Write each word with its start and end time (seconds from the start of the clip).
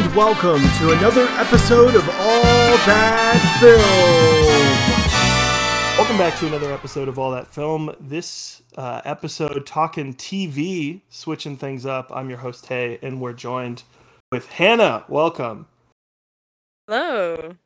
and 0.00 0.16
welcome 0.16 0.62
to 0.78 0.92
another 0.92 1.26
episode 1.32 1.94
of 1.94 2.08
All 2.08 2.76
That 2.86 3.58
Film. 3.60 3.80
Welcome 5.98 6.16
back 6.16 6.38
to 6.38 6.46
another 6.46 6.72
episode 6.72 7.06
of 7.06 7.18
All 7.18 7.30
That 7.32 7.46
Film. 7.46 7.94
This 8.00 8.62
uh, 8.78 9.02
episode, 9.04 9.66
talking 9.66 10.14
TV, 10.14 11.02
switching 11.10 11.56
things 11.56 11.84
up. 11.84 12.10
I'm 12.14 12.30
your 12.30 12.38
host, 12.38 12.64
Hey, 12.66 12.98
and 13.02 13.20
we're 13.20 13.34
joined 13.34 13.82
with 14.32 14.46
Hannah. 14.46 15.04
Welcome. 15.08 15.66
Hello. 16.86 17.56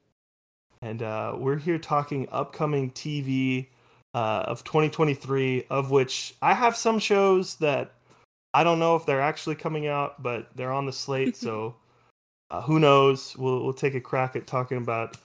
And 0.82 1.02
uh, 1.02 1.36
we're 1.38 1.58
here 1.58 1.78
talking 1.78 2.26
upcoming 2.32 2.90
TV 2.90 3.68
uh, 4.12 4.44
of 4.46 4.64
2023, 4.64 5.66
of 5.70 5.92
which 5.92 6.34
I 6.42 6.54
have 6.54 6.76
some 6.76 6.98
shows 6.98 7.54
that 7.56 7.92
I 8.52 8.64
don't 8.64 8.80
know 8.80 8.96
if 8.96 9.06
they're 9.06 9.22
actually 9.22 9.54
coming 9.54 9.86
out, 9.86 10.20
but 10.20 10.48
they're 10.56 10.72
on 10.72 10.86
the 10.86 10.92
slate. 10.92 11.36
so 11.44 11.76
uh, 12.50 12.62
who 12.62 12.78
knows? 12.78 13.36
We'll 13.36 13.62
we'll 13.64 13.72
take 13.72 13.94
a 13.94 14.00
crack 14.00 14.36
at 14.36 14.46
talking 14.46 14.78
about 14.78 15.16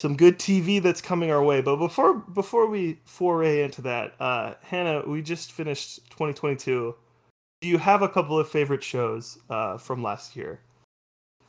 some 0.00 0.16
good 0.16 0.38
TV 0.38 0.82
that's 0.82 1.00
coming 1.00 1.30
our 1.30 1.42
way. 1.42 1.60
But 1.60 1.76
before 1.76 2.14
before 2.14 2.66
we 2.66 3.00
foray 3.04 3.62
into 3.62 3.82
that, 3.82 4.14
uh, 4.20 4.54
Hannah, 4.62 5.02
we 5.06 5.22
just 5.22 5.52
finished 5.52 5.96
2022. 6.10 6.94
Do 7.60 7.68
you 7.68 7.78
have 7.78 8.02
a 8.02 8.08
couple 8.08 8.38
of 8.38 8.48
favorite 8.48 8.84
shows 8.84 9.38
uh, 9.50 9.78
from 9.78 10.02
last 10.02 10.36
year? 10.36 10.60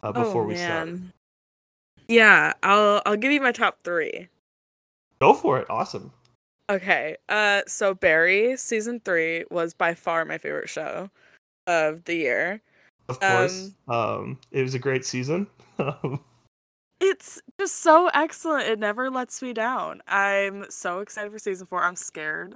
Uh, 0.02 0.12
before 0.12 0.44
oh, 0.44 0.48
we 0.48 0.55
start. 0.55 0.90
Yeah, 2.08 2.54
I'll 2.63 3.02
I'll 3.05 3.18
give 3.18 3.32
you 3.32 3.41
my 3.41 3.52
top 3.52 3.84
three. 3.84 4.30
go 5.22 5.34
for 5.34 5.60
it. 5.60 5.70
Awesome. 5.70 6.12
Okay. 6.70 7.18
Uh 7.27 7.62
so 7.68 7.94
Barry 7.94 8.55
season 8.58 9.02
three 9.04 9.43
was 9.52 9.74
by 9.74 9.93
far 9.93 10.26
my 10.26 10.38
favorite 10.38 10.70
show 10.70 11.10
of 11.68 12.05
the 12.05 12.15
year. 12.15 12.62
Of 13.10 13.20
course, 13.20 13.71
um, 13.88 14.40
it 14.52 14.62
was 14.62 14.76
a 14.76 14.79
great 14.79 15.05
season. 15.05 15.48
It's 17.02 17.41
just 17.57 17.77
so 17.77 18.10
excellent. 18.13 18.68
It 18.68 18.77
never 18.77 19.10
lets 19.10 19.41
me 19.41 19.54
down. 19.54 20.02
I'm 20.07 20.65
so 20.70 20.99
excited 20.99 21.32
for 21.32 21.40
season 21.40 21.65
four. 21.65 21.82
I'm 21.82 21.96
scared 21.96 22.55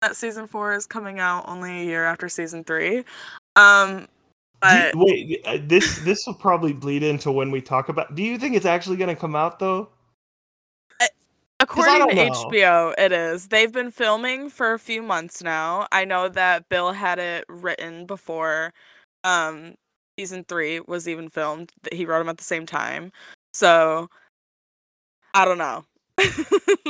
that 0.00 0.16
season 0.16 0.46
four 0.46 0.74
is 0.74 0.86
coming 0.86 1.20
out 1.20 1.44
only 1.48 1.82
a 1.82 1.84
year 1.84 2.04
after 2.04 2.28
season 2.28 2.64
three. 2.64 3.04
Um 3.56 4.08
but 4.60 4.94
you- 4.94 5.00
wait, 5.04 5.42
uh, 5.44 5.58
this 5.62 5.98
this 6.00 6.26
will 6.26 6.34
probably 6.34 6.72
bleed 6.72 7.02
into 7.02 7.30
when 7.30 7.50
we 7.50 7.60
talk 7.60 7.88
about. 7.88 8.14
Do 8.14 8.22
you 8.22 8.38
think 8.38 8.56
it's 8.56 8.66
actually 8.66 8.96
going 8.96 9.14
to 9.14 9.20
come 9.20 9.36
out 9.36 9.58
though? 9.58 9.90
According 11.60 12.08
to 12.08 12.14
know. 12.14 12.30
HBO, 12.30 12.94
it 12.98 13.12
is. 13.12 13.48
They've 13.48 13.70
been 13.70 13.90
filming 13.92 14.50
for 14.50 14.72
a 14.72 14.78
few 14.78 15.00
months 15.00 15.42
now. 15.42 15.86
I 15.92 16.04
know 16.04 16.28
that 16.28 16.68
Bill 16.68 16.92
had 16.92 17.18
it 17.18 17.44
written 17.48 18.06
before 18.06 18.72
um 19.24 19.74
season 20.22 20.44
3 20.44 20.80
was 20.86 21.08
even 21.08 21.28
filmed. 21.28 21.72
That 21.82 21.94
He 21.94 22.04
wrote 22.04 22.18
them 22.18 22.28
at 22.28 22.38
the 22.38 22.44
same 22.44 22.64
time. 22.64 23.10
So 23.52 24.08
I 25.34 25.44
don't 25.44 25.58
know. 25.58 25.84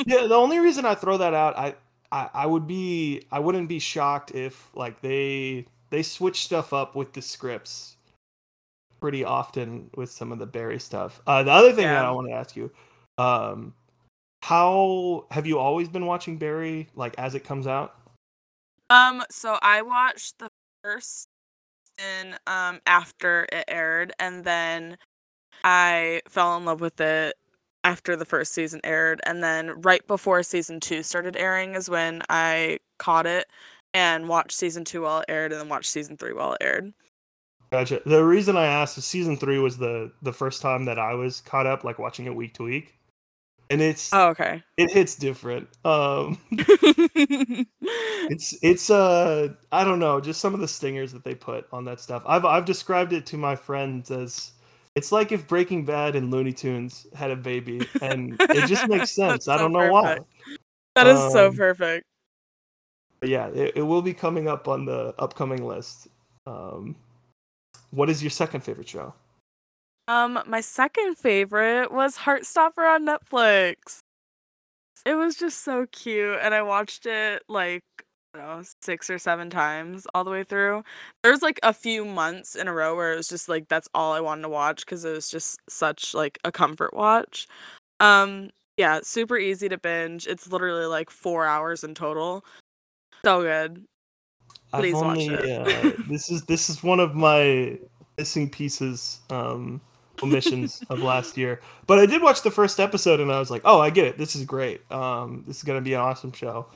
yeah, 0.07 0.27
the 0.27 0.35
only 0.35 0.59
reason 0.59 0.85
I 0.85 0.95
throw 0.95 1.17
that 1.17 1.33
out, 1.33 1.57
I, 1.57 1.75
I 2.11 2.29
I 2.35 2.47
would 2.47 2.67
be 2.67 3.23
I 3.31 3.39
wouldn't 3.39 3.69
be 3.69 3.79
shocked 3.79 4.33
if 4.33 4.69
like 4.75 5.01
they 5.01 5.67
they 5.91 6.03
switch 6.03 6.45
stuff 6.45 6.73
up 6.73 6.95
with 6.95 7.13
the 7.13 7.23
scripts 7.23 7.97
pretty 9.01 9.25
often 9.25 9.91
with 9.97 10.11
some 10.11 10.31
of 10.33 10.39
the 10.39 10.47
Barry 10.47 10.79
stuff. 10.79 11.21
Uh, 11.27 11.43
the 11.43 11.51
other 11.51 11.73
thing 11.73 11.87
that 11.87 12.05
I 12.05 12.11
want 12.11 12.29
to 12.29 12.35
ask 12.35 12.55
you, 12.55 12.71
um, 13.19 13.75
how 14.43 15.27
have 15.31 15.47
you 15.47 15.59
always 15.59 15.89
been 15.89 16.07
watching 16.07 16.37
Barry 16.37 16.89
like 16.95 17.15
as 17.17 17.35
it 17.35 17.45
comes 17.45 17.67
out? 17.67 17.95
Um, 18.91 19.23
so 19.31 19.59
I 19.63 19.83
watched 19.83 20.39
the 20.39 20.51
first 20.85 21.29
season 22.03 22.37
um 22.47 22.81
after 22.87 23.47
it 23.53 23.65
aired, 23.69 24.13
and 24.19 24.45
then 24.45 24.99
I 25.65 26.23
fell 26.29 26.57
in 26.57 26.65
love 26.65 26.81
with 26.81 27.01
it 27.01 27.35
after 27.85 28.17
the 28.17 28.25
first 28.25 28.53
season 28.55 28.81
aired, 28.85 29.21
and 29.27 29.43
then 29.43 29.81
right 29.83 30.07
before 30.07 30.43
season 30.43 30.81
two 30.81 31.03
started 31.03 31.37
airing 31.37 31.75
is 31.75 31.91
when 31.91 32.23
I 32.29 32.79
caught 32.99 33.27
it 33.27 33.47
and 33.95 34.29
watched 34.29 34.53
season 34.53 34.85
two 34.85 35.03
while 35.03 35.21
it 35.21 35.27
aired, 35.29 35.53
and 35.53 35.61
then 35.61 35.69
watched 35.69 35.91
season 35.91 36.17
three 36.17 36.33
while 36.33 36.55
it 36.55 36.63
aired. 36.63 36.93
Gotcha. 37.71 38.03
The 38.05 38.23
reason 38.23 38.57
I 38.57 38.67
asked 38.67 38.99
is 38.99 39.05
season 39.05 39.37
three 39.37 39.59
was 39.59 39.79
the 39.79 40.13
the 40.23 40.33
first 40.33 40.61
time 40.63 40.85
that 40.87 40.99
I 40.99 41.15
was 41.15 41.41
caught 41.41 41.67
up, 41.67 41.85
like 41.85 41.99
watching 41.99 42.27
it 42.27 42.35
week 42.35 42.55
to 42.55 42.65
week, 42.65 42.95
and 43.73 43.81
it's 43.83 44.13
Oh, 44.13 44.29
okay. 44.29 44.63
it 44.77 44.91
hits 44.91 45.15
different. 45.17 45.69
Um, 45.85 46.39
it's 48.29 48.57
it's 48.63 48.91
uh 48.91 49.49
I 49.71 49.85
don't 49.85 49.99
know, 49.99 50.21
just 50.21 50.41
some 50.41 50.55
of 50.55 50.61
the 50.61 50.69
stingers 50.69 51.13
that 51.13 51.25
they 51.25 51.35
put 51.35 51.67
on 51.73 51.85
that 51.87 52.01
stuff. 52.01 52.23
I've 52.27 52.45
I've 52.45 52.65
described 52.65 53.13
it 53.13 53.27
to 53.27 53.37
my 53.37 53.57
friends 53.57 54.11
as 54.11 54.53
it's 54.95 55.11
like 55.11 55.33
if 55.33 55.47
Breaking 55.49 55.85
Bad 55.85 56.17
and 56.17 56.31
Looney 56.31 56.53
Tunes 56.53 57.07
had 57.15 57.31
a 57.31 57.37
baby, 57.37 57.87
and 58.03 58.37
it 58.41 58.67
just 58.67 58.89
makes 58.89 59.11
sense. 59.15 59.49
I 59.49 59.57
don't 59.57 59.73
know 59.73 59.91
why. 59.91 60.17
perfect. 60.17 60.29
that 60.97 61.07
is 61.07 61.33
so 61.33 61.49
Um, 61.49 61.57
perfect. 61.57 62.05
But 63.21 63.29
yeah, 63.31 63.47
it, 63.49 63.73
it 63.77 63.83
will 63.83 64.03
be 64.03 64.13
coming 64.13 64.49
up 64.49 64.69
on 64.69 64.85
the 64.85 65.15
upcoming 65.19 65.65
list. 65.67 66.09
Um, 66.47 66.97
what 67.91 68.11
is 68.11 68.23
your 68.23 68.31
second 68.31 68.63
favorite 68.63 68.89
show? 68.89 69.15
Um, 70.13 70.43
my 70.47 70.61
second 70.61 71.17
favorite 71.17 71.91
was 71.91 72.19
Heartstopper 72.19 72.87
on 72.87 73.07
Netflix. 73.07 74.01
It 75.07 75.15
was 75.15 75.37
just 75.37 75.65
so 75.65 75.87
cute, 75.91 76.39
and 76.43 76.55
I 76.55 76.61
watched 76.61 77.07
it 77.07 77.43
like 77.49 77.83
know, 78.35 78.63
six 78.83 79.09
or 79.09 79.19
seven 79.19 79.49
times 79.49 80.07
all 80.15 80.23
the 80.23 80.31
way 80.31 80.45
through. 80.45 80.85
There's 81.23 81.41
like 81.41 81.59
a 81.63 81.73
few 81.73 82.05
months 82.05 82.55
in 82.55 82.69
a 82.69 82.75
row 82.75 82.95
where 82.95 83.15
it 83.15 83.17
was 83.17 83.29
just 83.29 83.49
like 83.49 83.69
that's 83.69 83.89
all 83.95 84.13
I 84.13 84.21
wanted 84.21 84.43
to 84.43 84.51
watch 84.51 84.85
because 84.85 85.03
it 85.07 85.13
was 85.13 85.31
just 85.31 85.59
such 85.67 86.13
like 86.13 86.39
a 86.45 86.53
comfort 86.53 86.93
watch. 86.93 87.49
Um, 87.99 88.51
yeah, 88.77 89.01
super 89.03 89.39
easy 89.39 89.71
to 89.71 89.79
binge. 89.79 90.27
It's 90.27 90.53
literally 90.53 90.87
like 90.87 91.09
four 91.09 91.47
hours 91.47 91.85
in 91.85 91.95
total. 91.95 92.45
So 93.25 93.41
good. 93.41 93.87
Please 94.75 94.95
I've 94.95 95.01
watch 95.01 95.21
it. 95.21 95.51
uh, 95.51 95.93
this 96.07 96.31
is 96.31 96.45
this 96.45 96.69
is 96.69 96.83
one 96.83 97.01
of 97.01 97.15
my 97.15 97.79
missing 98.19 98.51
pieces 98.51 99.21
um 99.31 99.81
omissions 100.23 100.83
of 100.91 101.01
last 101.01 101.37
year. 101.37 101.61
But 101.87 101.99
I 101.99 102.07
did 102.07 102.23
watch 102.23 102.43
the 102.43 102.51
first 102.51 102.81
episode 102.81 103.21
and 103.21 103.33
I 103.33 103.39
was 103.39 103.51
like, 103.51 103.63
"Oh, 103.65 103.81
I 103.81 103.91
get 103.91 104.07
it. 104.07 104.19
This 104.19 104.37
is 104.37 104.45
great. 104.45 104.91
Um 104.91 105.45
this 105.47 105.59
is 105.59 105.63
going 105.63 105.79
to 105.79 105.85
be 105.85 105.95
an 105.95 106.01
awesome 106.01 106.33
show." 106.33 106.67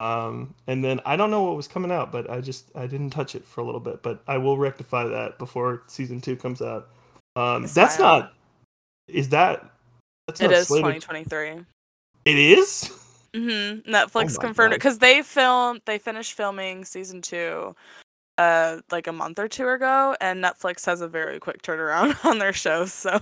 Um 0.00 0.54
and 0.66 0.84
then 0.84 1.00
I 1.06 1.16
don't 1.16 1.30
know 1.30 1.42
what 1.42 1.56
was 1.56 1.68
coming 1.68 1.92
out, 1.92 2.12
but 2.12 2.30
I 2.30 2.40
just 2.40 2.70
I 2.74 2.86
didn't 2.86 3.10
touch 3.10 3.34
it 3.34 3.46
for 3.46 3.60
a 3.60 3.64
little 3.64 3.80
bit, 3.80 4.02
but 4.02 4.22
I 4.26 4.38
will 4.38 4.58
rectify 4.58 5.04
that 5.04 5.38
before 5.38 5.82
season 5.86 6.20
2 6.20 6.36
comes 6.36 6.60
out. 6.62 6.88
Um 7.36 7.62
that's 7.62 7.96
fine. 7.96 8.20
not 8.20 8.34
is 9.08 9.28
that 9.30 9.70
that's 10.26 10.40
It 10.40 10.48
not 10.48 10.54
is 10.54 10.68
2023. 10.68 11.64
It 12.24 12.38
is? 12.38 12.92
Mm-hmm. 13.34 13.90
Netflix 13.90 14.36
my 14.36 14.44
confirmed 14.44 14.74
it 14.74 14.76
because 14.76 14.98
they 14.98 15.22
filmed, 15.22 15.80
they 15.86 15.98
finished 15.98 16.34
filming 16.34 16.84
season 16.84 17.22
two, 17.22 17.74
uh, 18.38 18.78
like 18.90 19.06
a 19.06 19.12
month 19.12 19.38
or 19.38 19.48
two 19.48 19.68
ago, 19.68 20.16
and 20.20 20.42
Netflix 20.42 20.86
has 20.86 21.00
a 21.00 21.08
very 21.08 21.38
quick 21.38 21.62
turnaround 21.62 22.22
on 22.24 22.38
their 22.38 22.52
shows. 22.52 22.92
So 22.92 23.20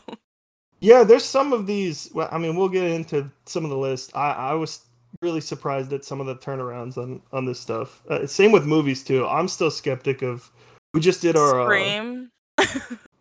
Yeah, 0.81 1.05
there's 1.05 1.25
some 1.25 1.53
of 1.53 1.67
these. 1.67 2.11
Well, 2.15 2.29
I 2.31 2.39
mean, 2.39 2.57
we'll 2.57 2.69
get 2.69 2.85
into 2.85 3.31
some 3.47 3.65
of 3.65 3.71
the 3.71 3.77
list. 3.77 4.17
I, 4.17 4.33
I 4.33 4.55
was 4.55 4.81
really 5.21 5.41
surprised 5.41 5.93
at 5.93 6.05
some 6.05 6.21
of 6.21 6.27
the 6.27 6.37
turnarounds 6.37 6.97
on 6.97 7.21
on 7.33 7.45
this 7.45 7.61
stuff. 7.61 8.03
Uh, 8.09 8.27
same 8.27 8.53
with 8.53 8.65
movies 8.65 9.05
too. 9.05 9.27
I'm 9.27 9.49
still 9.49 9.71
skeptic 9.71 10.23
of. 10.23 10.51
We 10.95 11.01
just 11.01 11.23
did 11.23 11.37
our 11.37 11.61
uh, 11.61 11.65
Scream. 11.67 12.31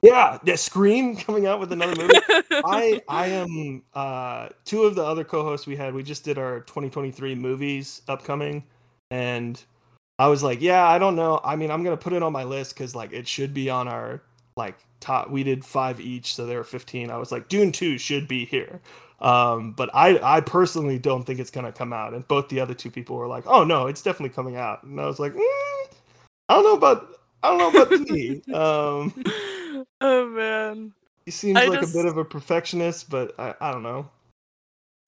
yeah, 0.01 0.39
yeah, 0.44 0.56
Scream 0.56 1.16
coming 1.17 1.45
out 1.45 1.59
with 1.59 1.71
another 1.71 1.95
movie. 1.95 2.16
I 2.51 3.01
I 3.09 3.27
am 3.27 3.83
uh 3.94 4.50
two 4.66 4.83
of 4.83 4.95
the 4.95 5.03
other 5.03 5.23
co-hosts 5.23 5.67
we 5.67 5.75
had. 5.75 5.94
We 5.94 6.03
just 6.03 6.23
did 6.23 6.38
our 6.38 6.61
2023 6.61 7.36
movies 7.36 8.01
upcoming, 8.07 8.63
and 9.12 9.62
I 10.19 10.27
was 10.27 10.44
like, 10.44 10.62
yeah, 10.62 10.86
I 10.86 11.00
don't 11.00 11.16
know. 11.16 11.39
I 11.44 11.56
mean, 11.56 11.71
I'm 11.71 11.83
gonna 11.83 11.98
put 11.98 12.13
it 12.13 12.21
on 12.21 12.33
my 12.33 12.44
list 12.44 12.75
because 12.75 12.94
like 12.94 13.13
it 13.13 13.27
should 13.27 13.54
be 13.54 13.69
on 13.69 13.88
our 13.88 14.21
like 14.57 14.77
top. 15.00 15.30
We 15.31 15.44
did 15.44 15.63
five 15.63 16.01
each, 16.01 16.36
so 16.36 16.45
there 16.45 16.57
were 16.57 16.63
15. 16.66 17.10
I 17.10 17.18
was 17.18 17.31
like, 17.31 17.48
Dune 17.48 17.71
two 17.71 17.98
should 17.98 18.27
be 18.27 18.45
here. 18.45 18.81
Um, 19.21 19.71
but 19.74 19.89
I 19.94 20.19
I 20.38 20.42
personally 20.42 21.00
don't 21.00 21.24
think 21.24 21.39
it's 21.39 21.50
gonna 21.51 21.71
come 21.71 21.94
out. 21.94 22.13
And 22.13 22.27
both 22.27 22.50
the 22.50 22.60
other 22.60 22.74
two 22.74 22.92
people 22.92 23.16
were 23.16 23.27
like, 23.27 23.45
oh 23.48 23.63
no, 23.63 23.88
it's 23.88 24.01
definitely 24.01 24.33
coming 24.36 24.57
out. 24.57 24.83
And 24.83 25.00
I 25.00 25.06
was 25.06 25.19
like, 25.19 25.33
mm, 25.33 25.86
I 26.50 26.54
don't 26.56 26.63
know 26.63 26.75
about 26.75 27.07
I 27.42 27.57
don't 27.57 27.74
know 27.74 27.81
about 27.81 28.00
me. 28.10 28.42
Um, 28.54 29.86
oh 30.01 30.27
man. 30.27 30.94
he 31.25 31.31
seems 31.31 31.57
I 31.57 31.65
like 31.65 31.80
just- 31.80 31.95
a 31.95 31.98
bit 31.98 32.06
of 32.06 32.18
a 32.18 32.25
perfectionist, 32.25 33.10
but 33.10 33.33
I, 33.39 33.56
I 33.62 33.72
don't 33.72 33.83
know. 33.83 34.10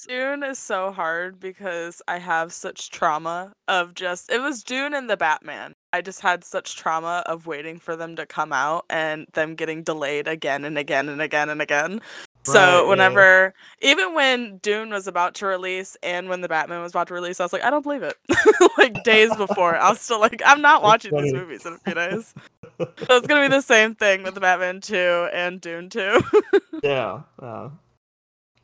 Dune 0.07 0.44
is 0.44 0.57
so 0.57 0.92
hard 0.92 1.39
because 1.39 2.01
I 2.07 2.18
have 2.18 2.51
such 2.51 2.89
trauma 2.89 3.53
of 3.68 3.94
just 3.94 4.31
it 4.31 4.42
was 4.42 4.63
Dune 4.63 4.94
and 4.94 5.09
the 5.09 5.18
Batman. 5.18 5.74
I 5.94 6.01
just 6.01 6.21
had 6.21 6.44
such 6.44 6.75
trauma 6.75 7.24
of 7.25 7.48
waiting 7.48 7.77
for 7.77 7.95
them 7.95 8.15
to 8.15 8.25
come 8.25 8.51
out 8.51 8.86
and 8.89 9.27
them 9.33 9.56
getting 9.56 9.83
delayed 9.83 10.27
again 10.27 10.65
and 10.65 10.77
again 10.77 11.09
and 11.09 11.21
again 11.21 11.50
and 11.50 11.62
again. 11.62 12.01
Right, 12.48 12.53
so 12.53 12.83
yeah. 12.83 12.89
whenever 12.89 13.53
even 13.81 14.15
when 14.15 14.57
Dune 14.57 14.89
was 14.89 15.06
about 15.06 15.36
to 15.36 15.45
release 15.45 15.95
and 16.01 16.30
when 16.30 16.42
the 16.42 16.50
Batman 16.50 16.81
was 16.81 16.94
about 16.94 17.07
to 17.09 17.13
release, 17.13 17.39
I 17.39 17.44
was 17.44 17.54
like, 17.54 17.63
I 17.63 17.69
don't 17.69 17.83
believe 17.83 18.04
it. 18.04 18.18
like 18.77 19.04
days 19.04 19.36
before. 19.36 19.75
I 19.75 19.89
was 19.89 20.01
still 20.01 20.19
like, 20.19 20.42
I'm 20.45 20.62
not 20.62 20.81
watching 20.81 21.15
these 21.15 21.33
movies 21.33 21.65
in 21.65 21.74
a 21.74 21.77
few 21.77 21.94
days. 21.94 22.33
so 22.80 22.88
it's 23.09 23.27
gonna 23.27 23.47
be 23.47 23.56
the 23.56 23.62
same 23.62 23.94
thing 23.94 24.24
with 24.24 24.33
the 24.33 24.42
Batman 24.42 24.81
2 24.81 25.30
and 25.31 25.62
Dune 25.62 25.89
2. 25.89 26.21
yeah. 26.83 27.21
Uh, 27.38 27.69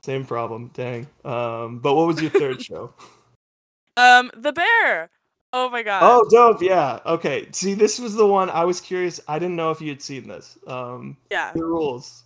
same 0.07 0.24
problem. 0.24 0.71
Dang. 0.74 1.06
Um, 1.25 1.80
but 1.80 1.94
what 1.94 2.07
was 2.07 2.21
your 2.21 2.31
third 2.31 2.62
show? 2.62 2.94
um, 3.98 4.31
The 4.38 4.54
Bear. 4.54 5.09
Oh 5.51 5.69
my 5.69 5.83
god. 5.83 6.01
Oh, 6.01 6.25
dope. 6.30 6.62
Yeah. 6.62 7.00
Okay. 7.06 7.50
See, 7.51 7.74
this 7.74 8.00
was 8.00 8.15
the 8.15 8.25
one 8.25 8.50
I 8.50 8.63
was 8.63 8.80
curious. 8.80 9.19
I 9.27 9.38
didn't 9.38 9.57
know 9.57 9.69
if 9.71 9.81
you 9.81 9.89
had 9.89 10.01
seen 10.01 10.30
this. 10.30 10.57
Um, 10.65 11.18
yeah. 11.30 11.51
The 11.51 11.65
rules. 11.65 12.24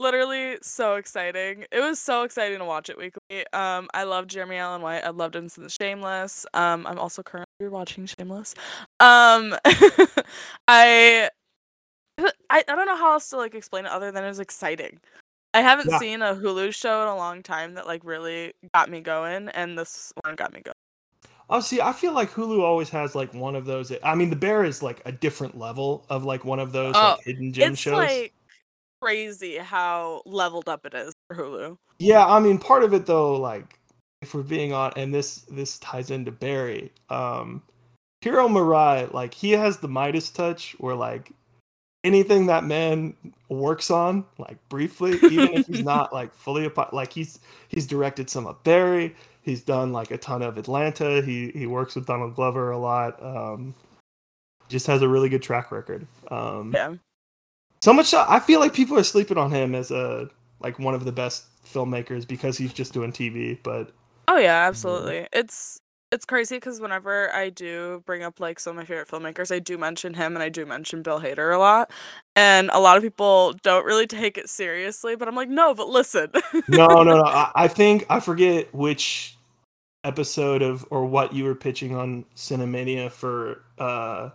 Literally 0.00 0.58
so 0.62 0.96
exciting. 0.96 1.64
It 1.70 1.78
was 1.78 2.00
so 2.00 2.24
exciting 2.24 2.58
to 2.58 2.64
watch 2.64 2.90
it 2.90 2.98
weekly. 2.98 3.46
Um, 3.52 3.88
I 3.94 4.02
love 4.02 4.26
Jeremy 4.26 4.56
Allen 4.56 4.82
White. 4.82 5.04
I 5.04 5.10
loved 5.10 5.36
him 5.36 5.48
since 5.48 5.76
Shameless. 5.80 6.44
Um, 6.54 6.88
I'm 6.88 6.98
also 6.98 7.22
currently 7.22 7.68
watching 7.68 8.06
Shameless. 8.06 8.54
Um, 8.98 9.54
I, 10.66 11.28
I 12.18 12.30
I 12.50 12.62
don't 12.66 12.86
know 12.86 12.96
how 12.96 13.12
else 13.12 13.30
to 13.30 13.36
like 13.36 13.54
explain 13.54 13.84
it 13.84 13.92
other 13.92 14.10
than 14.10 14.24
it 14.24 14.28
was 14.28 14.40
exciting. 14.40 15.00
I 15.52 15.62
haven't 15.62 15.90
Yeah. 15.90 15.98
seen 15.98 16.22
a 16.22 16.34
Hulu 16.34 16.74
show 16.74 17.02
in 17.02 17.08
a 17.08 17.16
long 17.16 17.42
time 17.42 17.74
that 17.74 17.86
like 17.86 18.02
really 18.04 18.52
got 18.74 18.88
me 18.88 19.00
going, 19.00 19.48
and 19.48 19.76
this 19.78 20.12
one 20.24 20.36
got 20.36 20.52
me 20.52 20.60
going. 20.62 20.74
Oh, 21.48 21.58
see, 21.60 21.80
I 21.80 21.92
feel 21.92 22.12
like 22.12 22.30
Hulu 22.30 22.62
always 22.62 22.88
has 22.90 23.16
like 23.16 23.34
one 23.34 23.56
of 23.56 23.64
those. 23.64 23.92
I 24.04 24.14
mean, 24.14 24.30
The 24.30 24.36
Bear 24.36 24.64
is 24.64 24.82
like 24.82 25.02
a 25.04 25.10
different 25.10 25.58
level 25.58 26.06
of 26.08 26.24
like 26.24 26.44
one 26.44 26.60
of 26.60 26.70
those 26.70 26.94
Oh, 26.94 27.16
like 27.16 27.24
hidden 27.24 27.52
gem 27.52 27.72
it's 27.72 27.80
shows. 27.80 27.94
like 27.98 28.32
crazy 29.02 29.56
how 29.56 30.22
leveled 30.26 30.68
up 30.68 30.86
it 30.86 30.94
is 30.94 31.12
for 31.26 31.36
Hulu. 31.36 31.76
Yeah, 31.98 32.24
I 32.24 32.38
mean, 32.38 32.58
part 32.58 32.84
of 32.84 32.94
it 32.94 33.06
though, 33.06 33.34
like 33.36 33.78
if 34.22 34.32
we're 34.34 34.42
being 34.42 34.72
on, 34.72 34.92
and 34.96 35.12
this 35.12 35.42
this 35.50 35.78
ties 35.80 36.10
into 36.10 36.30
Barry. 36.30 36.92
Um, 37.08 37.62
Hiro 38.20 38.48
Murai, 38.48 39.12
like 39.12 39.34
he 39.34 39.50
has 39.52 39.78
the 39.78 39.88
Midas 39.88 40.30
touch, 40.30 40.76
where 40.78 40.94
like 40.94 41.32
anything 42.04 42.46
that 42.46 42.64
man 42.64 43.14
works 43.48 43.90
on, 43.90 44.24
like 44.38 44.56
briefly, 44.68 45.18
even 45.30 45.54
if 45.54 45.66
he's 45.66 45.84
not 45.84 46.12
like 46.12 46.34
fully 46.34 46.64
a 46.64 46.70
pi- 46.70 46.88
like 46.92 47.12
he's 47.12 47.40
he's 47.68 47.86
directed 47.86 48.30
some 48.30 48.46
of 48.46 48.62
Barry. 48.62 49.14
He's 49.42 49.62
done 49.62 49.92
like 49.92 50.10
a 50.10 50.18
ton 50.18 50.42
of 50.42 50.58
Atlanta. 50.58 51.22
He 51.22 51.50
he 51.52 51.66
works 51.66 51.94
with 51.94 52.06
Donald 52.06 52.34
Glover 52.34 52.70
a 52.70 52.78
lot. 52.78 53.22
Um, 53.22 53.74
just 54.68 54.86
has 54.86 55.02
a 55.02 55.08
really 55.08 55.28
good 55.28 55.42
track 55.42 55.72
record. 55.72 56.06
Um, 56.30 56.72
Yeah. 56.74 56.94
so 57.82 57.92
much 57.92 58.06
so, 58.06 58.24
I 58.28 58.38
feel 58.38 58.60
like 58.60 58.72
people 58.72 58.96
are 58.98 59.02
sleeping 59.04 59.36
on 59.38 59.50
him 59.50 59.74
as 59.74 59.90
a 59.90 60.28
like 60.60 60.78
one 60.78 60.94
of 60.94 61.04
the 61.04 61.12
best 61.12 61.46
filmmakers 61.64 62.26
because 62.28 62.56
he's 62.58 62.72
just 62.72 62.92
doing 62.92 63.12
TV. 63.12 63.58
But 63.62 63.90
Oh 64.28 64.36
yeah, 64.38 64.66
absolutely. 64.68 65.26
It's 65.32 65.80
it's 66.12 66.24
crazy 66.24 66.56
because 66.56 66.80
whenever 66.80 67.32
I 67.32 67.50
do 67.50 68.02
bring 68.04 68.22
up 68.22 68.40
like 68.40 68.58
some 68.58 68.72
of 68.72 68.76
my 68.76 68.84
favorite 68.84 69.08
filmmakers, 69.08 69.54
I 69.54 69.60
do 69.60 69.78
mention 69.78 70.14
him 70.14 70.34
and 70.34 70.42
I 70.42 70.48
do 70.48 70.66
mention 70.66 71.02
Bill 71.02 71.20
Hader 71.20 71.54
a 71.54 71.58
lot. 71.58 71.92
And 72.34 72.68
a 72.72 72.80
lot 72.80 72.96
of 72.96 73.02
people 73.02 73.54
don't 73.62 73.84
really 73.84 74.06
take 74.06 74.36
it 74.36 74.48
seriously, 74.48 75.14
but 75.14 75.28
I'm 75.28 75.36
like, 75.36 75.48
no, 75.48 75.74
but 75.74 75.88
listen. 75.88 76.30
no, 76.68 76.86
no, 76.86 77.02
no. 77.02 77.22
I, 77.26 77.52
I 77.54 77.68
think 77.68 78.06
I 78.10 78.18
forget 78.18 78.74
which 78.74 79.36
episode 80.02 80.62
of 80.62 80.84
or 80.90 81.04
what 81.04 81.32
you 81.34 81.44
were 81.44 81.54
pitching 81.54 81.94
on 81.94 82.24
Cinemania 82.34 83.10
for 83.10 83.62
uh 83.78 84.30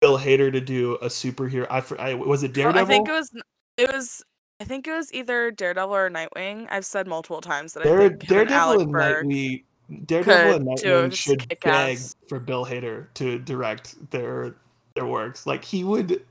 Bill 0.00 0.18
Hader 0.18 0.52
to 0.52 0.60
do 0.60 0.94
a 0.96 1.06
superhero. 1.06 1.66
I, 1.70 2.10
I 2.10 2.14
was 2.14 2.42
it 2.42 2.52
Daredevil. 2.52 2.82
I 2.82 2.88
think 2.88 3.08
it 3.08 3.12
was 3.12 3.32
it 3.76 3.92
was 3.92 4.22
I 4.60 4.64
think 4.64 4.86
it 4.86 4.92
was 4.92 5.12
either 5.12 5.50
Daredevil 5.50 5.94
or 5.94 6.10
Nightwing. 6.10 6.68
I've 6.70 6.84
said 6.84 7.06
multiple 7.08 7.40
times 7.40 7.72
that 7.72 7.80
I 7.80 7.84
Dare, 7.84 7.98
think 7.98 8.10
him 8.10 8.38
and 8.38 8.48
Daredevil 8.48 8.80
and 8.80 8.92
Berg- 8.92 9.26
Nightwing. 9.26 9.64
Daredevil 10.06 10.54
and 10.56 10.66
Nightwing 10.66 11.12
should 11.12 11.38
beg 11.48 11.60
kick-ass. 11.60 12.16
for 12.28 12.38
Bill 12.40 12.64
Hader 12.64 13.06
to 13.14 13.38
direct 13.38 14.10
their 14.10 14.54
their 14.94 15.06
works. 15.06 15.46
Like 15.46 15.64
he 15.64 15.82
would, 15.84 16.24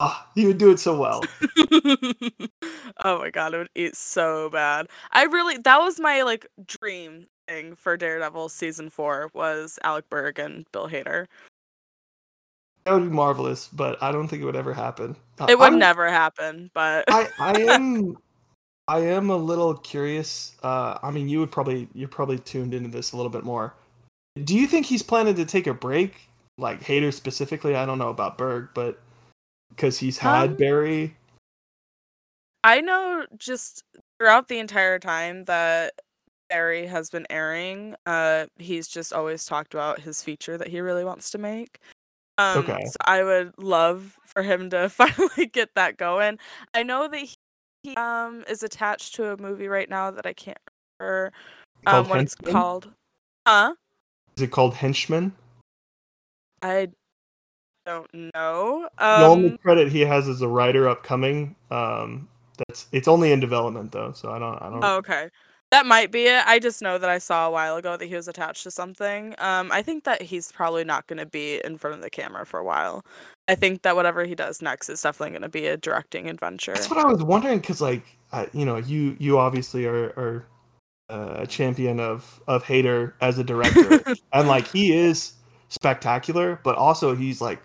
ah, 0.00 0.28
he 0.34 0.46
would 0.46 0.58
do 0.58 0.70
it 0.70 0.78
so 0.78 0.96
well. 0.98 1.22
oh 3.04 3.18
my 3.18 3.30
god, 3.30 3.54
it 3.54 3.58
would 3.58 3.70
eat 3.74 3.96
so 3.96 4.48
bad. 4.50 4.88
I 5.12 5.24
really 5.24 5.58
that 5.58 5.78
was 5.78 5.98
my 6.00 6.22
like 6.22 6.46
dream 6.66 7.26
thing 7.48 7.76
for 7.76 7.96
Daredevil 7.96 8.48
season 8.48 8.90
four 8.90 9.30
was 9.34 9.78
Alec 9.82 10.08
Berg 10.08 10.38
and 10.38 10.64
Bill 10.72 10.88
Hader. 10.88 11.26
That 12.84 12.94
would 12.94 13.04
be 13.04 13.08
marvelous, 13.14 13.68
but 13.72 14.02
I 14.02 14.12
don't 14.12 14.28
think 14.28 14.42
it 14.42 14.44
would 14.44 14.56
ever 14.56 14.74
happen. 14.74 15.16
Uh, 15.40 15.46
It 15.48 15.58
would 15.58 15.70
I'm- 15.70 15.78
never 15.78 16.08
happen, 16.10 16.70
but 16.74 17.04
I 17.08 17.28
I 17.38 17.52
am 17.70 18.16
I 18.86 19.00
am 19.00 19.30
a 19.30 19.36
little 19.36 19.74
curious. 19.74 20.54
Uh, 20.62 20.98
I 21.02 21.10
mean, 21.10 21.28
you 21.28 21.40
would 21.40 21.50
probably 21.50 21.88
you're 21.94 22.08
probably 22.08 22.38
tuned 22.38 22.74
into 22.74 22.90
this 22.90 23.12
a 23.12 23.16
little 23.16 23.30
bit 23.30 23.44
more. 23.44 23.74
Do 24.42 24.54
you 24.56 24.66
think 24.66 24.86
he's 24.86 25.02
planning 25.02 25.34
to 25.36 25.44
take 25.44 25.66
a 25.66 25.74
break, 25.74 26.28
like 26.58 26.82
Hader 26.82 27.12
specifically? 27.12 27.76
I 27.76 27.86
don't 27.86 27.98
know 27.98 28.10
about 28.10 28.36
Berg, 28.36 28.68
but 28.74 29.00
because 29.70 29.98
he's 29.98 30.18
had 30.18 30.50
Um, 30.50 30.56
Barry. 30.56 31.16
I 32.62 32.80
know 32.80 33.26
just 33.36 33.84
throughout 34.18 34.48
the 34.48 34.58
entire 34.58 34.98
time 34.98 35.44
that 35.44 35.94
Barry 36.48 36.86
has 36.86 37.10
been 37.10 37.26
airing, 37.30 37.94
uh, 38.06 38.46
he's 38.58 38.88
just 38.88 39.12
always 39.12 39.44
talked 39.44 39.74
about 39.74 40.00
his 40.00 40.22
feature 40.22 40.56
that 40.58 40.68
he 40.68 40.80
really 40.80 41.04
wants 41.04 41.30
to 41.32 41.38
make. 41.38 41.78
Um, 42.38 42.58
Okay. 42.58 42.84
So 42.86 42.96
I 43.06 43.22
would 43.22 43.52
love 43.58 44.18
for 44.24 44.42
him 44.42 44.70
to 44.70 44.88
finally 44.90 45.46
get 45.46 45.74
that 45.74 45.96
going. 45.96 46.38
I 46.74 46.82
know 46.82 47.06
that 47.08 47.18
he, 47.84 47.94
um 47.96 48.44
is 48.48 48.62
attached 48.62 49.14
to 49.16 49.30
a 49.30 49.36
movie 49.36 49.68
right 49.68 49.88
now 49.88 50.10
that 50.10 50.26
I 50.26 50.32
can't 50.32 50.58
remember 50.98 51.32
um 51.86 52.08
what 52.08 52.20
it's 52.20 52.34
called. 52.34 52.90
Huh? 53.46 53.74
Is 54.36 54.42
it 54.42 54.50
called 54.50 54.74
Henchman? 54.74 55.32
I 56.62 56.88
don't 57.86 58.08
know. 58.34 58.88
the 58.98 59.24
only 59.24 59.50
Um, 59.50 59.58
credit 59.58 59.92
he 59.92 60.00
has 60.00 60.28
as 60.28 60.40
a 60.40 60.48
writer 60.48 60.88
upcoming. 60.88 61.54
Um, 61.70 62.28
that's 62.56 62.86
it's 62.90 63.06
only 63.06 63.32
in 63.32 63.40
development 63.40 63.92
though, 63.92 64.12
so 64.12 64.32
I 64.32 64.38
don't 64.38 64.60
I 64.62 64.70
don't. 64.70 64.82
Oh, 64.82 64.96
okay. 64.96 65.28
That 65.74 65.86
might 65.86 66.12
be 66.12 66.26
it. 66.26 66.46
I 66.46 66.60
just 66.60 66.82
know 66.82 66.98
that 66.98 67.10
I 67.10 67.18
saw 67.18 67.48
a 67.48 67.50
while 67.50 67.74
ago 67.74 67.96
that 67.96 68.06
he 68.06 68.14
was 68.14 68.28
attached 68.28 68.62
to 68.62 68.70
something. 68.70 69.34
Um, 69.38 69.72
I 69.72 69.82
think 69.82 70.04
that 70.04 70.22
he's 70.22 70.52
probably 70.52 70.84
not 70.84 71.08
going 71.08 71.18
to 71.18 71.26
be 71.26 71.60
in 71.64 71.78
front 71.78 71.96
of 71.96 72.00
the 72.00 72.10
camera 72.10 72.46
for 72.46 72.60
a 72.60 72.64
while. 72.64 73.04
I 73.48 73.56
think 73.56 73.82
that 73.82 73.96
whatever 73.96 74.24
he 74.24 74.36
does 74.36 74.62
next 74.62 74.88
is 74.88 75.02
definitely 75.02 75.30
going 75.30 75.42
to 75.42 75.48
be 75.48 75.66
a 75.66 75.76
directing 75.76 76.30
adventure. 76.30 76.74
That's 76.74 76.88
what 76.88 77.04
I 77.04 77.08
was 77.10 77.24
wondering 77.24 77.58
because, 77.58 77.80
like, 77.80 78.04
I, 78.30 78.46
you 78.52 78.64
know, 78.64 78.76
you 78.76 79.16
you 79.18 79.36
obviously 79.36 79.84
are, 79.86 80.10
are 80.16 80.46
uh, 81.08 81.38
a 81.38 81.46
champion 81.48 81.98
of 81.98 82.40
of 82.46 82.62
Hader 82.62 83.14
as 83.20 83.40
a 83.40 83.44
director, 83.44 84.00
and 84.32 84.46
like 84.46 84.68
he 84.68 84.96
is 84.96 85.32
spectacular, 85.70 86.60
but 86.62 86.76
also 86.76 87.16
he's 87.16 87.40
like, 87.40 87.60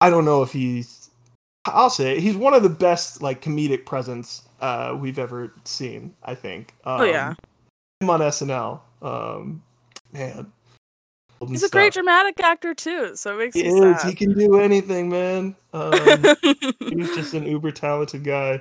I 0.00 0.08
don't 0.08 0.24
know 0.24 0.44
if 0.44 0.52
he's, 0.52 1.10
I'll 1.64 1.90
say 1.90 2.12
it, 2.12 2.20
he's 2.20 2.36
one 2.36 2.54
of 2.54 2.62
the 2.62 2.70
best 2.70 3.22
like 3.22 3.42
comedic 3.42 3.86
presence 3.86 4.47
uh, 4.60 4.96
we've 4.98 5.18
ever 5.18 5.52
seen. 5.64 6.14
I 6.22 6.34
think. 6.34 6.74
Um, 6.84 7.00
Oh, 7.00 7.04
yeah. 7.04 7.34
him 8.00 8.10
on 8.10 8.20
SNL, 8.20 8.80
um, 9.02 9.62
man, 10.12 10.52
he's 11.48 11.62
a 11.62 11.68
great 11.68 11.92
dramatic 11.92 12.38
actor 12.40 12.74
too, 12.74 13.14
so 13.16 13.34
it 13.34 13.38
makes 13.38 13.54
He 13.56 13.62
me 13.64 13.68
is. 13.68 14.00
sad. 14.00 14.08
He 14.08 14.14
can 14.14 14.34
do 14.34 14.58
anything, 14.58 15.08
man. 15.08 15.54
Um, 15.74 16.24
he's 16.80 17.14
just 17.14 17.34
an 17.34 17.44
uber 17.46 17.70
talented 17.70 18.24
guy. 18.24 18.60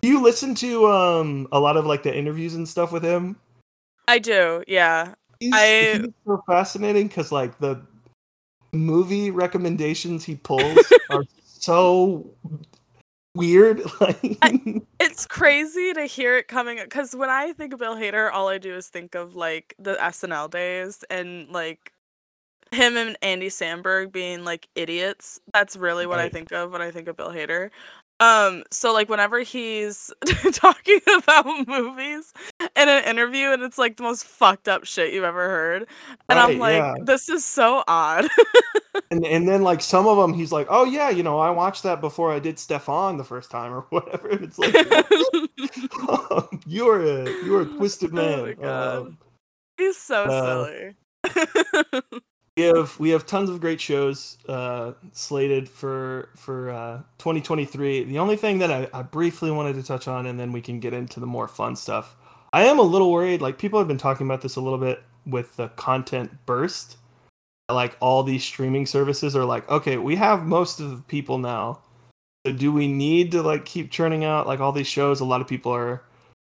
Do 0.00 0.08
you 0.08 0.22
listen 0.22 0.54
to 0.56 0.86
um 0.86 1.48
a 1.52 1.58
lot 1.60 1.76
of 1.76 1.86
like 1.86 2.02
the 2.04 2.16
interviews 2.16 2.54
and 2.54 2.68
stuff 2.68 2.92
with 2.92 3.02
him? 3.02 3.36
I 4.08 4.18
do, 4.18 4.62
yeah. 4.68 5.14
He's, 5.40 5.52
I- 5.54 5.98
he's 6.02 6.06
so 6.26 6.42
fascinating 6.46 7.08
because 7.08 7.32
like 7.32 7.58
the 7.58 7.82
movie 8.72 9.30
recommendations 9.30 10.24
he 10.24 10.36
pulls 10.36 10.78
are 11.10 11.24
so 11.44 12.30
weird. 13.34 13.82
Like, 14.00 14.82
It's 15.00 15.26
crazy 15.26 15.92
to 15.92 16.06
hear 16.06 16.36
it 16.36 16.48
coming 16.48 16.78
because 16.82 17.14
when 17.14 17.30
I 17.30 17.52
think 17.52 17.72
of 17.72 17.78
Bill 17.78 17.96
Hader, 17.96 18.30
all 18.32 18.48
I 18.48 18.58
do 18.58 18.74
is 18.74 18.88
think 18.88 19.14
of 19.14 19.36
like 19.36 19.74
the 19.78 19.94
SNL 19.94 20.50
days 20.50 21.04
and 21.10 21.48
like 21.50 21.92
him 22.72 22.96
and 22.96 23.16
Andy 23.22 23.48
Samberg 23.48 24.12
being 24.12 24.44
like 24.44 24.68
idiots. 24.74 25.40
That's 25.52 25.76
really 25.76 26.06
what 26.06 26.18
I 26.18 26.28
think 26.28 26.52
of 26.52 26.72
when 26.72 26.82
I 26.82 26.90
think 26.90 27.08
of 27.08 27.16
Bill 27.16 27.30
Hader. 27.30 27.70
Um, 28.20 28.62
so 28.70 28.92
like 28.92 29.08
whenever 29.08 29.40
he's 29.40 30.12
talking 30.52 31.00
about 31.16 31.46
movies 31.66 32.32
in 32.76 32.88
an 32.88 33.04
interview 33.04 33.52
and 33.52 33.62
it's 33.62 33.78
like 33.78 33.96
the 33.96 34.02
most 34.02 34.24
fucked 34.24 34.68
up 34.68 34.84
shit 34.84 35.12
you've 35.12 35.24
ever 35.24 35.48
heard. 35.48 35.86
And 36.28 36.38
I'm 36.38 36.58
like, 36.58 36.76
yeah. 36.76 36.94
this 37.02 37.28
is 37.28 37.44
so 37.44 37.84
odd. 37.86 38.28
and 39.10 39.24
and 39.26 39.46
then 39.48 39.62
like 39.62 39.80
some 39.82 40.06
of 40.06 40.16
them, 40.16 40.32
he's 40.34 40.52
like, 40.52 40.66
"Oh 40.70 40.84
yeah, 40.84 41.10
you 41.10 41.22
know, 41.22 41.38
I 41.38 41.50
watched 41.50 41.82
that 41.82 42.00
before 42.00 42.32
I 42.32 42.38
did 42.38 42.56
Stefon 42.56 43.18
the 43.18 43.24
first 43.24 43.50
time 43.50 43.72
or 43.72 43.80
whatever." 43.90 44.28
And 44.28 44.44
it's 44.44 44.58
like, 44.58 44.74
you're 46.66 47.00
a 47.00 47.44
you're 47.44 47.62
a 47.62 47.66
twisted 47.66 48.12
man. 48.12 48.40
Oh 48.40 48.46
my 48.46 48.52
God. 48.54 48.96
Um, 48.98 49.18
he's 49.76 49.96
so 49.96 50.24
Uh, 50.24 50.64
silly. 50.64 50.94
we 52.56 52.62
have 52.64 52.98
we 52.98 53.10
have 53.10 53.26
tons 53.26 53.48
of 53.50 53.60
great 53.60 53.80
shows 53.80 54.38
uh, 54.48 54.92
slated 55.12 55.68
for 55.68 56.30
for 56.36 56.70
uh, 56.70 56.98
2023. 57.18 58.04
The 58.04 58.18
only 58.18 58.36
thing 58.36 58.58
that 58.58 58.70
I, 58.70 58.88
I 58.92 59.02
briefly 59.02 59.50
wanted 59.50 59.74
to 59.76 59.82
touch 59.82 60.08
on, 60.08 60.26
and 60.26 60.38
then 60.38 60.52
we 60.52 60.60
can 60.60 60.80
get 60.80 60.92
into 60.92 61.20
the 61.20 61.26
more 61.26 61.48
fun 61.48 61.76
stuff. 61.76 62.16
I 62.52 62.64
am 62.64 62.78
a 62.78 62.82
little 62.82 63.10
worried. 63.10 63.40
Like 63.40 63.58
people 63.58 63.78
have 63.78 63.88
been 63.88 63.98
talking 63.98 64.26
about 64.26 64.42
this 64.42 64.56
a 64.56 64.60
little 64.60 64.78
bit 64.78 65.02
with 65.26 65.56
the 65.56 65.68
content 65.68 66.44
burst. 66.46 66.96
like 67.70 67.96
all 68.00 68.22
these 68.22 68.44
streaming 68.44 68.84
services 68.86 69.34
are 69.34 69.44
like, 69.44 69.68
okay, 69.70 69.96
we 69.96 70.16
have 70.16 70.44
most 70.44 70.80
of 70.80 70.90
the 70.90 71.02
people 71.04 71.38
now. 71.38 71.78
So 72.46 72.52
do 72.52 72.72
we 72.72 72.88
need 72.88 73.30
to 73.32 73.42
like 73.42 73.64
keep 73.64 73.90
churning 73.90 74.24
out 74.24 74.46
like 74.46 74.60
all 74.60 74.72
these 74.72 74.88
shows? 74.88 75.20
A 75.20 75.24
lot 75.24 75.40
of 75.40 75.48
people 75.48 75.72
are 75.72 76.02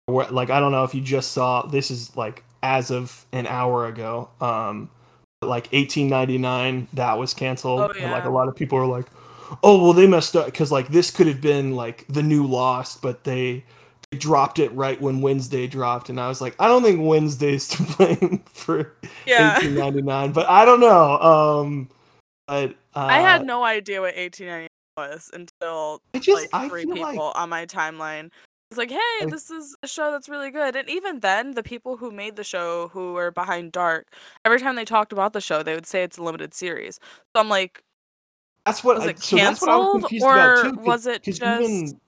like 0.07 0.49
I 0.49 0.59
don't 0.59 0.71
know 0.71 0.83
if 0.83 0.95
you 0.95 1.01
just 1.01 1.31
saw 1.31 1.63
this 1.63 1.91
is 1.91 2.15
like 2.17 2.43
as 2.63 2.91
of 2.91 3.25
an 3.31 3.45
hour 3.47 3.85
ago. 3.87 4.29
Um 4.39 4.89
like 5.43 5.71
1899 5.73 6.87
that 6.93 7.17
was 7.17 7.33
canceled 7.33 7.79
Oh, 7.81 7.93
and 7.99 8.11
like 8.11 8.25
a 8.25 8.29
lot 8.29 8.47
of 8.47 8.55
people 8.55 8.77
are 8.77 8.85
like 8.85 9.07
oh 9.63 9.81
well 9.83 9.93
they 9.93 10.05
messed 10.05 10.35
up 10.35 10.45
because 10.45 10.71
like 10.71 10.89
this 10.89 11.09
could 11.09 11.25
have 11.25 11.41
been 11.41 11.75
like 11.75 12.05
the 12.07 12.21
new 12.21 12.45
lost 12.45 13.01
but 13.01 13.23
they 13.23 13.65
dropped 14.17 14.59
it 14.59 14.69
right 14.73 14.99
when 15.01 15.21
wednesday 15.21 15.67
dropped 15.67 16.09
and 16.09 16.19
i 16.19 16.27
was 16.27 16.41
like 16.41 16.53
i 16.59 16.67
don't 16.67 16.83
think 16.83 16.99
wednesday's 17.01 17.67
to 17.69 17.83
blame 17.95 18.43
for 18.45 18.93
Yeah. 19.25 19.53
1899 19.53 20.33
but 20.33 20.49
i 20.49 20.65
don't 20.65 20.81
know 20.81 21.17
um 21.19 21.89
but 22.47 22.71
uh, 22.95 23.05
I 23.05 23.19
had 23.19 23.45
no 23.45 23.63
idea 23.63 24.01
what 24.01 24.15
1899 24.17 24.67
was 24.97 25.29
until 25.33 26.01
I 26.13 26.19
just 26.19 26.51
like 26.51 26.69
three 26.69 26.85
people 26.85 27.01
like 27.01 27.17
on 27.17 27.47
my 27.47 27.65
timeline. 27.65 28.29
It's 28.69 28.77
like, 28.77 28.89
hey, 28.89 28.97
I- 29.21 29.27
this 29.29 29.49
is 29.49 29.73
a 29.83 29.87
show 29.87 30.11
that's 30.11 30.27
really 30.27 30.51
good. 30.51 30.75
And 30.75 30.89
even 30.89 31.21
then, 31.21 31.51
the 31.51 31.63
people 31.63 31.95
who 31.95 32.11
made 32.11 32.35
the 32.35 32.43
show, 32.43 32.89
who 32.89 33.13
were 33.13 33.31
behind 33.31 33.71
Dark, 33.71 34.07
every 34.43 34.59
time 34.59 34.75
they 34.75 34.83
talked 34.83 35.13
about 35.13 35.31
the 35.31 35.39
show, 35.39 35.63
they 35.63 35.75
would 35.75 35.85
say 35.85 36.03
it's 36.03 36.17
a 36.17 36.23
limited 36.23 36.53
series. 36.53 36.99
So 37.33 37.41
I'm 37.41 37.47
like, 37.47 37.81
that's 38.65 38.83
what 38.83 38.97
was 38.97 39.05
I, 39.05 39.09
it 39.11 39.19
so 39.19 39.37
that's 39.37 39.61
what 39.61 39.69
I 39.69 39.77
was 39.77 39.85
canceled 39.85 40.01
confused 40.01 40.25
about 40.25 40.67
or 40.67 40.83
was 40.83 41.05
it 41.05 41.23
just? 41.23 41.41
even 41.41 41.99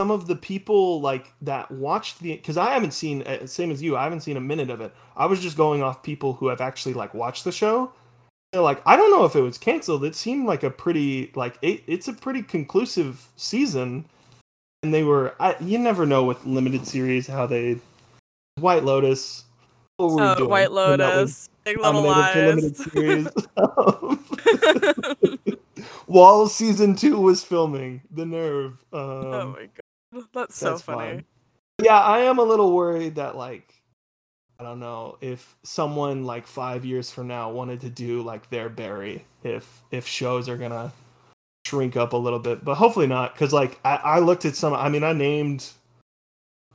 some 0.00 0.10
of 0.12 0.28
the 0.28 0.36
people 0.36 1.00
like 1.00 1.32
that 1.42 1.70
watched 1.70 2.20
the 2.20 2.36
because 2.36 2.56
I 2.56 2.70
haven't 2.70 2.92
seen 2.92 3.22
uh, 3.22 3.46
same 3.46 3.70
as 3.72 3.82
you 3.82 3.96
I 3.96 4.04
haven't 4.04 4.20
seen 4.20 4.36
a 4.36 4.40
minute 4.40 4.70
of 4.70 4.80
it. 4.80 4.94
I 5.16 5.26
was 5.26 5.40
just 5.40 5.56
going 5.56 5.82
off 5.82 6.02
people 6.02 6.34
who 6.34 6.48
have 6.48 6.60
actually 6.60 6.94
like 6.94 7.14
watched 7.14 7.44
the 7.44 7.52
show. 7.52 7.92
They're 8.52 8.62
like, 8.62 8.80
I 8.86 8.96
don't 8.96 9.10
know 9.10 9.24
if 9.24 9.34
it 9.36 9.40
was 9.42 9.58
canceled. 9.58 10.04
It 10.04 10.14
seemed 10.14 10.46
like 10.46 10.62
a 10.62 10.70
pretty 10.70 11.32
like 11.34 11.58
it, 11.62 11.82
it's 11.86 12.06
a 12.06 12.12
pretty 12.12 12.42
conclusive 12.42 13.28
season, 13.36 14.04
and 14.82 14.94
they 14.94 15.02
were. 15.02 15.34
I, 15.40 15.56
you 15.60 15.78
never 15.78 16.06
know 16.06 16.24
with 16.24 16.46
limited 16.46 16.86
series 16.86 17.26
how 17.26 17.46
they. 17.46 17.80
White 18.60 18.84
Lotus. 18.84 19.44
What 19.96 20.10
were 20.10 20.16
we 20.16 20.22
Oh, 20.22 20.34
doing 20.36 20.50
White 20.50 20.72
when 20.72 20.98
that 21.00 21.16
was 21.16 21.48
Lotus, 21.48 21.50
Big 21.64 21.78
Little 21.78 22.02
nominated 22.04 22.76
for 22.76 23.00
limited 23.00 23.32
Lies. 23.56 25.48
While 26.06 26.46
season 26.48 26.94
two 26.94 27.20
was 27.20 27.44
filming, 27.44 28.00
the 28.10 28.24
nerve. 28.24 28.82
Um, 28.92 29.00
oh 29.00 29.54
my 29.54 29.60
god, 29.60 29.82
that's 30.32 30.56
so 30.56 30.70
that's 30.70 30.82
funny. 30.82 30.98
fine. 30.98 31.24
Yeah, 31.82 32.00
I 32.00 32.20
am 32.20 32.38
a 32.38 32.42
little 32.42 32.74
worried 32.74 33.16
that 33.16 33.36
like 33.36 33.74
I 34.60 34.64
don't 34.64 34.80
know 34.80 35.16
if 35.20 35.56
someone 35.62 36.24
like 36.24 36.46
five 36.46 36.84
years 36.84 37.10
from 37.10 37.28
now 37.28 37.50
wanted 37.50 37.80
to 37.82 37.90
do 37.90 38.22
like 38.22 38.50
their 38.50 38.68
Barry, 38.68 39.24
if 39.44 39.82
if 39.92 40.06
shows 40.06 40.48
are 40.48 40.56
gonna 40.56 40.92
shrink 41.64 41.96
up 41.96 42.12
a 42.12 42.16
little 42.16 42.38
bit, 42.38 42.64
but 42.64 42.76
hopefully 42.76 43.06
not, 43.06 43.34
because 43.34 43.52
like 43.52 43.78
I, 43.84 43.96
I 43.96 44.18
looked 44.18 44.44
at 44.44 44.56
some. 44.56 44.74
I 44.74 44.88
mean, 44.88 45.04
I 45.04 45.12
named. 45.12 45.70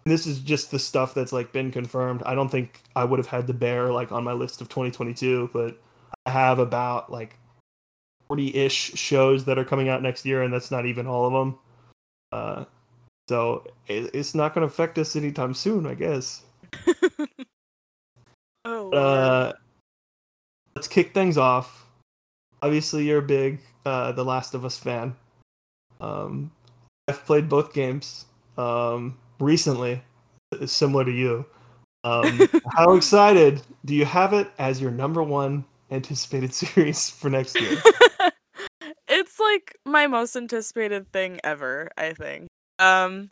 This 0.05 0.27
is 0.27 0.39
just 0.39 0.71
the 0.71 0.79
stuff 0.79 1.13
that's 1.13 1.31
like 1.31 1.53
been 1.53 1.71
confirmed. 1.71 2.23
I 2.25 2.35
don't 2.35 2.49
think 2.49 2.81
I 2.95 3.05
would 3.05 3.19
have 3.19 3.27
had 3.27 3.47
the 3.47 3.53
bear 3.53 3.91
like 3.91 4.11
on 4.11 4.23
my 4.23 4.33
list 4.33 4.61
of 4.61 4.67
2022, 4.67 5.49
but 5.53 5.81
I 6.25 6.31
have 6.31 6.59
about 6.59 7.09
like 7.09 7.37
40-ish 8.29 8.73
shows 8.95 9.45
that 9.45 9.57
are 9.57 9.63
coming 9.63 9.87
out 9.87 10.01
next 10.01 10.25
year, 10.25 10.41
and 10.41 10.53
that's 10.53 10.71
not 10.71 10.85
even 10.85 11.07
all 11.07 11.25
of 11.25 11.33
them. 11.33 11.59
Uh, 12.33 12.65
so 13.29 13.63
it, 13.87 14.11
it's 14.13 14.35
not 14.35 14.53
going 14.53 14.67
to 14.67 14.71
affect 14.71 14.97
us 14.97 15.15
anytime 15.15 15.53
soon, 15.53 15.85
I 15.85 15.93
guess. 15.93 16.43
oh. 18.65 18.91
Uh, 18.91 19.53
let's 20.75 20.87
kick 20.87 21.13
things 21.13 21.37
off. 21.37 21.87
Obviously, 22.61 23.05
you're 23.05 23.19
a 23.19 23.21
big 23.21 23.59
uh, 23.85 24.11
The 24.11 24.23
Last 24.23 24.53
of 24.53 24.65
Us 24.65 24.77
fan. 24.77 25.15
Um, 25.99 26.51
I've 27.07 27.25
played 27.25 27.49
both 27.49 27.73
games 27.73 28.25
um, 28.57 29.17
recently, 29.39 30.01
similar 30.65 31.05
to 31.05 31.11
you. 31.11 31.45
Um, 32.03 32.47
how 32.73 32.93
excited 32.95 33.61
do 33.85 33.95
you 33.95 34.05
have 34.05 34.33
it 34.33 34.49
as 34.57 34.81
your 34.81 34.91
number 34.91 35.23
one 35.23 35.65
anticipated 35.91 36.53
series 36.53 37.09
for 37.09 37.29
next 37.29 37.59
year? 37.59 37.77
it's 39.07 39.39
like 39.39 39.77
my 39.85 40.07
most 40.07 40.35
anticipated 40.35 41.11
thing 41.11 41.39
ever, 41.43 41.89
I 41.97 42.13
think. 42.13 42.47
Um 42.79 43.31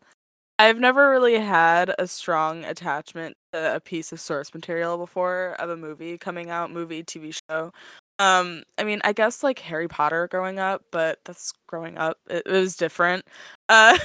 I've 0.60 0.80
never 0.80 1.10
really 1.12 1.40
had 1.40 1.94
a 2.00 2.08
strong 2.08 2.66
attachment 2.66 3.36
to 3.54 3.76
a 3.78 3.80
piece 3.82 4.12
of 4.14 4.20
source 4.22 4.54
material 4.54 4.98
before 4.98 5.56
of 5.60 5.70
a 5.70 5.78
movie 5.78 6.18
coming 6.18 6.50
out, 6.52 6.72
movie, 6.72 7.04
TV 7.04 7.34
show. 7.50 7.72
Um 8.20 8.64
I 8.80 8.84
mean, 8.86 9.02
I 9.06 9.14
guess 9.14 9.44
like 9.44 9.60
Harry 9.60 9.88
Potter 9.90 10.28
growing 10.30 10.60
up, 10.60 10.84
but 10.92 11.20
that's 11.26 11.54
growing 11.68 11.98
up. 11.98 12.18
It, 12.30 12.44
it 12.48 12.52
was 12.52 12.76
different. 12.78 13.26
Uh 13.70 13.98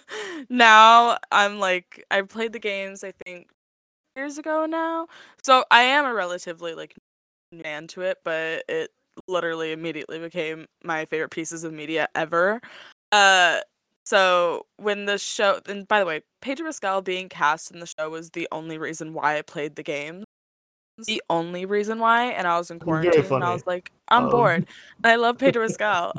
now 0.50 1.18
I'm 1.32 1.58
like 1.60 2.04
I've 2.10 2.28
played 2.30 2.52
the 2.54 2.60
games 2.60 3.04
I 3.04 3.12
think 3.26 3.48
years 4.16 4.38
ago 4.38 4.66
now. 4.66 5.08
So 5.44 5.64
I 5.70 5.82
am 5.82 6.04
a 6.06 6.14
relatively 6.14 6.74
like 6.74 6.94
fan 7.62 7.86
to 7.88 8.02
it, 8.02 8.18
but 8.24 8.64
it 8.68 8.90
literally 9.28 9.72
immediately 9.72 10.18
became 10.18 10.66
my 10.84 11.04
favorite 11.06 11.30
pieces 11.30 11.64
of 11.64 11.72
media 11.72 12.08
ever. 12.14 12.60
Uh 13.12 13.60
so 14.04 14.66
when 14.76 15.06
the 15.06 15.18
show 15.18 15.60
and 15.66 15.88
by 15.88 16.00
the 16.00 16.06
way, 16.06 16.22
Pedro 16.40 16.66
Pascal 16.66 17.02
being 17.02 17.28
cast 17.28 17.70
in 17.70 17.80
the 17.80 17.86
show 17.86 18.10
was 18.10 18.30
the 18.30 18.46
only 18.52 18.78
reason 18.78 19.14
why 19.14 19.38
I 19.38 19.42
played 19.42 19.76
the 19.76 19.82
game. 19.82 20.24
The 21.06 21.20
only 21.28 21.66
reason 21.66 21.98
why, 21.98 22.26
and 22.26 22.46
I 22.46 22.56
was 22.56 22.70
in 22.70 22.78
quarantine 22.78 23.24
and. 23.24 23.42
I 23.42 23.52
was 23.52 23.66
like, 23.66 23.90
I'm 24.08 24.24
Um, 24.24 24.30
bored. 24.30 24.66
And 25.02 25.12
I 25.12 25.16
love 25.16 25.38
Pedro 25.38 25.62
Pascal. 25.66 26.12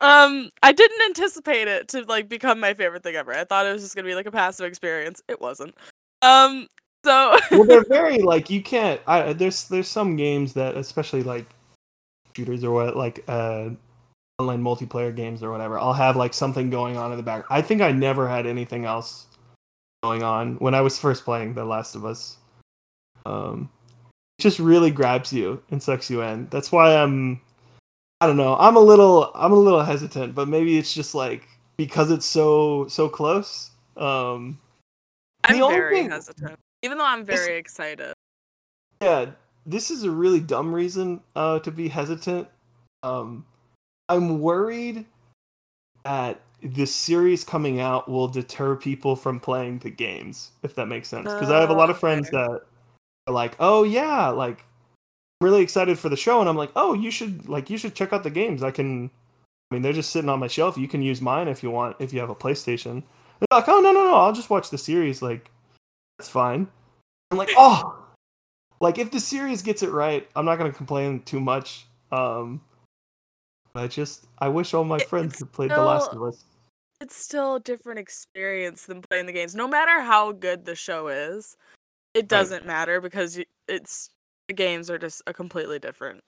um, 0.00 0.50
I 0.62 0.72
didn't 0.72 1.02
anticipate 1.06 1.68
it 1.68 1.86
to 1.88 2.02
like 2.06 2.28
become 2.28 2.58
my 2.58 2.74
favorite 2.74 3.04
thing 3.04 3.14
ever. 3.14 3.32
I 3.32 3.44
thought 3.44 3.66
it 3.66 3.72
was 3.72 3.82
just 3.82 3.94
gonna 3.94 4.08
be 4.08 4.14
like 4.14 4.26
a 4.26 4.32
passive 4.32 4.66
experience. 4.66 5.22
It 5.28 5.40
wasn't. 5.40 5.74
Um, 6.22 6.66
so 7.04 7.38
well, 7.52 7.64
they're 7.64 7.84
very 7.88 8.18
like 8.18 8.50
you 8.50 8.62
can't. 8.62 9.00
I, 9.06 9.32
there's 9.34 9.68
there's 9.68 9.88
some 9.88 10.16
games 10.16 10.54
that, 10.54 10.76
especially 10.76 11.22
like 11.22 11.46
shooters 12.36 12.64
or 12.64 12.72
what, 12.72 12.96
like 12.96 13.22
uh, 13.28 13.70
online 14.42 14.62
multiplayer 14.62 15.14
games 15.14 15.42
or 15.42 15.50
whatever. 15.50 15.78
I'll 15.78 15.92
have 15.92 16.16
like 16.16 16.34
something 16.34 16.70
going 16.70 16.96
on 16.96 17.10
in 17.12 17.16
the 17.16 17.22
back. 17.22 17.44
I 17.50 17.62
think 17.62 17.80
I 17.80 17.92
never 17.92 18.28
had 18.28 18.46
anything 18.46 18.84
else 18.84 19.26
going 20.02 20.22
on 20.22 20.56
when 20.56 20.74
I 20.74 20.80
was 20.80 20.98
first 20.98 21.24
playing 21.24 21.54
The 21.54 21.64
Last 21.64 21.94
of 21.94 22.04
Us. 22.04 22.36
Um, 23.24 23.70
it 24.38 24.42
just 24.42 24.58
really 24.58 24.90
grabs 24.90 25.32
you 25.32 25.62
and 25.70 25.82
sucks 25.82 26.10
you 26.10 26.22
in. 26.22 26.48
That's 26.50 26.72
why 26.72 26.96
I'm. 26.96 27.40
I 28.20 28.26
don't 28.26 28.36
know. 28.36 28.56
I'm 28.56 28.76
a 28.76 28.80
little. 28.80 29.30
I'm 29.34 29.52
a 29.52 29.56
little 29.56 29.82
hesitant, 29.82 30.34
but 30.34 30.48
maybe 30.48 30.78
it's 30.78 30.92
just 30.92 31.14
like 31.14 31.46
because 31.76 32.10
it's 32.10 32.26
so 32.26 32.86
so 32.88 33.08
close. 33.08 33.70
Um, 33.96 34.58
I'm 35.44 35.58
very 35.58 35.96
thing- 35.96 36.10
hesitant, 36.10 36.58
even 36.82 36.98
though 36.98 37.06
I'm 37.06 37.24
very 37.24 37.56
excited. 37.56 38.12
Yeah, 39.00 39.26
this 39.66 39.90
is 39.90 40.04
a 40.04 40.10
really 40.10 40.40
dumb 40.40 40.72
reason 40.72 41.20
uh, 41.34 41.58
to 41.60 41.70
be 41.70 41.88
hesitant. 41.88 42.48
Um, 43.02 43.44
I'm 44.12 44.40
worried 44.40 45.06
that 46.04 46.40
the 46.62 46.86
series 46.86 47.44
coming 47.44 47.80
out 47.80 48.08
will 48.08 48.28
deter 48.28 48.76
people 48.76 49.16
from 49.16 49.40
playing 49.40 49.78
the 49.78 49.90
games, 49.90 50.50
if 50.62 50.74
that 50.74 50.86
makes 50.86 51.08
sense. 51.08 51.32
Because 51.32 51.50
I 51.50 51.60
have 51.60 51.70
a 51.70 51.74
lot 51.74 51.90
of 51.90 51.98
friends 51.98 52.28
Okay. 52.28 52.36
that 52.36 52.60
are 53.26 53.32
like, 53.32 53.56
"Oh 53.58 53.84
yeah, 53.84 54.28
like 54.28 54.64
I'm 55.40 55.46
really 55.46 55.62
excited 55.62 55.98
for 55.98 56.08
the 56.08 56.16
show," 56.16 56.40
and 56.40 56.48
I'm 56.48 56.56
like, 56.56 56.72
"Oh, 56.76 56.92
you 56.92 57.10
should 57.10 57.48
like 57.48 57.70
you 57.70 57.78
should 57.78 57.94
check 57.94 58.12
out 58.12 58.22
the 58.22 58.30
games. 58.30 58.62
I 58.62 58.70
can. 58.70 59.10
I 59.70 59.74
mean, 59.74 59.82
they're 59.82 59.94
just 59.94 60.10
sitting 60.10 60.28
on 60.28 60.38
my 60.38 60.48
shelf. 60.48 60.76
You 60.76 60.88
can 60.88 61.00
use 61.00 61.22
mine 61.22 61.48
if 61.48 61.62
you 61.62 61.70
want. 61.70 61.96
If 61.98 62.12
you 62.12 62.20
have 62.20 62.30
a 62.30 62.34
PlayStation." 62.34 63.02
They're 63.40 63.58
like, 63.60 63.68
"Oh 63.68 63.80
no 63.80 63.92
no 63.92 64.04
no, 64.04 64.14
I'll 64.14 64.32
just 64.34 64.50
watch 64.50 64.70
the 64.70 64.78
series. 64.78 65.22
Like 65.22 65.50
that's 66.18 66.28
fine." 66.28 66.68
I'm 67.30 67.38
like, 67.38 67.50
"Oh." 67.56 67.98
like 68.80 68.98
if 68.98 69.12
the 69.12 69.20
series 69.20 69.62
gets 69.62 69.82
it 69.82 69.90
right, 69.90 70.28
I'm 70.36 70.44
not 70.44 70.58
gonna 70.58 70.72
complain 70.72 71.22
too 71.22 71.40
much. 71.40 71.86
Um, 72.10 72.60
I 73.74 73.86
just 73.86 74.26
I 74.38 74.48
wish 74.48 74.74
all 74.74 74.84
my 74.84 74.98
friends 74.98 75.38
had 75.38 75.52
played 75.52 75.70
The 75.70 75.82
Last 75.82 76.12
of 76.12 76.22
Us. 76.22 76.44
It's 77.00 77.16
still 77.16 77.56
a 77.56 77.60
different 77.60 77.98
experience 77.98 78.86
than 78.86 79.02
playing 79.02 79.26
the 79.26 79.32
games. 79.32 79.54
No 79.54 79.66
matter 79.66 80.00
how 80.00 80.32
good 80.32 80.64
the 80.64 80.74
show 80.74 81.08
is, 81.08 81.56
it 82.14 82.28
doesn't 82.28 82.66
matter 82.66 83.00
because 83.00 83.40
it's 83.66 84.10
the 84.48 84.54
games 84.54 84.90
are 84.90 84.98
just 84.98 85.22
a 85.26 85.32
completely 85.32 85.78
different 85.78 86.22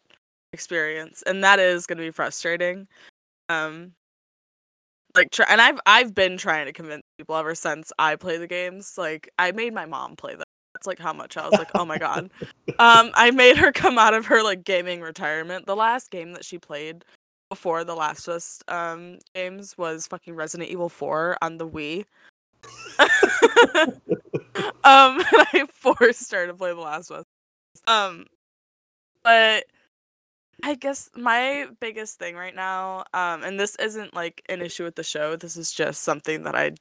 experience, 0.52 1.22
and 1.26 1.44
that 1.44 1.58
is 1.58 1.86
going 1.86 1.98
to 1.98 2.04
be 2.04 2.10
frustrating. 2.10 2.88
Um, 3.48 3.92
like, 5.14 5.30
try- 5.30 5.46
and 5.48 5.60
I've 5.60 5.78
I've 5.86 6.14
been 6.14 6.38
trying 6.38 6.66
to 6.66 6.72
convince 6.72 7.02
people 7.18 7.36
ever 7.36 7.54
since 7.54 7.92
I 7.98 8.16
play 8.16 8.38
the 8.38 8.48
games. 8.48 8.94
Like, 8.96 9.28
I 9.38 9.52
made 9.52 9.74
my 9.74 9.86
mom 9.86 10.16
play 10.16 10.32
them. 10.32 10.44
That's 10.72 10.86
like 10.86 10.98
how 10.98 11.12
much 11.12 11.36
I 11.36 11.48
was 11.48 11.58
like, 11.58 11.70
oh 11.74 11.84
my 11.84 11.98
god. 11.98 12.30
Um, 12.80 13.12
I 13.14 13.30
made 13.30 13.56
her 13.58 13.70
come 13.70 13.98
out 13.98 14.14
of 14.14 14.26
her 14.26 14.42
like 14.42 14.64
gaming 14.64 15.00
retirement. 15.00 15.66
The 15.66 15.76
last 15.76 16.10
game 16.10 16.32
that 16.32 16.44
she 16.44 16.58
played 16.58 17.04
before 17.54 17.84
the 17.84 17.94
Last 17.94 18.26
of 18.26 18.34
Us 18.34 18.60
um 18.66 19.20
games 19.32 19.78
was 19.78 20.08
fucking 20.08 20.34
Resident 20.34 20.68
Evil 20.68 20.88
4 20.88 21.38
on 21.40 21.56
the 21.58 21.68
Wii. 21.68 22.04
um, 22.98 23.92
I 24.84 25.66
forced 25.72 26.32
her 26.32 26.48
to 26.48 26.54
play 26.54 26.70
the 26.70 26.80
Last 26.80 27.12
of 27.12 27.18
Us. 27.18 27.24
Um, 27.86 28.26
but 29.22 29.66
I 30.64 30.74
guess 30.74 31.10
my 31.14 31.66
biggest 31.78 32.18
thing 32.18 32.34
right 32.34 32.56
now, 32.56 33.04
um, 33.14 33.44
and 33.44 33.60
this 33.60 33.76
isn't 33.76 34.14
like 34.14 34.42
an 34.48 34.60
issue 34.60 34.82
with 34.82 34.96
the 34.96 35.04
show. 35.04 35.36
This 35.36 35.56
is 35.56 35.72
just 35.72 36.02
something 36.02 36.42
that 36.42 36.56
I 36.56 36.72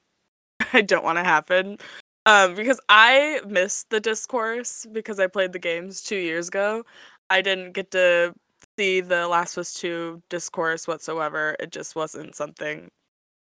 I 0.74 0.82
don't 0.82 1.04
want 1.04 1.20
to 1.20 1.24
happen. 1.24 1.78
Um, 2.26 2.56
because 2.56 2.80
I 2.90 3.42
missed 3.48 3.92
the 3.92 4.00
discourse 4.00 4.88
because 4.92 5.20
I 5.20 5.28
played 5.28 5.54
the 5.54 5.60
games 5.60 6.02
two 6.02 6.16
years 6.16 6.48
ago. 6.48 6.84
I 7.30 7.42
didn't 7.42 7.74
get 7.74 7.92
to 7.92 8.34
see 8.78 9.02
the 9.02 9.28
Last 9.28 9.58
of 9.58 9.62
Us 9.62 9.74
2 9.74 10.22
discourse 10.30 10.88
whatsoever. 10.88 11.56
It 11.60 11.72
just 11.72 11.96
wasn't 11.96 12.36
something, 12.36 12.90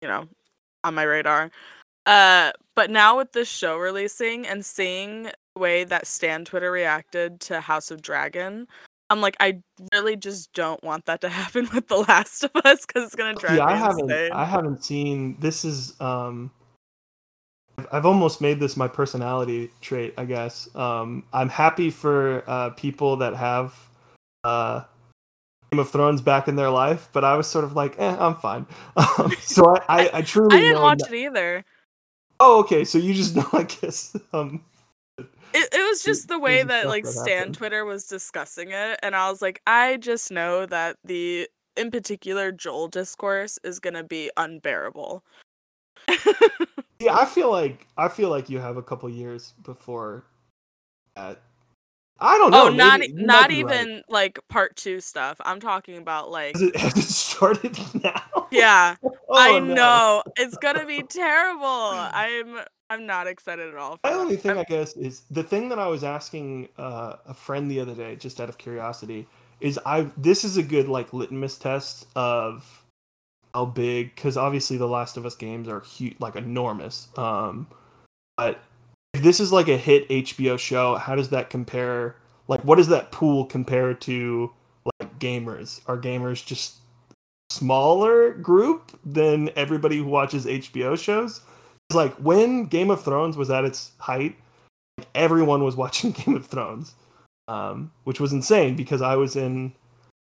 you 0.02 0.08
know, 0.08 0.28
on 0.84 0.96
my 0.96 1.04
radar. 1.04 1.52
Uh, 2.06 2.52
but 2.76 2.90
now 2.90 3.18
with 3.18 3.32
this 3.34 3.48
show 3.50 3.78
releasing 3.78 4.48
and 4.48 4.66
seeing 4.66 5.24
the 5.24 5.60
way 5.62 5.84
that 5.84 6.08
Stan 6.08 6.46
Twitter 6.46 6.72
reacted 6.72 7.40
to 7.42 7.62
House 7.62 7.92
of 7.92 8.02
Dragon, 8.02 8.68
I'm 9.10 9.22
like, 9.22 9.36
I 9.40 9.62
really 9.94 10.16
just 10.16 10.52
don't 10.54 10.84
want 10.84 11.06
that 11.06 11.22
to 11.22 11.30
happen 11.42 11.70
with 11.74 11.88
The 11.88 11.98
Last 11.98 12.44
of 12.44 12.52
Us 12.66 12.86
because 12.86 13.06
it's 13.06 13.16
gonna 13.16 13.36
drive 13.36 13.58
Yeah, 13.58 13.66
me 13.66 13.74
I 13.74 13.78
haven't 13.78 14.10
insane. 14.12 14.32
I 14.32 14.46
haven't 14.46 14.84
seen 14.84 15.38
this 15.40 15.64
is 15.64 16.00
um 16.02 16.52
I've- 17.78 17.88
I've 17.92 18.06
almost 18.06 18.42
made 18.42 18.60
this 18.60 18.76
my 18.78 18.88
personality 18.88 19.72
trait, 19.82 20.14
I 20.18 20.26
guess. 20.26 20.74
Um 20.76 21.24
I'm 21.34 21.50
happy 21.50 21.90
for 21.92 22.44
uh 22.48 22.72
people 22.72 23.18
that 23.18 23.36
have 23.36 23.76
uh 24.44 24.84
Game 25.72 25.80
of 25.80 25.90
Thrones 25.90 26.22
back 26.22 26.50
in 26.50 26.58
their 26.58 26.70
life, 26.70 27.08
but 27.14 27.24
I 27.24 27.38
was 27.38 27.48
sort 27.48 27.64
of 27.64 27.74
like, 27.74 27.96
eh, 27.98 28.18
I'm 28.20 28.36
fine. 28.36 28.66
Um, 28.98 29.32
so 29.42 29.66
I, 29.68 29.82
I, 29.88 30.10
I 30.18 30.22
truly 30.22 30.58
I 30.58 30.60
didn't 30.60 30.82
watch 30.82 31.00
that- 31.00 31.14
it 31.14 31.18
either. 31.18 31.64
Oh, 32.42 32.60
okay. 32.60 32.84
So 32.84 32.98
you 32.98 33.14
just 33.14 33.36
know, 33.38 33.48
I 33.54 33.64
guess. 33.64 34.16
Um, 34.34 34.66
It, 35.18 35.28
it 35.74 35.90
was 35.90 36.04
just 36.04 36.28
the 36.28 36.40
way 36.40 36.64
that 36.64 36.88
like 36.88 37.04
that 37.06 37.12
Stan 37.12 37.38
happened. 37.38 37.56
Twitter 37.56 37.86
was 37.86 38.06
discussing 38.06 38.72
it, 38.72 39.00
and 39.02 39.16
I 39.16 39.30
was 39.30 39.42
like, 39.42 39.62
I 39.66 39.98
just 39.98 40.30
know 40.32 40.66
that 40.66 40.98
the 41.06 41.48
in 41.78 41.90
particular 41.92 42.52
Joel 42.52 42.88
discourse 42.90 43.58
is 43.64 43.80
gonna 43.80 44.04
be 44.04 44.30
unbearable. 44.38 45.24
yeah, 47.00 47.16
I 47.16 47.26
feel 47.26 47.50
like 47.52 47.88
I 47.98 48.08
feel 48.10 48.30
like 48.30 48.50
you 48.50 48.60
have 48.60 48.76
a 48.78 48.82
couple 48.84 49.10
years 49.10 49.54
before 49.64 50.26
that. 51.16 51.42
I 52.22 52.38
don't 52.38 52.52
know. 52.52 52.68
oh, 52.68 52.70
not 52.70 53.00
maybe- 53.00 53.14
not 53.14 53.50
be 53.50 53.64
right. 53.64 53.76
even 53.78 54.04
like 54.08 54.40
part 54.48 54.76
two 54.76 55.02
stuff. 55.02 55.38
I'm 55.44 55.60
talking 55.60 55.98
about 55.98 56.30
like 56.32 56.54
Has 56.54 56.62
it, 56.62 56.76
has 56.78 56.98
it 56.98 57.02
started 57.04 57.78
now? 58.04 58.48
yeah. 58.52 58.96
Oh, 59.04 59.14
I 59.32 59.60
no. 59.60 59.74
know 59.74 60.24
it's 60.38 60.56
gonna 60.58 60.86
be 60.86 61.02
terrible. 61.04 61.66
I'm 61.66 62.60
I'm 62.90 63.06
not 63.06 63.26
excited 63.28 63.70
at 63.70 63.76
all. 63.76 64.00
My 64.04 64.14
only 64.14 64.36
thing, 64.36 64.52
I'm- 64.52 64.60
I 64.60 64.64
guess, 64.66 64.96
is 64.98 65.22
the 65.32 65.44
thing 65.44 65.70
that 65.70 65.80
I 65.80 65.88
was 65.88 66.04
asking 66.04 66.70
uh, 66.78 67.16
a 67.26 67.34
friend 67.34 67.72
the 67.72 67.80
other 67.80 67.96
day, 67.96 68.16
just 68.18 68.40
out 68.40 68.50
of 68.50 68.58
curiosity, 68.58 69.28
is 69.60 69.80
I 69.86 70.08
this 70.18 70.44
is 70.44 70.58
a 70.58 70.64
good 70.64 70.88
like 70.90 71.14
litmus 71.14 71.58
test 71.58 72.06
of 72.16 72.84
how 73.54 73.66
big, 73.66 74.14
because 74.16 74.38
obviously 74.38 74.78
the 74.78 74.88
Last 74.88 75.18
of 75.18 75.26
Us 75.26 75.36
games 75.36 75.68
are 75.68 75.80
huge, 75.82 76.16
like 76.20 76.36
enormous. 76.36 77.08
Um, 77.18 77.68
but 78.38 78.60
if 79.14 79.22
this 79.22 79.40
is 79.40 79.52
like 79.52 79.68
a 79.68 79.78
hit 79.78 80.08
HBO 80.10 80.58
show, 80.58 80.96
how 80.96 81.16
does 81.16 81.30
that 81.30 81.50
compare? 81.50 82.16
Like, 82.48 82.64
what 82.64 82.78
does 82.78 82.88
that 82.88 83.12
pool 83.12 83.46
compare 83.46 83.94
to 83.94 84.52
like 85.00 85.20
gamers? 85.20 85.82
Are 85.88 85.98
gamers 85.98 86.46
just 86.46 86.78
smaller 87.50 88.32
group 88.34 88.98
than 89.06 89.50
everybody 89.56 89.98
who 89.98 90.06
watches 90.06 90.46
HBO 90.46 90.98
shows? 90.98 91.42
It's 91.90 91.96
like 91.96 92.14
when 92.16 92.66
Game 92.66 92.90
of 92.90 93.04
Thrones 93.04 93.36
was 93.36 93.50
at 93.50 93.66
its 93.66 93.92
height, 94.00 94.38
like, 94.98 95.08
everyone 95.14 95.64
was 95.64 95.76
watching 95.84 96.12
Game 96.12 96.36
of 96.36 96.46
Thrones, 96.46 96.96
um, 97.48 97.92
which 98.06 98.20
was 98.20 98.32
insane 98.32 98.76
because 98.76 99.02
I 99.02 99.16
was 99.18 99.36
in, 99.36 99.74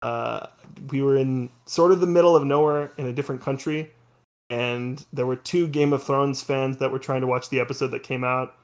uh, 0.02 0.47
we 0.89 1.02
were 1.02 1.15
in 1.15 1.50
sort 1.65 1.93
of 1.93 2.02
the 2.02 2.08
middle 2.08 2.36
of 2.36 2.43
nowhere 2.43 2.91
in 2.97 3.06
a 3.06 3.13
different 3.13 3.41
country, 3.41 3.93
and 4.50 5.04
there 5.13 5.26
were 5.26 5.38
two 5.38 5.67
Game 5.69 5.93
of 5.93 6.04
Thrones 6.04 6.43
fans 6.43 6.78
that 6.78 6.91
were 6.91 7.00
trying 7.00 7.21
to 7.21 7.28
watch 7.28 7.50
the 7.50 7.62
episode 7.62 7.91
that 7.91 8.04
came 8.04 8.26
out, 8.26 8.56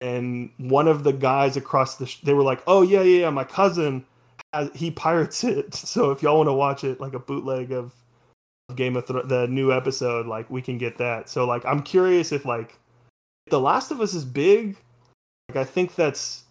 and 0.00 0.50
one 0.58 0.88
of 0.88 1.04
the 1.04 1.12
guys 1.12 1.56
across 1.56 1.96
the, 1.96 2.06
sh- 2.06 2.20
they 2.22 2.34
were 2.34 2.42
like, 2.42 2.62
"Oh 2.66 2.82
yeah, 2.82 3.02
yeah, 3.02 3.20
yeah, 3.22 3.30
my 3.30 3.44
cousin, 3.44 4.04
has, 4.52 4.70
he 4.74 4.90
pirates 4.90 5.44
it, 5.44 5.74
so 5.74 6.10
if 6.10 6.22
y'all 6.22 6.38
want 6.38 6.48
to 6.48 6.52
watch 6.52 6.84
it, 6.84 7.00
like 7.00 7.14
a 7.14 7.18
bootleg 7.18 7.72
of." 7.72 7.92
of 8.68 8.76
Game 8.76 8.96
of 8.96 9.06
Thrones, 9.06 9.28
the 9.28 9.46
new 9.46 9.72
episode, 9.72 10.26
like 10.26 10.48
we 10.48 10.62
can 10.62 10.78
get 10.78 10.96
that. 10.98 11.28
So 11.28 11.44
like 11.44 11.64
I'm 11.66 11.82
curious 11.82 12.32
if 12.32 12.44
like 12.44 12.78
if 13.46 13.50
The 13.50 13.60
Last 13.60 13.90
of 13.90 14.00
Us 14.00 14.14
is 14.14 14.24
big. 14.24 14.76
Like 15.48 15.58
I 15.58 15.64
think 15.64 15.94
that's 15.94 16.44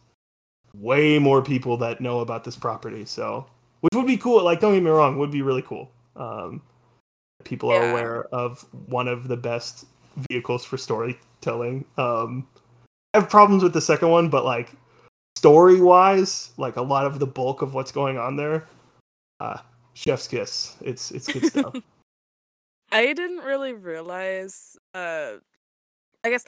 way 0.75 1.19
more 1.19 1.41
people 1.41 1.77
that 1.77 2.01
know 2.01 2.19
about 2.19 2.43
this 2.43 2.55
property. 2.55 3.05
So 3.05 3.47
which 3.81 3.93
would 3.95 4.07
be 4.07 4.17
cool. 4.17 4.43
Like 4.43 4.59
don't 4.59 4.73
get 4.73 4.83
me 4.83 4.89
wrong, 4.89 5.17
would 5.17 5.31
be 5.31 5.41
really 5.41 5.63
cool. 5.63 5.89
Um, 6.15 6.61
people 7.43 7.71
are 7.71 7.89
aware 7.89 8.25
of 8.25 8.65
one 8.85 9.07
of 9.07 9.27
the 9.27 9.37
best 9.37 9.85
vehicles 10.29 10.63
for 10.63 10.77
storytelling. 10.77 11.85
Um, 11.97 12.47
have 13.13 13.29
problems 13.29 13.63
with 13.63 13.73
the 13.73 13.81
second 13.81 14.09
one, 14.09 14.29
but 14.29 14.45
like 14.45 14.71
story 15.35 15.81
wise, 15.81 16.51
like 16.57 16.75
a 16.77 16.81
lot 16.81 17.05
of 17.05 17.19
the 17.19 17.27
bulk 17.27 17.61
of 17.61 17.73
what's 17.73 17.91
going 17.91 18.17
on 18.17 18.35
there, 18.35 18.67
uh, 19.39 19.57
chef's 19.93 20.27
kiss. 20.27 20.75
It's 20.81 21.11
it's 21.11 21.31
good 21.31 21.45
stuff. 21.45 21.75
I 22.91 23.13
didn't 23.13 23.39
really 23.39 23.73
realize. 23.73 24.77
Uh, 24.93 25.33
I 26.23 26.29
guess 26.29 26.45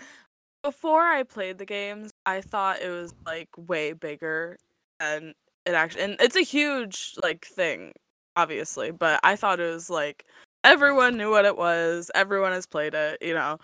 before 0.63 1.01
I 1.01 1.23
played 1.23 1.58
the 1.58 1.65
games, 1.65 2.12
I 2.25 2.41
thought 2.41 2.82
it 2.82 2.89
was 2.89 3.13
like 3.25 3.49
way 3.58 3.93
bigger 3.93 4.58
and 4.99 5.34
it 5.65 5.73
actually. 5.73 6.04
And 6.04 6.15
it's 6.19 6.36
a 6.36 6.41
huge 6.41 7.15
like 7.21 7.45
thing, 7.45 7.93
obviously. 8.36 8.91
But 8.91 9.19
I 9.23 9.36
thought 9.36 9.60
it 9.60 9.71
was 9.71 9.89
like 9.89 10.25
everyone 10.63 11.17
knew 11.17 11.32
what 11.32 11.45
it 11.45 11.58
was. 11.58 12.10
Everyone 12.15 12.51
has 12.51 12.65
played 12.65 12.93
it, 12.93 13.17
you 13.21 13.34
know. 13.34 13.58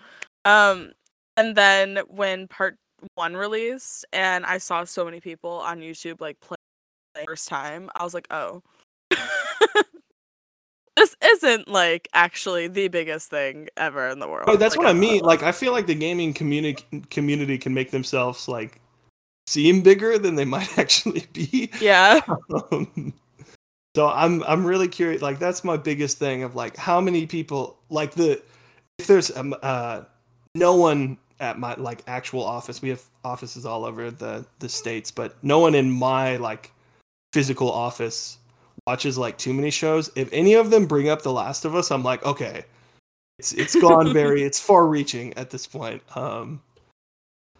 Um, 0.44 0.92
and 1.36 1.56
then 1.56 2.00
when 2.08 2.48
part 2.48 2.76
one 3.14 3.36
released, 3.36 4.04
and 4.12 4.44
I 4.46 4.58
saw 4.58 4.84
so 4.84 5.04
many 5.04 5.20
people 5.20 5.50
on 5.50 5.80
YouTube 5.80 6.20
like 6.20 6.40
play 6.40 6.56
the 7.14 7.24
first 7.26 7.48
time, 7.48 7.90
I 7.94 8.04
was 8.04 8.14
like, 8.14 8.26
oh. 8.30 8.62
this 10.96 11.16
isn't 11.22 11.68
like 11.68 12.08
actually 12.14 12.68
the 12.68 12.88
biggest 12.88 13.30
thing 13.30 13.68
ever 13.76 14.08
in 14.08 14.18
the 14.18 14.28
world. 14.28 14.44
Oh, 14.48 14.56
that's 14.56 14.76
Like, 14.76 14.86
what 14.86 14.94
I 14.94 14.98
mean. 14.98 15.22
Like, 15.22 15.42
I 15.42 15.52
feel 15.52 15.72
like 15.72 15.86
the 15.86 15.94
gaming 15.94 16.32
community 16.32 16.84
community 17.10 17.58
can 17.58 17.74
make 17.74 17.90
themselves 17.90 18.48
like 18.48 18.80
seem 19.46 19.82
bigger 19.82 20.18
than 20.18 20.34
they 20.36 20.44
might 20.56 20.78
actually 20.78 21.26
be. 21.32 21.70
Yeah. 21.80 22.20
Um, 22.70 23.12
so 23.94 24.08
I'm 24.08 24.42
I'm 24.44 24.64
really 24.64 24.88
curious. 24.88 25.22
Like, 25.22 25.38
that's 25.38 25.64
my 25.64 25.76
biggest 25.76 26.18
thing 26.18 26.42
of 26.42 26.54
like 26.54 26.76
how 26.76 27.00
many 27.00 27.26
people 27.26 27.78
like 27.90 28.12
the 28.12 28.42
if 28.98 29.06
there's 29.06 29.34
um 29.36 29.54
uh 29.62 30.02
no 30.54 30.76
one 30.76 31.18
at 31.42 31.58
my 31.58 31.74
like 31.74 32.02
actual 32.06 32.42
office. 32.42 32.80
We 32.80 32.88
have 32.88 33.02
offices 33.24 33.66
all 33.66 33.84
over 33.84 34.10
the 34.10 34.46
the 34.60 34.68
states, 34.68 35.10
but 35.10 35.36
no 35.42 35.58
one 35.58 35.74
in 35.74 35.90
my 35.90 36.36
like 36.36 36.72
physical 37.32 37.70
office 37.70 38.38
watches 38.86 39.18
like 39.18 39.36
too 39.36 39.52
many 39.52 39.70
shows. 39.70 40.10
If 40.16 40.32
any 40.32 40.54
of 40.54 40.70
them 40.70 40.86
bring 40.86 41.08
up 41.08 41.22
The 41.22 41.32
Last 41.32 41.64
of 41.64 41.74
Us, 41.74 41.90
I'm 41.90 42.02
like, 42.02 42.24
okay, 42.24 42.64
it's 43.38 43.52
it's 43.52 43.74
gone 43.74 44.12
very 44.14 44.42
it's 44.42 44.60
far 44.60 44.86
reaching 44.86 45.34
at 45.34 45.50
this 45.50 45.66
point. 45.66 46.02
Um, 46.16 46.62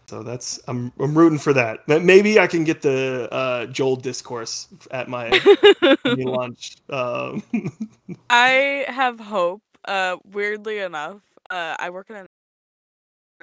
so 0.07 0.23
that's 0.23 0.59
I'm 0.67 0.91
I'm 0.99 1.17
rooting 1.17 1.39
for 1.39 1.53
that. 1.53 1.79
But 1.87 2.03
Maybe 2.03 2.39
I 2.39 2.47
can 2.47 2.63
get 2.63 2.81
the 2.81 3.27
uh, 3.31 3.65
Joel 3.67 3.97
discourse 3.97 4.67
at 4.91 5.09
my 5.09 5.29
launch. 6.05 6.77
Um, 6.89 7.43
I 8.29 8.85
have 8.87 9.19
hope. 9.19 9.61
Uh, 9.85 10.15
weirdly 10.31 10.79
enough, 10.79 11.21
uh, 11.49 11.75
I 11.77 11.89
work 11.89 12.09
in 12.09 12.15
a 12.15 12.25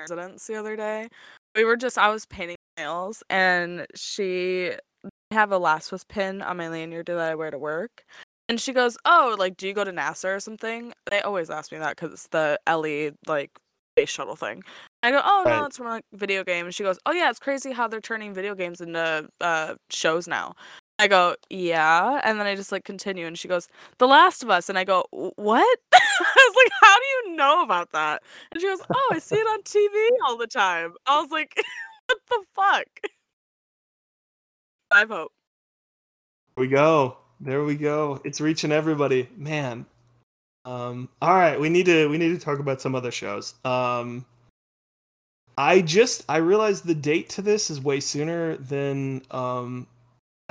residence 0.01 0.47
the 0.47 0.57
other 0.57 0.77
day. 0.77 1.09
We 1.55 1.65
were 1.65 1.77
just 1.77 1.99
I 1.99 2.11
was 2.11 2.27
painting 2.27 2.57
nails, 2.79 3.23
and 3.29 3.87
she 3.95 4.73
I 5.05 5.35
have 5.35 5.53
a 5.53 5.59
Last 5.59 5.93
Was 5.93 6.05
pin 6.05 6.43
on 6.43 6.57
my 6.57 6.69
lanyard 6.69 7.07
that 7.07 7.19
I 7.19 7.35
wear 7.35 7.51
to 7.51 7.59
work. 7.59 8.05
And 8.49 8.61
she 8.61 8.73
goes, 8.73 8.97
"Oh, 9.05 9.37
like, 9.39 9.57
do 9.57 9.67
you 9.69 9.75
go 9.75 9.85
to 9.85 9.93
NASA 9.93 10.37
or 10.37 10.41
something?" 10.41 10.93
They 11.11 11.21
always 11.21 11.51
ask 11.51 11.73
me 11.73 11.79
that 11.79 11.97
because 11.97 12.13
it's 12.13 12.29
the 12.29 12.59
Ellie 12.67 13.13
like 13.27 13.51
space 13.97 14.11
shuttle 14.11 14.37
thing. 14.37 14.63
I 15.03 15.11
go, 15.13 15.21
"Oh 15.25 15.45
no, 15.47 15.65
it's 15.67 15.77
from 15.77 15.87
like 15.87 16.05
video 16.13 16.45
game." 16.45 16.67
And 16.67 16.75
she 16.75 16.83
goes, 16.83 16.99
"Oh 17.07 17.13
yeah, 17.13 17.31
it's 17.31 17.39
crazy 17.39 17.73
how 17.73 17.89
they're 17.89 18.01
turning 18.01 18.35
video 18.35 18.55
games 18.55 18.81
into 18.81 19.29
uh 19.41 19.75
shows 19.91 20.27
now." 20.29 20.55
I 21.01 21.09
go, 21.09 21.35
"Yeah," 21.49 22.21
and 22.25 22.39
then 22.39 22.47
I 22.47 22.55
just 22.55 22.73
like 22.73 22.85
continue, 22.85 23.27
and 23.27 23.39
she 23.39 23.49
goes, 23.49 23.69
"The 23.99 24.07
Last 24.07 24.43
of 24.43 24.51
Us," 24.51 24.69
and 24.69 24.79
I 24.79 24.85
go, 24.85 25.05
"What?" 25.11 25.79
I 25.95 26.01
was 26.37 26.57
like, 26.57 26.73
"How 26.81 26.97
do 26.97 27.31
you 27.31 27.37
know 27.37 27.63
about 27.63 27.93
that?" 27.93 28.23
And 28.53 28.61
she 28.61 28.69
goes, 28.69 28.81
"Oh, 28.95 29.09
I 29.13 29.19
see 29.19 29.37
it 29.37 29.47
on 29.47 29.63
TV 29.63 30.09
all 30.27 30.37
the 30.37 30.47
time." 30.47 30.93
I 31.07 31.21
was 31.21 31.31
like, 31.31 31.55
"What 32.07 32.19
the 32.29 32.45
fuck?" 32.55 33.13
I 34.91 35.07
hope. 35.07 35.33
We 36.57 36.69
go. 36.69 37.17
There 37.41 37.65
we 37.65 37.77
go. 37.77 38.21
It's 38.25 38.41
reaching 38.41 38.73
everybody. 38.73 39.29
Man. 39.37 39.87
Um 40.67 41.09
all 41.23 41.35
right, 41.35 41.59
we 41.59 41.71
need 41.71 41.87
to 41.87 42.09
we 42.09 42.19
need 42.19 42.39
to 42.39 42.45
talk 42.45 42.59
about 42.59 42.83
some 42.83 42.95
other 42.95 43.11
shows. 43.11 43.55
Um 43.65 44.27
I 45.57 45.81
just 45.81 46.25
I 46.29 46.37
realized 46.39 46.85
the 46.85 46.95
date 46.95 47.31
to 47.31 47.43
this 47.43 47.71
is 47.71 47.81
way 47.81 48.01
sooner 48.01 48.57
than 48.57 49.23
um 49.31 49.87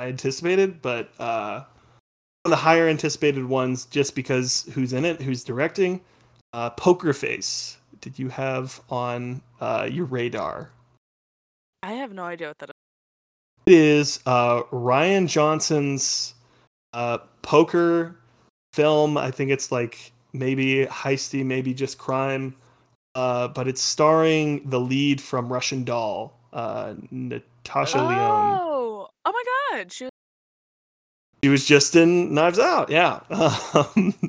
I 0.00 0.06
anticipated, 0.06 0.80
but 0.80 1.12
uh, 1.18 1.62
one 2.42 2.46
of 2.46 2.50
the 2.52 2.56
higher 2.56 2.88
anticipated 2.88 3.44
ones, 3.44 3.84
just 3.84 4.14
because 4.14 4.66
who's 4.72 4.94
in 4.94 5.04
it, 5.04 5.20
who's 5.20 5.44
directing, 5.44 6.00
uh, 6.54 6.70
Poker 6.70 7.12
Face. 7.12 7.76
Did 8.00 8.18
you 8.18 8.30
have 8.30 8.80
on 8.88 9.42
uh, 9.60 9.86
your 9.92 10.06
radar? 10.06 10.70
I 11.82 11.92
have 11.92 12.14
no 12.14 12.22
idea 12.24 12.48
what 12.48 12.58
that 12.60 12.70
is. 12.70 12.74
It 13.66 13.74
is 13.74 14.20
uh, 14.24 14.62
Rian 14.72 15.28
Johnson's 15.28 16.32
uh, 16.94 17.18
poker 17.42 18.16
film. 18.72 19.18
I 19.18 19.30
think 19.30 19.50
it's 19.50 19.70
like 19.70 20.12
maybe 20.32 20.86
heisty, 20.86 21.44
maybe 21.44 21.74
just 21.74 21.98
crime. 21.98 22.54
Uh, 23.14 23.48
but 23.48 23.68
it's 23.68 23.82
starring 23.82 24.66
the 24.66 24.80
lead 24.80 25.20
from 25.20 25.52
Russian 25.52 25.84
Doll, 25.84 26.32
uh, 26.54 26.94
Natasha 27.10 27.98
oh, 27.98 28.04
Lyonne. 28.04 28.69
Oh, 29.80 29.84
oh 29.84 29.84
my 29.84 29.84
god, 29.84 29.92
she. 29.92 30.08
She 31.42 31.48
was 31.48 31.64
just 31.64 31.96
in 31.96 32.34
Knives 32.34 32.58
Out, 32.58 32.90
yeah. 32.90 33.20
Um, 33.30 34.14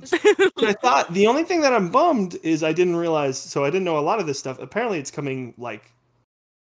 I 0.57 0.73
thought 0.81 1.13
the 1.13 1.27
only 1.27 1.43
thing 1.43 1.59
that 1.61 1.73
I'm 1.73 1.89
bummed 1.89 2.37
is 2.41 2.63
I 2.63 2.71
didn't 2.71 2.95
realize. 2.95 3.37
So 3.37 3.65
I 3.65 3.69
didn't 3.69 3.83
know 3.83 3.99
a 3.99 3.99
lot 3.99 4.21
of 4.21 4.27
this 4.27 4.39
stuff. 4.39 4.59
Apparently, 4.59 4.97
it's 4.97 5.11
coming 5.11 5.53
like 5.57 5.91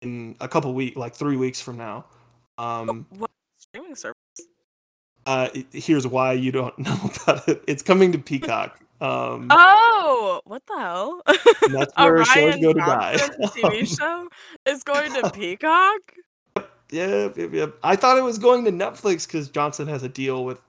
in 0.01 0.35
a 0.41 0.49
couple 0.49 0.73
weeks, 0.73 0.97
like 0.97 1.15
three 1.15 1.37
weeks 1.37 1.61
from 1.61 1.77
now. 1.77 2.05
Um, 2.57 3.07
what 3.11 3.31
streaming 3.57 3.95
service? 3.95 4.17
Uh, 5.25 5.47
here's 5.71 6.05
why 6.05 6.33
you 6.33 6.51
don't 6.51 6.77
know 6.85 6.99
about 7.23 7.47
it. 7.47 7.63
It's 7.65 7.81
coming 7.81 8.11
to 8.11 8.17
Peacock. 8.17 8.79
Um, 8.99 9.47
oh, 9.49 10.41
what 10.45 10.63
the 10.67 10.77
hell? 10.77 11.21
that's 11.71 11.95
where 11.95 12.15
a 12.21 12.25
shows 12.25 12.55
go 12.57 12.73
to 12.73 12.79
die. 12.79 13.15
TV 13.39 13.97
show 13.97 14.27
is 14.65 14.83
going 14.83 15.13
to 15.13 15.29
Peacock. 15.31 15.99
Yeah, 16.93 17.29
yeah, 17.35 17.47
yeah. 17.51 17.65
I 17.83 17.95
thought 17.95 18.19
it 18.19 18.23
was 18.23 18.37
going 18.37 18.65
to 18.65 18.71
Netflix 18.71 19.25
because 19.25 19.49
Johnson 19.49 19.87
has 19.87 20.03
a 20.03 20.09
deal 20.09 20.45
with. 20.45 20.61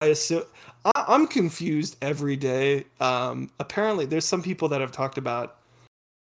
I 0.00 0.06
assume 0.06 0.44
I, 0.84 1.04
I'm 1.08 1.26
confused 1.26 1.96
every 2.00 2.36
day. 2.36 2.84
Um, 3.00 3.50
apparently, 3.58 4.06
there's 4.06 4.24
some 4.24 4.44
people 4.44 4.68
that 4.68 4.80
have 4.80 4.92
talked 4.92 5.18
about 5.18 5.56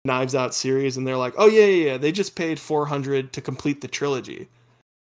Knives 0.04 0.36
Out 0.36 0.54
series, 0.54 0.96
and 0.96 1.04
they're 1.04 1.16
like, 1.16 1.34
"Oh 1.38 1.48
yeah, 1.48 1.64
yeah, 1.64 1.86
yeah. 1.92 1.96
They 1.98 2.12
just 2.12 2.36
paid 2.36 2.60
400 2.60 3.32
to 3.32 3.40
complete 3.40 3.80
the 3.80 3.88
trilogy." 3.88 4.48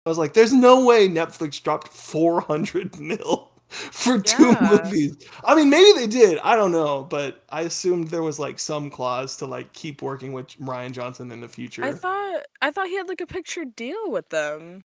I 0.06 0.10
was 0.10 0.19
like, 0.19 0.34
"There's 0.34 0.54
no 0.54 0.86
way 0.86 1.10
Netflix 1.10 1.62
dropped 1.62 1.88
400 1.88 3.00
mil 3.00 3.50
for 3.69 4.19
two 4.19 4.56
movies." 4.62 5.17
I 5.43 5.56
mean, 5.56 5.69
maybe 5.69 5.99
they 5.99 6.08
did. 6.08 6.39
I 6.43 6.56
don't 6.56 6.71
know, 6.71 7.03
but 7.03 7.43
I 7.49 7.62
assumed 7.62 8.10
there 8.10 8.23
was 8.23 8.39
like 8.39 8.60
some 8.60 8.89
clause 8.89 9.38
to 9.38 9.45
like 9.45 9.71
keep 9.73 10.01
working 10.01 10.34
with 10.34 10.49
Rian 10.60 10.91
Johnson 10.91 11.32
in 11.32 11.41
the 11.41 11.47
future. 11.47 11.84
I 11.84 11.93
thought 11.93 12.41
I 12.62 12.71
thought 12.71 12.88
he 12.88 12.95
had 12.95 13.08
like 13.08 13.21
a 13.21 13.27
picture 13.27 13.65
deal 13.65 14.10
with 14.12 14.30
them. 14.30 14.84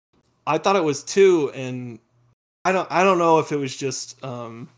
I 0.46 0.58
thought 0.58 0.76
it 0.76 0.84
was 0.84 1.02
two, 1.02 1.50
and 1.54 1.98
I 2.64 2.72
don't 2.72 2.90
I 2.90 3.04
don't 3.04 3.18
know 3.18 3.38
if 3.38 3.52
it 3.52 3.56
was 3.56 3.76
just 3.76 4.22
um 4.24 4.68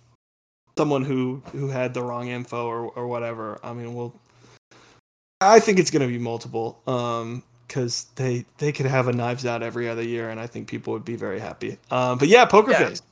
someone 0.77 1.05
who 1.05 1.43
who 1.53 1.69
had 1.69 1.95
the 1.95 2.03
wrong 2.03 2.29
info 2.29 2.67
or 2.67 2.91
or 2.91 3.07
whatever. 3.07 3.59
I 3.63 3.73
mean, 3.73 3.95
we'll. 3.95 4.15
I 5.41 5.59
think 5.59 5.79
it's 5.79 5.91
gonna 5.91 6.07
be 6.07 6.19
multiple, 6.19 6.81
um, 6.87 7.43
because 7.67 8.07
they 8.17 8.45
they 8.59 8.71
could 8.73 8.87
have 8.87 9.09
a 9.09 9.13
Knives 9.13 9.47
Out 9.47 9.63
every 9.63 9.89
other 9.89 10.03
year, 10.03 10.31
and 10.31 10.39
I 10.39 10.47
think 10.47 10.69
people 10.69 10.93
would 10.93 11.05
be 11.05 11.17
very 11.17 11.41
happy. 11.41 11.79
Um, 11.91 12.19
but 12.19 12.29
yeah, 12.29 12.45
Poker 12.45 12.73
Yeah. 12.73 12.89
Face. 12.89 13.03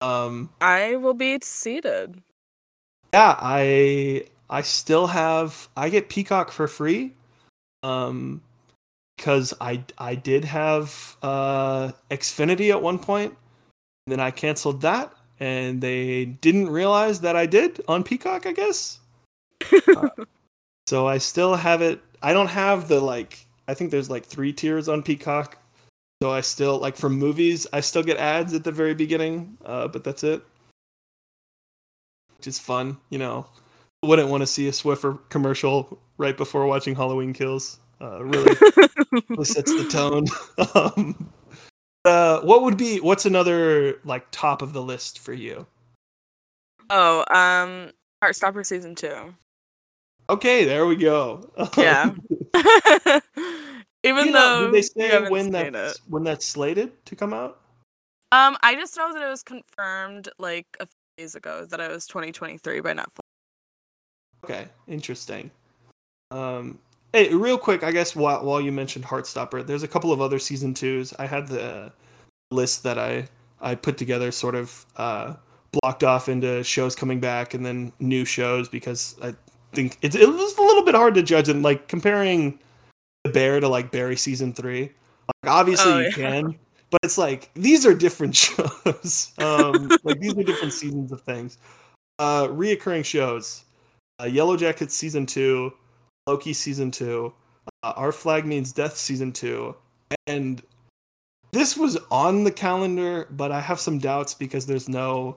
Um, 0.00 0.50
I 0.60 0.96
will 0.96 1.14
be 1.14 1.38
seated. 1.42 2.22
yeah, 3.12 3.36
I 3.38 4.24
I 4.48 4.62
still 4.62 5.08
have 5.08 5.68
I 5.76 5.88
get 5.90 6.08
Peacock 6.08 6.50
for 6.50 6.66
free. 6.68 7.14
Um 7.82 8.42
because 9.16 9.52
I 9.60 9.84
I 9.98 10.14
did 10.14 10.44
have 10.46 11.16
uh 11.22 11.92
Xfinity 12.10 12.70
at 12.70 12.82
one 12.82 12.98
point. 12.98 13.36
Then 14.06 14.20
I 14.20 14.30
canceled 14.30 14.80
that 14.82 15.12
and 15.38 15.80
they 15.80 16.24
didn't 16.24 16.68
realize 16.70 17.20
that 17.20 17.36
I 17.36 17.46
did 17.46 17.80
on 17.88 18.02
Peacock, 18.04 18.46
I 18.46 18.52
guess. 18.52 18.98
Uh, 19.96 20.08
so 20.86 21.06
I 21.06 21.18
still 21.18 21.54
have 21.54 21.82
it. 21.82 22.00
I 22.22 22.32
don't 22.32 22.48
have 22.48 22.88
the 22.88 23.00
like 23.00 23.46
I 23.68 23.74
think 23.74 23.90
there's 23.90 24.10
like 24.10 24.24
3 24.24 24.52
tiers 24.52 24.88
on 24.88 25.02
Peacock. 25.02 25.58
So 26.22 26.30
I 26.30 26.42
still 26.42 26.78
like 26.78 26.96
for 26.96 27.08
movies, 27.08 27.66
I 27.72 27.80
still 27.80 28.02
get 28.02 28.18
ads 28.18 28.52
at 28.54 28.64
the 28.64 28.72
very 28.72 28.94
beginning, 28.94 29.56
uh 29.64 29.88
but 29.88 30.04
that's 30.04 30.24
it 30.24 30.42
which 32.40 32.46
is 32.46 32.58
fun. 32.58 32.96
You 33.10 33.18
know, 33.18 33.46
wouldn't 34.02 34.30
want 34.30 34.40
to 34.40 34.46
see 34.46 34.66
a 34.66 34.70
Swiffer 34.70 35.18
commercial 35.28 36.00
right 36.16 36.34
before 36.34 36.64
watching 36.64 36.94
Halloween 36.94 37.34
Kills. 37.34 37.78
Uh, 38.00 38.24
really, 38.24 38.56
really 39.28 39.44
sets 39.44 39.70
the 39.70 39.86
tone. 39.90 40.24
um, 40.74 41.30
uh, 42.06 42.40
what 42.40 42.62
would 42.62 42.78
be? 42.78 42.98
What's 42.98 43.26
another 43.26 44.00
like 44.04 44.26
top 44.30 44.62
of 44.62 44.72
the 44.72 44.80
list 44.80 45.18
for 45.18 45.34
you? 45.34 45.66
oh, 46.88 47.26
um, 47.30 47.90
Heartstopper 48.24 48.64
season 48.64 48.94
two. 48.94 49.34
Okay, 50.30 50.64
there 50.64 50.86
we 50.86 50.96
go. 50.96 51.50
Yeah. 51.76 52.14
Even 54.02 54.26
you 54.26 54.32
know, 54.32 54.66
though 54.66 54.72
they 54.72 54.82
say 54.82 55.28
when 55.28 55.50
that's 55.50 55.98
when 56.08 56.24
that's 56.24 56.46
slated 56.46 57.04
to 57.06 57.16
come 57.16 57.34
out? 57.34 57.60
Um, 58.32 58.56
I 58.62 58.74
just 58.74 58.96
know 58.96 59.12
that 59.12 59.22
it 59.22 59.28
was 59.28 59.42
confirmed 59.42 60.28
like 60.38 60.66
a 60.78 60.86
few 60.86 60.94
days 61.18 61.34
ago 61.34 61.66
that 61.66 61.80
it 61.80 61.90
was 61.90 62.06
2023 62.06 62.80
by 62.80 62.94
Netflix. 62.94 63.18
Okay, 64.44 64.68
interesting. 64.86 65.50
Um, 66.30 66.78
hey, 67.12 67.34
real 67.34 67.58
quick, 67.58 67.82
I 67.82 67.90
guess 67.90 68.16
while 68.16 68.44
while 68.44 68.60
you 68.60 68.72
mentioned 68.72 69.04
Heartstopper, 69.04 69.66
there's 69.66 69.82
a 69.82 69.88
couple 69.88 70.12
of 70.12 70.20
other 70.20 70.38
season 70.38 70.72
twos. 70.72 71.12
I 71.18 71.26
had 71.26 71.48
the 71.48 71.92
list 72.50 72.82
that 72.84 72.98
I 72.98 73.28
I 73.60 73.74
put 73.74 73.98
together, 73.98 74.30
sort 74.30 74.54
of 74.54 74.86
uh, 74.96 75.34
blocked 75.72 76.04
off 76.04 76.28
into 76.28 76.64
shows 76.64 76.94
coming 76.94 77.20
back 77.20 77.54
and 77.54 77.64
then 77.64 77.92
new 78.00 78.24
shows 78.24 78.68
because 78.68 79.16
I 79.22 79.34
think 79.72 79.98
it's 80.02 80.16
it 80.16 80.28
was 80.28 80.56
a 80.56 80.62
little 80.62 80.84
bit 80.84 80.94
hard 80.94 81.14
to 81.14 81.22
judge 81.22 81.48
and 81.48 81.62
like 81.62 81.88
comparing 81.88 82.58
the 83.24 83.30
Bear 83.30 83.60
to 83.60 83.68
like 83.68 83.90
Barry 83.90 84.16
season 84.16 84.52
three. 84.52 84.92
Like 85.44 85.52
obviously 85.52 85.92
Oh, 85.92 85.98
you 85.98 86.04
yeah. 86.06 86.10
can, 86.12 86.58
but 86.90 87.00
it's 87.02 87.18
like 87.18 87.50
these 87.54 87.86
are 87.86 87.94
different 87.94 88.34
shows. 88.36 89.32
um, 89.38 89.90
like 90.04 90.20
these 90.20 90.36
are 90.36 90.42
different 90.42 90.72
seasons 90.72 91.12
of 91.12 91.22
things. 91.22 91.58
Uh, 92.18 92.46
reoccurring 92.48 93.04
shows 93.04 93.64
uh, 94.20 94.26
Yellow 94.26 94.56
Jackets 94.56 94.94
season 94.94 95.24
two, 95.26 95.72
Loki 96.26 96.52
season 96.52 96.90
two, 96.90 97.32
uh, 97.82 97.92
Our 97.96 98.12
Flag 98.12 98.44
Means 98.44 98.72
Death 98.72 98.96
season 98.96 99.32
two, 99.32 99.74
and 100.26 100.62
this 101.52 101.76
was 101.76 101.96
on 102.10 102.44
the 102.44 102.50
calendar, 102.52 103.26
but 103.30 103.50
I 103.50 103.60
have 103.60 103.80
some 103.80 103.98
doubts 103.98 104.34
because 104.34 104.66
there's 104.66 104.88
no, 104.88 105.36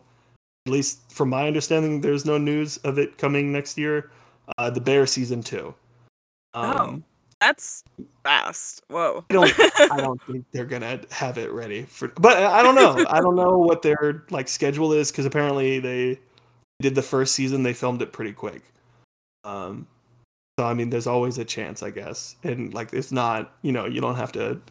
at 0.68 0.72
least 0.74 1.12
from 1.12 1.30
my 1.30 1.48
understanding, 1.48 2.02
there's 2.02 2.26
no 2.26 2.38
news 2.38 2.78
of 2.78 3.00
it 3.00 3.18
coming 3.18 3.52
next 3.52 3.78
year. 3.78 4.12
Uh, 4.58 4.70
the 4.70 4.82
Bear 4.82 5.08
season 5.08 5.42
two. 5.42 5.74
Um, 6.54 7.04
That's 7.44 7.84
fast. 8.24 8.84
Whoa. 8.88 9.26
I 9.30 9.34
don't. 9.34 9.54
I 9.92 9.98
don't 9.98 10.22
think 10.24 10.46
they're 10.54 10.64
gonna 10.64 11.02
have 11.12 11.38
it 11.38 11.52
ready 11.52 11.84
for. 11.84 12.08
But 12.08 12.38
I 12.42 12.64
don't 12.64 12.74
know. 12.76 13.06
I 13.10 13.20
don't 13.20 13.36
know 13.36 13.58
what 13.58 13.82
their 13.82 14.24
like 14.30 14.48
schedule 14.48 14.94
is 14.94 15.12
because 15.12 15.26
apparently 15.26 15.80
they 15.80 16.20
did 16.82 16.96
the 16.96 17.02
first 17.02 17.36
season. 17.36 17.64
They 17.64 17.74
filmed 17.74 18.02
it 18.02 18.14
pretty 18.14 18.32
quick. 18.32 18.62
Um, 19.44 19.88
so 20.58 20.66
I 20.66 20.74
mean, 20.74 20.90
there's 20.90 21.06
always 21.06 21.38
a 21.38 21.44
chance, 21.44 21.84
I 21.84 21.90
guess. 21.90 22.38
And 22.44 22.74
like, 22.74 22.94
it's 22.94 23.12
not. 23.12 23.54
You 23.62 23.74
know, 23.74 23.86
you 23.88 24.00
don't 24.00 24.16
have 24.16 24.32
to 24.34 24.62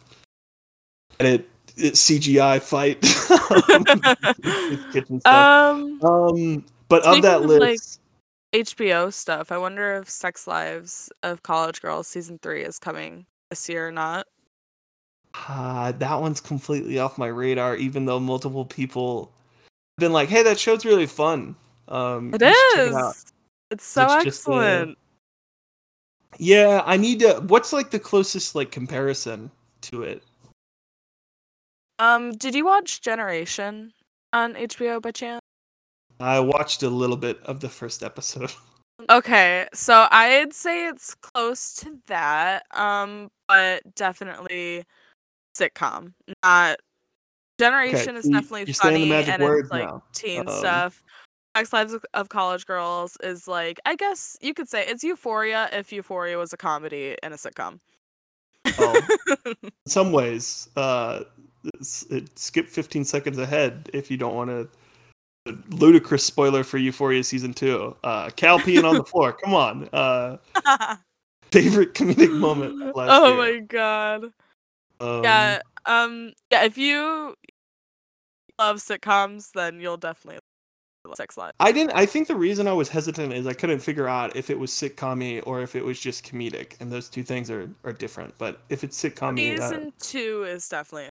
edit 1.19 1.47
it 1.77 1.93
CGI 1.93 2.59
fight. 2.59 2.97
It's 4.73 4.93
kitchen 4.93 5.19
stuff. 5.19 5.75
um, 5.75 5.99
Um, 6.03 6.65
but 6.89 7.03
of 7.03 7.21
that 7.21 7.43
list, 7.43 7.61
like- 7.61 8.02
HBO 8.53 9.11
stuff. 9.11 9.51
I 9.51 9.57
wonder 9.57 9.95
if 9.95 10.09
Sex 10.09 10.45
Lives 10.47 11.11
of 11.23 11.43
College 11.43 11.81
Girls 11.81 12.07
season 12.07 12.39
three 12.41 12.63
is 12.63 12.77
coming 12.79 13.25
this 13.49 13.67
year 13.67 13.87
or 13.87 13.91
not. 13.91 14.27
Uh, 15.47 15.91
that 15.93 16.21
one's 16.21 16.39
completely 16.39 16.99
off 16.99 17.17
my 17.17 17.27
radar, 17.27 17.75
even 17.75 18.05
though 18.05 18.19
multiple 18.19 18.65
people 18.65 19.33
have 19.97 20.01
been 20.01 20.13
like, 20.13 20.29
"Hey, 20.29 20.43
that 20.43 20.59
show's 20.59 20.85
really 20.85 21.07
fun." 21.07 21.55
Um, 21.87 22.33
It 22.33 22.41
you 22.41 22.47
should 22.49 22.75
check 22.75 22.87
is. 22.87 22.93
out." 22.95 23.15
it's 23.71 23.85
so 23.85 24.03
It's 24.03 24.23
just, 24.25 24.47
uh, 24.47 24.53
excellent. 24.53 24.97
Yeah, 26.37 26.83
I 26.85 26.97
need 26.97 27.19
to. 27.21 27.43
What's 27.47 27.73
like 27.73 27.89
the 27.89 27.99
closest 27.99 28.53
like 28.53 28.71
comparison 28.71 29.49
to 29.81 30.03
it? 30.03 30.23
Um, 31.99 32.33
did 32.33 32.53
you 32.55 32.65
watch 32.65 33.01
Generation 33.01 33.93
on 34.31 34.53
HBO 34.55 34.99
by 35.01 35.11
chance? 35.11 35.42
I 36.23 36.39
watched 36.39 36.83
a 36.83 36.89
little 36.89 37.17
bit 37.17 37.39
of 37.43 37.59
the 37.59 37.69
first 37.69 38.03
episode. 38.03 38.51
Okay, 39.09 39.67
so 39.73 40.07
I'd 40.11 40.53
say 40.53 40.87
it's 40.87 41.13
close 41.15 41.73
to 41.77 41.97
that. 42.07 42.63
Um, 42.71 43.31
but 43.49 43.81
definitely 43.95 44.85
sitcom. 45.57 46.13
Not 46.43 46.77
Generation 47.59 48.15
is 48.15 48.25
definitely 48.25 48.61
you're 48.65 48.73
saying 48.75 49.09
the 49.09 49.09
funny 49.09 49.31
and 49.31 49.43
it's 49.43 49.71
like 49.71 49.85
now. 49.85 50.03
teen 50.13 50.41
Um, 50.41 50.47
stuff. 50.47 51.03
Sex 51.57 51.73
Lives 51.73 51.93
of- 51.93 52.05
of 52.13 52.29
College 52.29 52.65
Girls 52.65 53.17
is 53.23 53.47
like 53.47 53.79
I 53.85 53.95
guess 53.95 54.37
you 54.41 54.53
could 54.53 54.69
say 54.69 54.85
it's 54.87 55.03
Euphoria 55.03 55.69
if 55.73 55.91
Euphoria 55.91 56.37
was 56.37 56.53
a 56.53 56.57
comedy 56.57 57.17
and 57.21 57.33
a 57.33 57.37
sitcom. 57.37 57.79
Oh. 58.77 59.01
In 59.45 59.71
some 59.87 60.11
ways, 60.11 60.69
uh, 60.77 61.21
it 62.09 62.39
skip 62.39 62.69
15 62.69 63.03
seconds 63.05 63.37
ahead 63.37 63.89
if 63.93 64.09
you 64.09 64.17
don't 64.17 64.35
want 64.35 64.49
to. 64.49 64.69
Ludicrous 65.45 66.23
spoiler 66.23 66.63
for 66.63 66.77
Euphoria 66.77 67.23
season 67.23 67.53
two. 67.53 67.95
Uh, 68.03 68.29
Cal 68.29 68.59
peeing 68.59 68.87
on 68.87 68.95
the 68.95 69.03
floor. 69.03 69.33
Come 69.43 69.53
on. 69.53 69.89
Uh, 69.91 70.37
favorite 71.51 71.93
comedic 71.93 72.31
moment. 72.31 72.95
Last 72.95 73.09
oh 73.11 73.27
year. 73.27 73.37
my 73.37 73.59
god. 73.59 74.23
Um, 75.01 75.23
yeah. 75.23 75.59
Um. 75.85 76.33
Yeah. 76.49 76.63
If 76.63 76.77
you 76.77 77.35
love 78.57 78.77
sitcoms, 78.77 79.51
then 79.53 79.81
you'll 79.81 79.97
definitely 79.97 80.39
love 81.03 81.17
Sex 81.17 81.35
Life. 81.35 81.53
I 81.59 81.73
didn't. 81.73 81.91
I 81.91 82.05
think 82.05 82.29
the 82.29 82.35
reason 82.35 82.65
I 82.65 82.73
was 82.73 82.87
hesitant 82.87 83.33
is 83.33 83.45
I 83.45 83.53
couldn't 83.53 83.79
figure 83.79 84.07
out 84.07 84.37
if 84.37 84.49
it 84.49 84.57
was 84.57 84.71
sitcom 84.71 85.43
or 85.45 85.61
if 85.61 85.75
it 85.75 85.83
was 85.83 85.99
just 85.99 86.25
comedic, 86.25 86.79
and 86.79 86.89
those 86.89 87.09
two 87.09 87.23
things 87.23 87.51
are 87.51 87.69
are 87.83 87.91
different. 87.91 88.33
But 88.37 88.61
if 88.69 88.85
it's 88.85 89.01
sitcom, 89.01 89.33
uh, 89.33 89.61
Season 89.67 89.93
two 89.99 90.45
is 90.47 90.69
definitely. 90.69 91.09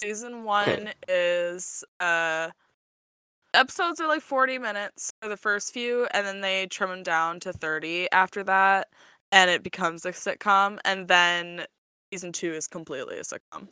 Season 0.00 0.42
one 0.42 0.90
is 1.06 1.84
uh 2.00 2.50
episodes 3.54 4.00
are 4.00 4.08
like 4.08 4.22
40 4.22 4.58
minutes 4.58 5.12
for 5.22 5.28
the 5.28 5.36
first 5.36 5.72
few 5.72 6.06
and 6.12 6.26
then 6.26 6.40
they 6.40 6.66
trim 6.66 6.90
them 6.90 7.02
down 7.02 7.40
to 7.40 7.52
30 7.52 8.10
after 8.12 8.42
that 8.44 8.88
and 9.32 9.50
it 9.50 9.62
becomes 9.62 10.04
a 10.04 10.12
sitcom 10.12 10.78
and 10.84 11.08
then 11.08 11.64
season 12.12 12.32
two 12.32 12.52
is 12.52 12.66
completely 12.66 13.18
a 13.18 13.22
sitcom 13.22 13.68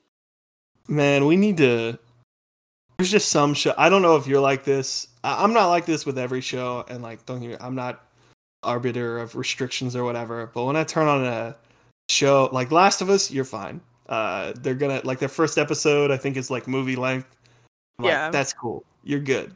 man, 0.89 1.27
we 1.27 1.37
need 1.37 1.57
to. 1.59 1.99
There's 2.99 3.11
just 3.11 3.31
some 3.31 3.55
show. 3.55 3.75
I 3.77 3.89
don't 3.89 4.03
know 4.03 4.17
if 4.17 4.27
you're 4.27 4.41
like 4.41 4.65
this. 4.65 5.09
I, 5.25 5.43
I'm 5.43 5.53
not 5.53 5.69
like 5.69 5.87
this 5.87 6.07
with 6.07 6.19
every 6.19 6.41
show, 6.41 6.85
and 6.89 7.03
like, 7.03 7.25
don't 7.27 7.41
me. 7.41 7.57
I'm 7.61 7.75
not 7.75 8.05
arbiter 8.63 9.19
of 9.19 9.35
restrictions 9.35 9.97
or 9.97 10.05
whatever. 10.05 10.51
But 10.53 10.65
when 10.65 10.77
I 10.77 10.85
turn 10.85 11.09
on 11.09 11.25
a 11.25 11.57
show 12.09 12.49
like 12.53 12.71
Last 12.71 13.01
of 13.01 13.11
Us, 13.11 13.31
you're 13.31 13.45
fine. 13.45 13.81
Uh, 14.09 14.53
they're 14.57 14.75
gonna 14.75 15.01
like 15.05 15.19
their 15.19 15.29
first 15.29 15.59
episode. 15.59 16.11
I 16.11 16.17
think 16.17 16.37
is 16.37 16.51
like 16.51 16.69
movie 16.69 16.97
length. 16.97 17.35
I'm 17.99 18.05
like, 18.05 18.13
Yeah. 18.13 18.31
that's 18.31 18.53
cool. 18.53 18.85
You're 19.03 19.21
good. 19.21 19.55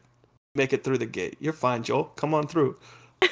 Make 0.56 0.72
it 0.72 0.82
through 0.82 0.98
the 0.98 1.06
gate. 1.06 1.36
You're 1.40 1.52
fine, 1.52 1.82
Joel. 1.82 2.04
Come 2.16 2.34
on 2.34 2.46
through. 2.46 2.76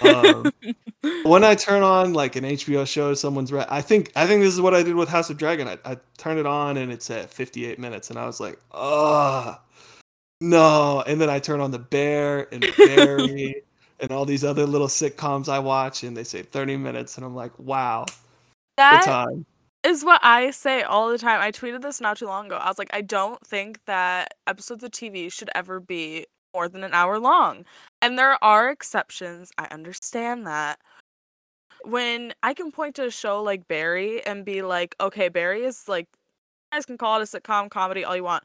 Um, 0.03 0.51
when 1.25 1.45
I 1.45 1.55
turn 1.55 1.83
on 1.83 2.13
like 2.13 2.37
an 2.37 2.45
HBO 2.45 2.87
show, 2.87 3.15
someone's 3.15 3.53
re- 3.53 3.67
I 3.69 3.81
think 3.81 4.13
I 4.17 4.27
think 4.27 4.43
this 4.43 4.55
is 4.55 4.61
what 4.61 4.75
I 4.75 4.83
did 4.83 4.95
with 4.95 5.09
House 5.09 5.31
of 5.31 5.39
Dragon. 5.39 5.69
I, 5.69 5.79
I 5.85 5.97
turned 6.19 6.39
it 6.39 6.47
on 6.47 6.77
and 6.77 6.93
it's 6.93 7.11
at 7.11 7.31
58 7.31 7.79
minutes, 7.79 8.11
and 8.11 8.19
I 8.19 8.27
was 8.27 8.41
like, 8.41 8.59
oh 8.73 9.59
no. 10.41 11.03
And 11.07 11.21
then 11.21 11.31
I 11.31 11.39
turn 11.39 11.61
on 11.61 11.71
the 11.71 11.79
Bear 11.79 12.49
and 12.53 12.65
Barry 12.77 13.63
and 14.01 14.11
all 14.11 14.25
these 14.25 14.45
other 14.45 14.67
little 14.67 14.89
sitcoms 14.89 15.49
I 15.49 15.59
watch, 15.59 16.05
and 16.05 16.17
they 16.17 16.25
say 16.25 16.43
30 16.43 16.77
minutes, 16.77 17.17
and 17.17 17.25
I'm 17.25 17.35
like, 17.35 17.59
wow, 17.59 18.07
the 18.77 19.03
time. 19.05 19.47
is 19.85 20.05
what 20.05 20.21
i 20.23 20.51
say 20.51 20.83
all 20.83 21.09
the 21.09 21.19
time 21.19 21.41
i 21.41 21.51
tweeted 21.51 21.83
this 21.83 22.01
not 22.01 22.17
too 22.17 22.27
long 22.27 22.47
ago 22.47 22.57
i 22.57 22.69
was 22.69 22.79
like 22.79 22.91
i 22.93 23.01
don't 23.01 23.45
think 23.47 23.79
that 23.87 24.35
episodes 24.47 24.83
of 24.83 24.91
tv 24.91 25.33
should 25.33 25.51
ever 25.55 25.81
be 25.81 26.27
more 26.55 26.69
than 26.69 26.85
an 26.85 26.95
hour 26.95 27.19
long 27.19 27.65
and 28.03 28.19
there 28.19 28.43
are 28.45 28.71
exceptions 28.71 29.51
i 29.59 29.67
understand 29.71 30.47
that 30.47 30.79
when 31.85 32.33
I 32.43 32.55
can 32.55 32.73
point 32.73 32.97
to 32.97 33.07
a 33.07 33.11
show 33.11 33.43
like 33.43 33.69
Barry 33.69 34.25
and 34.25 34.45
be 34.45 34.63
like, 34.63 34.95
okay, 35.01 35.29
Barry 35.29 35.65
is 35.65 35.89
like, 35.89 36.07
you 36.73 36.77
guys 36.79 36.87
can 36.87 36.99
call 36.99 37.21
it 37.21 37.23
a 37.23 37.41
sitcom 37.41 37.71
comedy 37.71 38.05
all 38.05 38.17
you 38.17 38.25
want. 38.25 38.45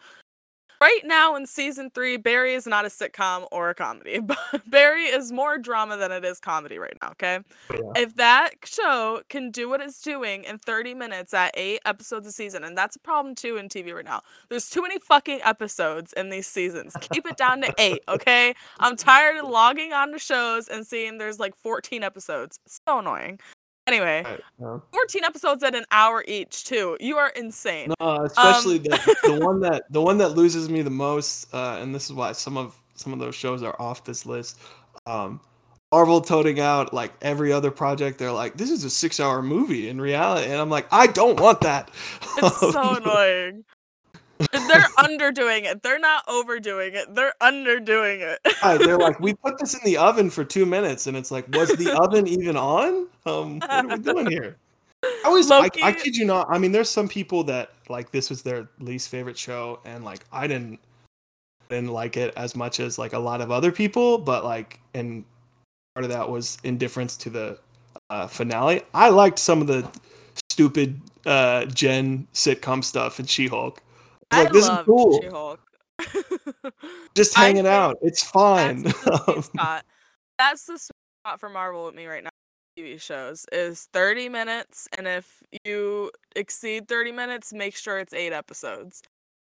Right 0.81 1.01
now 1.03 1.35
in 1.35 1.45
season 1.45 1.89
three, 1.93 2.15
Barry 2.15 2.53
is 2.53 2.65
not 2.65 2.85
a 2.85 2.87
sitcom 2.87 3.47
or 3.51 3.69
a 3.69 3.75
comedy. 3.75 4.19
But 4.29 4.37
Barry 4.69 5.05
is 5.05 5.31
more 5.31 5.57
drama 5.57 5.97
than 5.97 6.11
it 6.11 6.23
is 6.23 6.39
comedy 6.39 6.77
right 6.77 6.95
now, 7.01 7.09
okay? 7.11 7.39
Yeah. 7.71 7.79
If 7.97 8.15
that 8.15 8.51
show 8.63 9.21
can 9.29 9.51
do 9.51 9.67
what 9.67 9.81
it's 9.81 10.01
doing 10.01 10.45
in 10.45 10.57
30 10.57 10.93
minutes 10.93 11.33
at 11.33 11.51
eight 11.55 11.81
episodes 11.85 12.27
a 12.27 12.31
season, 12.31 12.63
and 12.63 12.77
that's 12.77 12.95
a 12.95 12.99
problem 12.99 13.35
too 13.35 13.57
in 13.57 13.67
TV 13.67 13.93
right 13.93 14.05
now. 14.05 14.21
There's 14.49 14.69
too 14.69 14.81
many 14.81 14.99
fucking 14.99 15.41
episodes 15.43 16.13
in 16.13 16.29
these 16.29 16.47
seasons. 16.47 16.95
Keep 17.11 17.25
it 17.27 17.37
down 17.37 17.61
to 17.61 17.73
eight, 17.77 18.03
okay? 18.07 18.53
I'm 18.79 18.95
tired 18.95 19.37
of 19.37 19.49
logging 19.49 19.91
on 19.91 20.11
to 20.13 20.19
shows 20.19 20.67
and 20.69 20.87
seeing 20.87 21.17
there's 21.17 21.39
like 21.39 21.55
14 21.57 22.03
episodes. 22.03 22.59
It's 22.65 22.79
so 22.87 22.99
annoying. 22.99 23.39
Anyway, 23.89 24.21
Right, 24.23 24.39
yeah. 24.61 24.77
14 24.91 25.23
episodes 25.23 25.63
at 25.63 25.73
an 25.73 25.83
hour 25.91 26.23
each, 26.27 26.63
too. 26.63 26.95
You 26.99 27.17
are 27.17 27.29
insane. 27.29 27.91
No, 27.99 28.23
especially 28.23 28.77
Um, 28.77 28.83
the, 28.83 29.15
the 29.23 29.45
one 29.45 29.59
that 29.61 29.83
the 29.89 29.99
one 30.01 30.19
that 30.19 30.29
loses 30.37 30.69
me 30.69 30.83
the 30.83 30.91
most, 30.91 31.51
uh, 31.53 31.79
and 31.81 31.93
this 31.95 32.05
is 32.05 32.13
why 32.13 32.33
some 32.33 32.55
of 32.55 32.75
some 32.93 33.13
of 33.13 33.19
those 33.19 33.33
shows 33.33 33.63
are 33.63 33.75
off 33.81 34.03
this 34.03 34.25
list. 34.27 34.59
Um, 35.07 35.39
Marvel 35.91 36.21
toting 36.21 36.59
out 36.59 36.93
like 36.93 37.13
every 37.23 37.51
other 37.51 37.71
project. 37.71 38.19
They're 38.19 38.31
like, 38.31 38.57
this 38.57 38.69
is 38.69 38.83
a 38.83 38.91
six-hour 38.91 39.41
movie 39.41 39.89
in 39.89 39.99
reality, 39.99 40.45
and 40.51 40.61
I'm 40.61 40.69
like, 40.69 40.85
I 40.91 41.07
don't 41.07 41.39
want 41.39 41.61
that. 41.61 41.89
It's 42.37 42.59
so 42.59 42.95
annoying. 43.01 43.63
They're 44.51 44.87
underdoing 44.97 45.65
it. 45.65 45.83
They're 45.83 45.99
not 45.99 46.23
overdoing 46.27 46.93
it. 46.95 47.13
They're 47.13 47.33
underdoing 47.41 48.21
it. 48.21 48.39
Right, 48.63 48.79
they're 48.79 48.97
like, 48.97 49.19
we 49.21 49.33
put 49.33 49.59
this 49.59 49.73
in 49.73 49.81
the 49.83 49.97
oven 49.97 50.29
for 50.29 50.45
two 50.45 50.65
minutes, 50.65 51.07
and 51.07 51.17
it's 51.17 51.29
like, 51.29 51.45
was 51.49 51.69
the 51.75 51.91
oven 52.01 52.25
even 52.25 52.55
on? 52.55 53.07
Um, 53.25 53.59
what 53.59 53.69
are 53.69 53.87
we 53.87 53.97
doing 53.97 54.31
here? 54.31 54.55
I 55.03 55.21
always, 55.25 55.51
I, 55.51 55.69
I 55.83 55.91
kid 55.91 56.15
you 56.15 56.25
not. 56.25 56.47
I 56.49 56.57
mean, 56.57 56.71
there's 56.71 56.89
some 56.89 57.07
people 57.07 57.43
that 57.45 57.71
like 57.89 58.11
this 58.11 58.29
was 58.29 58.41
their 58.41 58.69
least 58.79 59.09
favorite 59.09 59.37
show, 59.37 59.79
and 59.85 60.03
like 60.03 60.25
I 60.31 60.47
didn't 60.47 60.79
didn't 61.69 61.91
like 61.91 62.17
it 62.17 62.33
as 62.35 62.55
much 62.55 62.79
as 62.79 62.97
like 62.97 63.13
a 63.13 63.19
lot 63.19 63.41
of 63.41 63.51
other 63.51 63.71
people, 63.71 64.17
but 64.17 64.43
like, 64.43 64.79
and 64.93 65.23
part 65.95 66.03
of 66.03 66.11
that 66.11 66.29
was 66.29 66.57
indifference 66.63 67.15
to 67.17 67.29
the 67.29 67.59
uh, 68.09 68.27
finale. 68.27 68.81
I 68.93 69.09
liked 69.09 69.39
some 69.39 69.61
of 69.61 69.67
the 69.67 69.89
stupid 70.51 70.99
uh, 71.25 71.65
Gen 71.65 72.27
sitcom 72.33 72.83
stuff 72.83 73.19
in 73.19 73.25
She-Hulk. 73.25 73.81
I 74.31 74.43
like, 74.43 74.53
this 74.53 74.67
is 74.67 74.77
cool. 74.85 75.21
She-Hulk. 75.21 75.59
Just 77.15 77.35
hanging 77.35 77.67
out. 77.67 77.97
It's 78.01 78.23
fine. 78.23 78.83
That's 78.83 79.03
the 79.03 79.17
sweet 79.23 79.43
spot. 79.55 79.85
That's 80.37 80.65
the 80.65 80.77
spot 80.77 81.39
for 81.39 81.49
Marvel 81.49 81.85
with 81.85 81.95
me 81.95 82.07
right 82.07 82.23
now. 82.23 82.29
TV 82.77 83.01
shows 83.01 83.45
is 83.51 83.89
30 83.93 84.29
minutes, 84.29 84.87
and 84.97 85.07
if 85.07 85.41
you 85.65 86.11
exceed 86.35 86.87
30 86.87 87.11
minutes, 87.11 87.51
make 87.51 87.75
sure 87.75 87.99
it's 87.99 88.13
eight 88.13 88.31
episodes. 88.31 89.01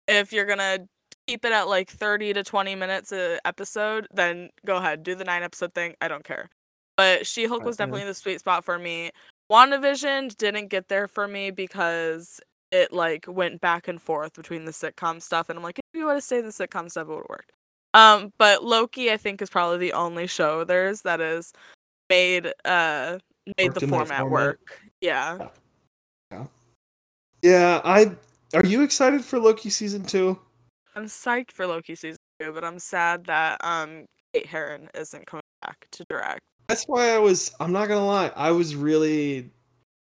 If 0.07 0.33
you're 0.33 0.47
gonna 0.47 0.87
keep 1.27 1.45
it 1.45 1.53
at 1.53 1.69
like 1.69 1.91
30 1.91 2.35
to 2.35 2.45
20 2.45 2.75
minutes 2.75 3.13
a 3.13 3.39
episode, 3.45 4.07
then 4.13 4.51
go 4.67 4.77
ahead, 4.77 5.03
do 5.03 5.15
the 5.15 5.25
nine 5.25 5.43
episode 5.43 5.75
thing. 5.75 5.95
I 6.01 6.09
don't 6.09 6.25
care. 6.25 6.51
But 6.97 7.27
She 7.27 7.47
Hulk 7.47 7.65
was 7.65 7.77
definitely 7.77 8.05
the 8.05 8.15
sweet 8.15 8.41
spot 8.41 8.65
for 8.65 8.79
me. 8.79 9.11
WandaVision 9.51 10.37
didn't 10.37 10.69
get 10.69 10.89
there 10.89 11.09
for 11.09 11.27
me 11.27 11.51
because 11.51 12.41
it 12.75 12.93
like 12.93 13.25
went 13.29 13.61
back 13.61 13.89
and 13.89 14.03
forth 14.03 14.35
between 14.35 14.65
the 14.65 14.73
sitcom 14.73 15.23
stuff, 15.23 15.49
and 15.49 15.57
I'm 15.57 15.63
like, 15.63 15.79
if 15.79 15.85
you 15.99 16.07
would 16.07 16.15
have 16.15 16.25
stayed 16.25 16.41
in 16.41 16.47
the 16.47 16.51
sitcom 16.51 16.91
stuff, 16.91 17.09
it 17.09 17.11
would 17.11 17.19
have 17.19 17.27
worked. 17.29 17.53
Um, 17.95 18.33
but 18.39 18.65
Loki, 18.65 19.13
I 19.13 19.17
think, 19.17 19.41
is 19.41 19.49
probably 19.49 19.79
the 19.79 19.93
only 19.93 20.27
show 20.27 20.65
there's 20.65 21.03
that 21.03 21.21
is 21.21 21.53
made 22.11 22.53
uh 22.65 23.19
made 23.57 23.69
Worked 23.69 23.81
the 23.81 23.87
format 23.87 24.21
format. 24.21 24.31
work. 24.31 24.81
Yeah. 25.01 25.49
yeah, 27.43 27.81
I. 27.85 28.13
Are 28.53 28.67
you 28.67 28.83
excited 28.83 29.25
for 29.25 29.39
Loki 29.39 29.71
season 29.71 30.05
two? 30.05 30.39
I'm 30.97 31.07
psyched 31.07 31.53
for 31.53 31.67
Loki 31.67 31.95
season 31.95 32.19
two, 32.41 32.53
but 32.53 32.65
I'm 32.65 32.79
sad 32.79 33.25
that 33.27 33.63
um 33.65 34.07
Kate 34.33 34.47
Herron 34.47 34.89
isn't 34.95 35.27
coming 35.27 35.43
back 35.63 35.87
to 35.93 36.05
direct. 36.09 36.41
That's 36.69 36.85
why 36.85 37.11
I 37.15 37.19
was. 37.19 37.53
I'm 37.61 37.73
not 37.73 37.89
gonna 37.89 38.05
lie. 38.07 38.33
I 38.35 38.51
was 38.51 38.75
really, 38.75 39.39
I 39.39 39.45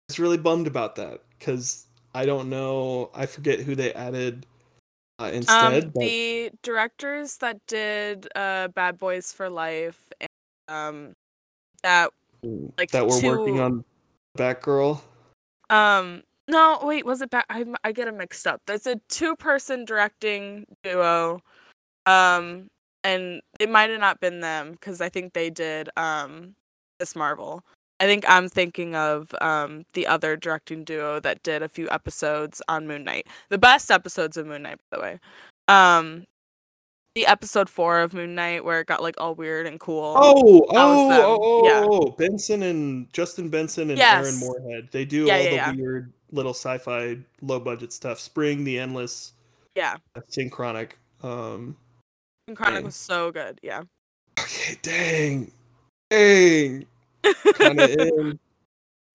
was 0.08 0.18
really 0.18 0.38
bummed 0.38 0.66
about 0.66 0.96
that 0.96 1.22
because 1.38 1.86
I 2.14 2.26
don't 2.26 2.48
know. 2.48 3.10
I 3.12 3.26
forget 3.26 3.60
who 3.60 3.74
they 3.74 3.92
added 3.92 4.46
uh, 5.18 5.30
instead. 5.32 5.84
Um, 5.84 5.90
but 5.94 6.00
the 6.00 6.50
directors 6.62 7.36
that 7.38 7.58
did 7.66 8.28
uh 8.36 8.68
Bad 8.68 8.98
Boys 8.98 9.32
for 9.32 9.50
Life 9.50 10.00
and 10.20 10.28
um 10.68 11.12
that 11.82 12.10
like 12.78 12.90
that 12.92 13.06
we're 13.06 13.22
working 13.22 13.60
on 13.60 13.84
Batgirl. 14.38 15.00
Um, 15.70 16.22
no, 16.48 16.78
wait, 16.82 17.04
was 17.04 17.20
it 17.20 17.30
Bat? 17.30 17.46
I 17.50 17.64
I 17.82 17.92
get 17.92 18.08
it 18.08 18.14
mixed 18.14 18.46
up. 18.46 18.62
There's 18.66 18.86
a 18.86 18.96
two-person 19.08 19.84
directing 19.84 20.66
duo, 20.82 21.40
um, 22.06 22.68
and 23.02 23.40
it 23.58 23.70
might 23.70 23.90
have 23.90 24.00
not 24.00 24.20
been 24.20 24.40
them 24.40 24.72
because 24.72 25.00
I 25.00 25.08
think 25.08 25.32
they 25.32 25.50
did 25.50 25.88
um 25.96 26.54
Miss 27.00 27.16
Marvel. 27.16 27.64
I 28.04 28.06
think 28.06 28.24
I'm 28.28 28.50
thinking 28.50 28.94
of 28.94 29.34
um 29.40 29.86
the 29.94 30.06
other 30.06 30.36
directing 30.36 30.84
duo 30.84 31.20
that 31.20 31.42
did 31.42 31.62
a 31.62 31.68
few 31.70 31.88
episodes 31.90 32.60
on 32.68 32.86
Moon 32.86 33.02
Knight. 33.02 33.26
The 33.48 33.56
best 33.56 33.90
episodes 33.90 34.36
of 34.36 34.46
Moon 34.46 34.62
Knight, 34.62 34.78
by 34.90 34.96
the 34.98 35.02
way. 35.02 35.20
Um, 35.68 36.24
the 37.14 37.26
episode 37.26 37.70
four 37.70 38.00
of 38.00 38.12
Moon 38.12 38.34
Knight 38.34 38.62
where 38.62 38.80
it 38.80 38.88
got 38.88 39.02
like 39.02 39.14
all 39.16 39.34
weird 39.34 39.66
and 39.66 39.80
cool. 39.80 40.14
Oh, 40.18 40.66
oh, 40.68 40.68
oh, 40.70 41.38
oh, 41.40 41.64
yeah. 41.64 41.86
oh, 41.88 42.10
Benson 42.18 42.62
and 42.64 43.10
Justin 43.14 43.48
Benson 43.48 43.88
and 43.88 43.98
Aaron 43.98 44.24
Yes. 44.24 44.40
Moorhead. 44.40 44.88
They 44.92 45.06
do 45.06 45.24
Yeah, 45.26 45.36
all 45.36 45.44
yeah, 45.44 45.72
the 45.72 45.80
weird 45.80 46.12
little 46.30 46.52
sci-fi, 46.52 47.16
low-budget 47.40 47.90
stuff. 47.90 48.18
Spring, 48.18 48.64
the 48.64 48.78
Endless, 48.78 49.32
Yeah, 49.74 49.96
Synchronic. 50.28 50.98
Um, 51.22 51.76
and 52.48 52.56
Chronic 52.56 52.74
Dang. 52.80 52.84
was 52.84 52.96
so 52.96 53.30
good. 53.32 53.58
Yeah. 53.62 53.84
okay, 54.38 54.76
dang, 54.82 55.52
dang, 56.10 56.84
kind 57.54 57.80
of 57.80 57.90
in. 57.98 58.38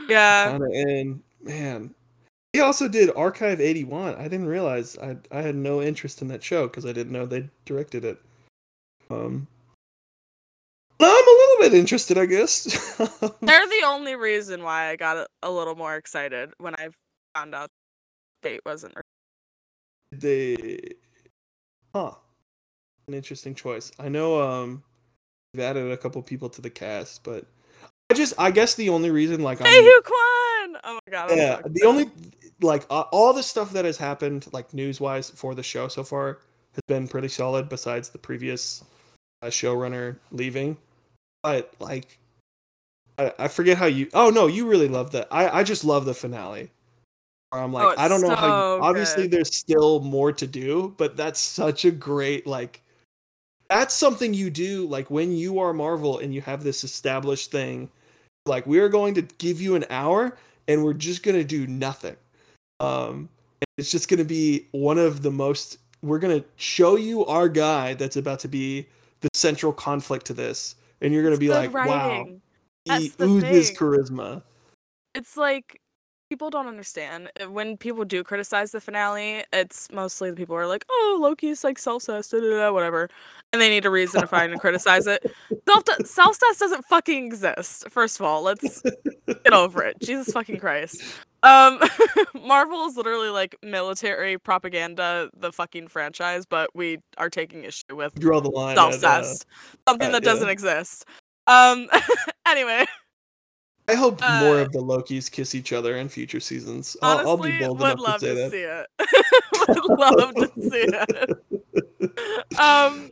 yeah. 0.08 0.52
kind 0.52 0.63
of 0.63 0.72
in. 0.72 1.22
Man, 1.41 1.95
He 2.54 2.60
also 2.60 2.88
did 2.88 3.12
Archive 3.15 3.62
81. 3.62 4.15
I 4.15 4.24
didn't 4.24 4.48
realize 4.48 4.98
I 4.98 5.17
I 5.32 5.41
had 5.41 5.56
no 5.56 5.82
interest 5.82 6.22
in 6.22 6.28
that 6.30 6.43
show 6.43 6.67
because 6.67 6.86
I 6.86 6.91
didn't 6.91 7.13
know 7.13 7.26
they 7.26 7.50
directed 7.65 8.04
it. 8.06 8.22
Um, 9.10 9.48
no, 11.00 11.08
I'm 11.08 11.28
a 11.28 11.38
little 11.39 11.69
bit 11.69 11.80
interested, 11.80 12.17
I 12.17 12.26
guess. 12.26 12.63
They're 13.41 13.67
the 13.67 13.84
only 13.86 14.15
reason 14.15 14.63
why 14.63 14.89
I 14.89 14.95
got 14.98 15.15
a, 15.17 15.28
a 15.43 15.50
little 15.50 15.76
more 15.76 15.95
excited 15.95 16.52
when 16.58 16.76
I 16.76 16.89
found 17.34 17.56
out 17.56 17.69
date 18.43 18.62
wasn't. 18.65 18.95
they, 20.12 20.80
huh? 21.95 22.12
An 23.08 23.13
interesting 23.13 23.56
choice. 23.56 23.91
I 23.98 24.10
know. 24.10 24.41
Um, 24.41 24.84
they've 25.54 25.63
added 25.63 25.89
a 25.89 25.98
couple 25.98 26.22
people 26.22 26.50
to 26.50 26.62
the 26.62 26.69
cast, 26.69 27.24
but 27.24 27.45
I 28.10 28.15
just 28.15 28.34
I 28.38 28.52
guess 28.52 28.76
the 28.76 28.89
only 28.89 29.12
reason 29.12 29.41
like 29.43 29.60
Hey, 29.60 29.65
I'm 29.67 30.04
Quan! 30.04 30.82
Oh 30.84 30.93
my 30.93 31.12
god. 31.12 31.32
I'm 31.32 31.38
yeah 31.38 31.58
so 31.62 31.69
the 31.69 31.84
only 31.86 32.10
like 32.62 32.86
uh, 32.89 33.02
all 33.12 33.34
the 33.34 33.43
stuff 33.43 33.72
that 33.72 33.86
has 33.86 33.98
happened 33.98 34.48
like 34.52 34.74
news 34.74 35.00
wise 35.00 35.30
for 35.30 35.56
the 35.56 35.63
show 35.63 35.88
so 35.88 36.04
far 36.04 36.39
has 36.74 36.82
been 36.88 37.08
pretty 37.08 37.28
solid 37.28 37.69
besides 37.69 38.10
the 38.10 38.17
previous 38.17 38.84
uh, 39.41 39.48
showrunner 39.48 40.17
leaving 40.32 40.78
but 41.43 41.74
like 41.80 42.19
I, 43.17 43.34
I 43.39 43.48
forget 43.48 43.78
how 43.78 43.86
you 43.86 44.10
oh 44.13 44.30
no 44.30 44.48
you 44.48 44.67
really 44.67 44.88
love 44.88 45.12
that 45.12 45.28
i 45.32 45.60
i 45.60 45.63
just 45.63 45.86
love 45.86 46.06
the 46.06 46.13
finale 46.13 46.69
i'm 47.52 47.72
like 47.72 47.98
Oh, 47.98 48.02
i 48.02 48.08
don't 48.08 48.22
know 48.22 48.36
how 48.36 48.48
you, 48.48 48.84
obviously 48.84 49.24
good. 49.24 49.32
there's 49.32 49.56
still 49.56 50.02
more 50.02 50.32
to 50.34 50.45
do 50.45 50.93
but 50.98 51.15
that's 51.15 51.39
such 51.39 51.86
a 51.86 51.91
great 51.91 52.45
like 52.45 52.82
that's 53.69 53.93
something 53.93 54.34
you 54.34 54.50
do 54.50 54.86
like 54.88 55.10
when 55.10 55.32
you 55.32 55.60
are 55.60 55.74
marvel 55.74 56.19
and 56.19 56.34
you 56.34 56.41
have 56.41 56.63
this 56.63 56.84
established 56.84 57.52
thing 57.52 57.89
like 58.50 58.68
we're 58.68 58.90
going 58.90 59.14
to 59.14 59.22
give 59.22 59.62
you 59.62 59.76
an 59.76 59.86
hour 59.90 60.38
and 60.68 60.84
we're 60.84 60.94
just 60.94 61.24
going 61.24 61.38
to 61.38 61.44
do 61.44 61.66
nothing. 61.68 62.18
Um 62.80 63.30
it's 63.78 63.92
just 63.92 64.10
going 64.10 64.18
to 64.18 64.26
be 64.26 64.68
one 64.72 64.98
of 64.98 65.22
the 65.22 65.32
most 65.32 65.78
we're 66.02 66.20
going 66.20 66.42
to 66.42 66.46
show 66.56 66.96
you 66.96 67.26
our 67.26 67.48
guy 67.48 67.94
that's 67.94 68.18
about 68.18 68.40
to 68.40 68.48
be 68.48 68.88
the 69.22 69.30
central 69.34 69.74
conflict 69.74 70.26
to 70.26 70.34
this 70.34 70.76
and 71.02 71.14
you're 71.14 71.24
going 71.24 71.36
to 71.36 71.40
be 71.40 71.50
like 71.50 71.74
wow 71.74 72.26
he 72.86 73.12
oozes 73.22 73.72
charisma. 73.72 74.42
It's 75.16 75.38
like 75.38 75.82
people 76.30 76.50
don't 76.50 76.68
understand 76.68 77.30
uh, 77.42 77.50
when 77.50 77.76
people 77.76 78.06
do 78.06 78.24
criticize 78.24 78.72
the 78.72 78.80
finale. 78.80 79.44
It's 79.52 79.92
mostly 79.92 80.30
the 80.30 80.36
people 80.36 80.56
who 80.56 80.62
are 80.62 80.68
like, 80.68 80.86
"Oh, 80.89 81.20
Loki's 81.22 81.63
like 81.63 81.78
self-cess, 81.80 82.30
da, 82.30 82.39
da, 82.39 82.50
da, 82.50 82.72
whatever," 82.72 83.10
and 83.52 83.62
they 83.62 83.70
need 83.70 83.86
a 83.86 83.89
reason 83.89 84.22
to 84.22 84.28
find 84.28 84.52
and 84.52 84.62
criticize 84.62 85.08
it. 85.08 85.26
Self 85.68 85.84
self-cess 86.06 86.60
doesn't 86.60 86.86
fucking 86.86 87.26
exist. 87.26 87.89
First 87.89 88.20
of 88.20 88.26
all, 88.26 88.44
let's 88.44 88.82
get 89.28 89.54
over 89.54 89.84
it. 89.84 89.98
Jesus 90.02 90.32
fucking 90.32 90.60
Christ. 90.60 91.02
Um, 91.42 91.80
Marvel 92.46 92.86
is 92.86 92.98
literally 92.98 93.30
like 93.30 93.56
military 93.63 94.38
propaganda, 94.38 95.30
the 95.36 95.52
fucking 95.52 95.88
franchise, 95.88 96.46
but 96.46 96.70
we 96.76 97.00
are 97.18 97.30
taking 97.30 97.63
issue 97.63 97.96
with 97.96 98.13
draw 98.15 98.42
the 98.42 98.50
line 98.50 98.78
at, 98.78 99.04
uh, 99.04 99.24
something 99.24 100.10
uh, 100.10 100.12
that 100.12 100.12
yeah. 100.12 100.20
doesn't 100.20 100.50
exist. 100.50 101.06
Um, 101.48 101.88
anyway. 102.46 102.86
I 103.89 103.95
hope 103.95 104.21
more 104.21 104.58
uh, 104.58 104.63
of 104.63 104.71
the 104.71 104.80
lokis 104.80 105.32
kiss 105.32 105.56
each 105.56 105.73
other 105.73 105.97
in 105.97 106.08
future 106.08 106.39
seasons 106.39 106.95
i'll, 107.02 107.19
I'll 107.19 107.30
Honestly, 107.30 107.52
be 107.52 107.60
bold 107.65 107.80
would 107.80 107.91
enough 107.91 107.99
love 107.99 108.19
to 108.21 108.28
say 108.28 108.36
to 108.36 108.36
that 108.36 108.52
see 108.52 108.63
it. 108.63 108.88
would 109.69 109.99
love 109.99 110.36
to 110.36 110.52
see 110.69 110.88
it. 110.88 112.60
Um. 112.60 113.12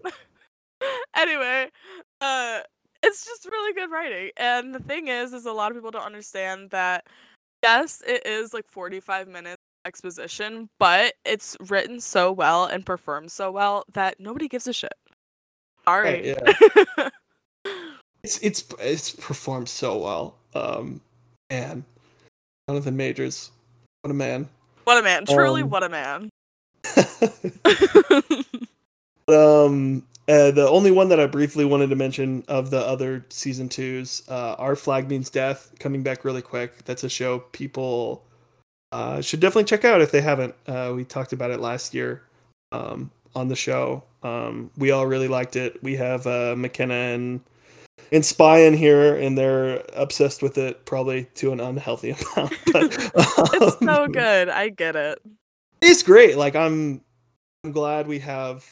Anyway, 1.15 1.69
uh, 2.21 2.59
it's 3.03 3.25
just 3.25 3.45
really 3.45 3.73
good 3.73 3.91
writing, 3.91 4.31
and 4.37 4.73
the 4.73 4.79
thing 4.79 5.07
is, 5.07 5.33
is 5.33 5.45
a 5.45 5.51
lot 5.51 5.71
of 5.71 5.77
people 5.77 5.91
don't 5.91 6.05
understand 6.05 6.69
that. 6.71 7.05
Yes, 7.63 8.03
it 8.05 8.25
is 8.25 8.53
like 8.53 8.67
forty-five 8.67 9.27
minutes 9.27 9.61
exposition, 9.85 10.69
but 10.79 11.13
it's 11.25 11.57
written 11.59 11.99
so 11.99 12.31
well 12.31 12.65
and 12.65 12.85
performed 12.85 13.31
so 13.31 13.51
well 13.51 13.85
that 13.93 14.19
nobody 14.19 14.47
gives 14.47 14.67
a 14.67 14.73
shit. 14.73 14.93
Sorry. 15.85 16.29
yeah. 16.29 17.09
it's 18.23 18.37
it's 18.39 18.65
it's 18.79 19.11
performed 19.11 19.69
so 19.69 19.97
well 19.97 20.37
um 20.57 20.99
man 21.49 21.85
jonathan 22.67 22.97
majors 22.97 23.51
what 24.01 24.11
a 24.11 24.13
man 24.13 24.49
what 24.87 24.99
a 24.99 25.03
man! 25.03 25.25
Truly, 25.25 25.63
Um, 25.63 25.69
what 25.69 25.83
a 25.83 25.89
man. 25.89 26.29
um 29.27 30.01
uh, 30.29 30.51
the 30.51 30.65
only 30.69 30.91
one 30.91 31.09
that 31.09 31.19
I 31.19 31.25
briefly 31.25 31.65
wanted 31.65 31.89
to 31.89 31.97
mention 31.97 32.45
of 32.47 32.69
the 32.69 32.79
other 32.79 33.25
season 33.27 33.67
twos, 33.67 34.23
uh, 34.29 34.55
Our 34.57 34.77
Flag 34.77 35.09
Means 35.09 35.29
Death, 35.29 35.73
coming 35.79 36.03
back 36.03 36.23
really 36.23 36.41
quick. 36.41 36.85
That's 36.85 37.03
a 37.03 37.09
show 37.09 37.39
people 37.39 38.23
uh, 38.93 39.19
should 39.19 39.41
definitely 39.41 39.65
check 39.65 39.83
out 39.83 39.99
if 39.99 40.11
they 40.11 40.21
haven't. 40.21 40.55
Uh, 40.65 40.93
we 40.95 41.03
talked 41.03 41.33
about 41.33 41.51
it 41.51 41.59
last 41.59 41.93
year 41.93 42.21
um, 42.71 43.11
on 43.35 43.49
the 43.49 43.57
show. 43.57 44.05
Um, 44.23 44.71
we 44.77 44.91
all 44.91 45.05
really 45.05 45.27
liked 45.27 45.57
it. 45.57 45.83
We 45.83 45.97
have 45.97 46.25
uh, 46.25 46.55
McKenna 46.57 46.93
and 46.93 47.41
and 48.11 48.25
Spy 48.25 48.59
in 48.59 48.73
here, 48.73 49.15
and 49.15 49.37
they're 49.37 49.83
obsessed 49.93 50.41
with 50.41 50.57
it, 50.57 50.85
probably 50.85 51.25
to 51.35 51.51
an 51.51 51.59
unhealthy 51.59 52.11
amount. 52.35 52.53
But, 52.71 52.93
it's 52.93 53.79
so 53.79 54.03
um, 54.03 54.11
good. 54.11 54.49
I 54.49 54.69
get 54.69 54.95
it. 54.95 55.19
it's 55.81 56.03
great. 56.03 56.37
Like 56.37 56.55
I'm 56.55 57.01
I'm 57.63 57.71
glad 57.71 58.07
we 58.07 58.19
have 58.19 58.65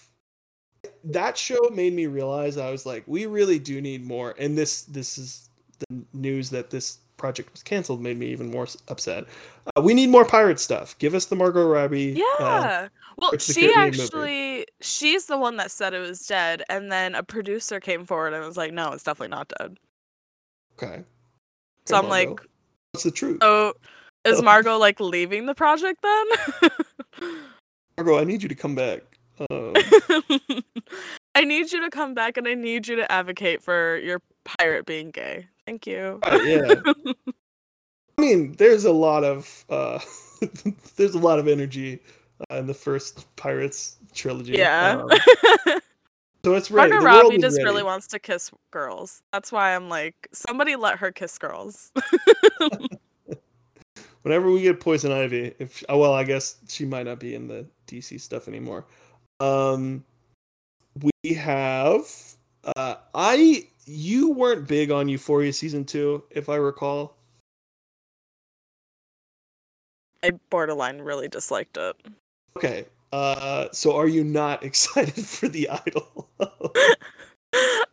that 1.03 1.38
show 1.38 1.69
made 1.71 1.93
me 1.93 2.07
realize 2.07 2.57
I 2.57 2.71
was 2.71 2.85
like, 2.85 3.03
we 3.07 3.25
really 3.25 3.59
do 3.59 3.81
need 3.81 4.03
more. 4.03 4.35
And 4.38 4.57
this 4.57 4.83
this 4.83 5.17
is 5.17 5.49
the 5.79 6.05
news 6.13 6.49
that 6.51 6.69
this 6.69 6.99
project 7.25 7.51
was 7.51 7.63
canceled 7.63 8.01
made 8.01 8.19
me 8.19 8.27
even 8.27 8.51
more 8.51 8.67
upset. 8.88 9.25
Uh, 9.75 9.81
we 9.81 9.95
need 9.95 10.11
more 10.11 10.25
pirate 10.25 10.59
stuff. 10.59 10.95
Give 10.99 11.15
us 11.15 11.25
the 11.25 11.35
Margot 11.35 11.65
Robbie. 11.67 12.13
uh, 12.13 12.25
Yeah. 12.39 12.88
well, 13.17 13.31
of 13.31 13.39
the 13.43 13.53
she 13.53 13.61
Caribbean 13.61 13.85
movie. 13.89 14.01
actually 14.03 14.67
she's 14.79 15.25
the 15.25 15.38
one 15.39 15.57
that 15.57 15.71
said 15.71 15.95
it 15.95 15.99
was 15.99 16.27
dead, 16.27 16.61
and 16.69 16.91
then 16.91 17.15
a 17.15 17.23
producer 17.23 17.79
came 17.79 18.05
forward 18.05 18.33
and 18.33 18.45
was 18.45 18.57
like, 18.57 18.71
"No, 18.73 18.91
it's 18.91 19.03
definitely 19.03 19.29
not 19.35 19.51
dead." 19.57 19.79
okay. 20.77 21.03
So 21.88 21.97
I'm 21.97 22.09
like, 22.09 22.29
what's 22.91 23.03
the 23.03 23.11
truth? 23.11 23.39
"Oh, 23.41 23.73
is. 24.23 24.39
Margot 24.43 24.77
like 24.77 24.99
leaving 24.99 25.47
the 25.47 25.55
project 25.55 26.03
then?" 26.03 26.71
Margot, 27.97 28.19
I 28.19 28.23
need 28.23 28.43
you 28.43 28.49
to 28.49 28.55
come 28.55 28.75
back. 28.75 29.01
Um, 29.49 29.73
I 31.35 31.43
need 31.43 31.71
you 31.71 31.81
to 31.81 31.89
come 31.89 32.13
back, 32.13 32.38
and 32.38 32.47
I 32.47 32.53
need 32.53 32.88
you 32.88 32.95
to 32.97 33.11
advocate 33.11 33.63
for 33.63 33.97
your 33.97 34.21
pirate 34.43 34.85
being 34.85 35.09
gay. 35.09 35.47
Thank 35.65 35.88
you. 35.88 36.19
uh, 36.23 36.39
yeah. 36.43 36.75
I 38.17 38.21
mean, 38.21 38.54
there's 38.54 38.86
a 38.86 38.91
lot 38.91 39.23
of 39.23 39.65
uh, 39.69 39.99
there's 40.95 41.15
a 41.15 41.19
lot 41.19 41.39
of 41.39 41.47
energy 41.47 41.99
uh, 42.49 42.56
in 42.56 42.67
the 42.67 42.73
first 42.73 43.25
Pirates 43.36 43.97
trilogy. 44.13 44.54
Yeah. 44.54 45.01
Um, 45.01 45.10
so 46.45 46.54
it's 46.54 46.71
ready. 46.71 46.93
Margot 46.93 47.06
Robbie 47.06 47.38
just 47.39 47.58
ready. 47.58 47.65
really 47.65 47.84
wants 47.84 48.08
to 48.08 48.19
kiss 48.19 48.51
girls. 48.71 49.21
That's 49.34 49.51
why 49.51 49.75
I'm 49.75 49.89
like, 49.89 50.15
somebody 50.32 50.75
let 50.75 50.99
her 50.99 51.12
kiss 51.12 51.38
girls. 51.38 51.91
whenever 54.25 54.49
we 54.49 54.63
get 54.63 54.80
poison 54.80 55.12
ivy 55.12 55.54
if 55.60 55.84
oh, 55.88 55.99
well 55.99 56.13
i 56.15 56.23
guess 56.23 56.58
she 56.67 56.84
might 56.84 57.06
not 57.06 57.19
be 57.19 57.36
in 57.36 57.47
the 57.47 57.63
dc 57.86 58.19
stuff 58.19 58.47
anymore 58.47 58.84
um 59.39 60.04
we 61.04 61.34
have 61.36 62.10
uh 62.75 62.95
i 63.13 63.67
you 63.86 64.32
weren't 64.32 64.67
big 64.67 64.91
on 64.91 65.08
euphoria 65.08 65.54
season 65.54 65.86
two 65.86 66.24
if 66.32 66.50
i 66.50 66.56
recall 66.56 67.17
I 70.24 70.32
borderline 70.50 71.02
really 71.02 71.28
disliked 71.28 71.78
it. 71.78 71.95
okay 72.58 72.86
uh 73.12 73.67
so 73.71 73.95
are 73.95 74.08
you 74.08 74.24
not 74.24 74.63
excited 74.69 75.26
for 75.26 75.48
the 75.48 75.69
idol 75.69 76.30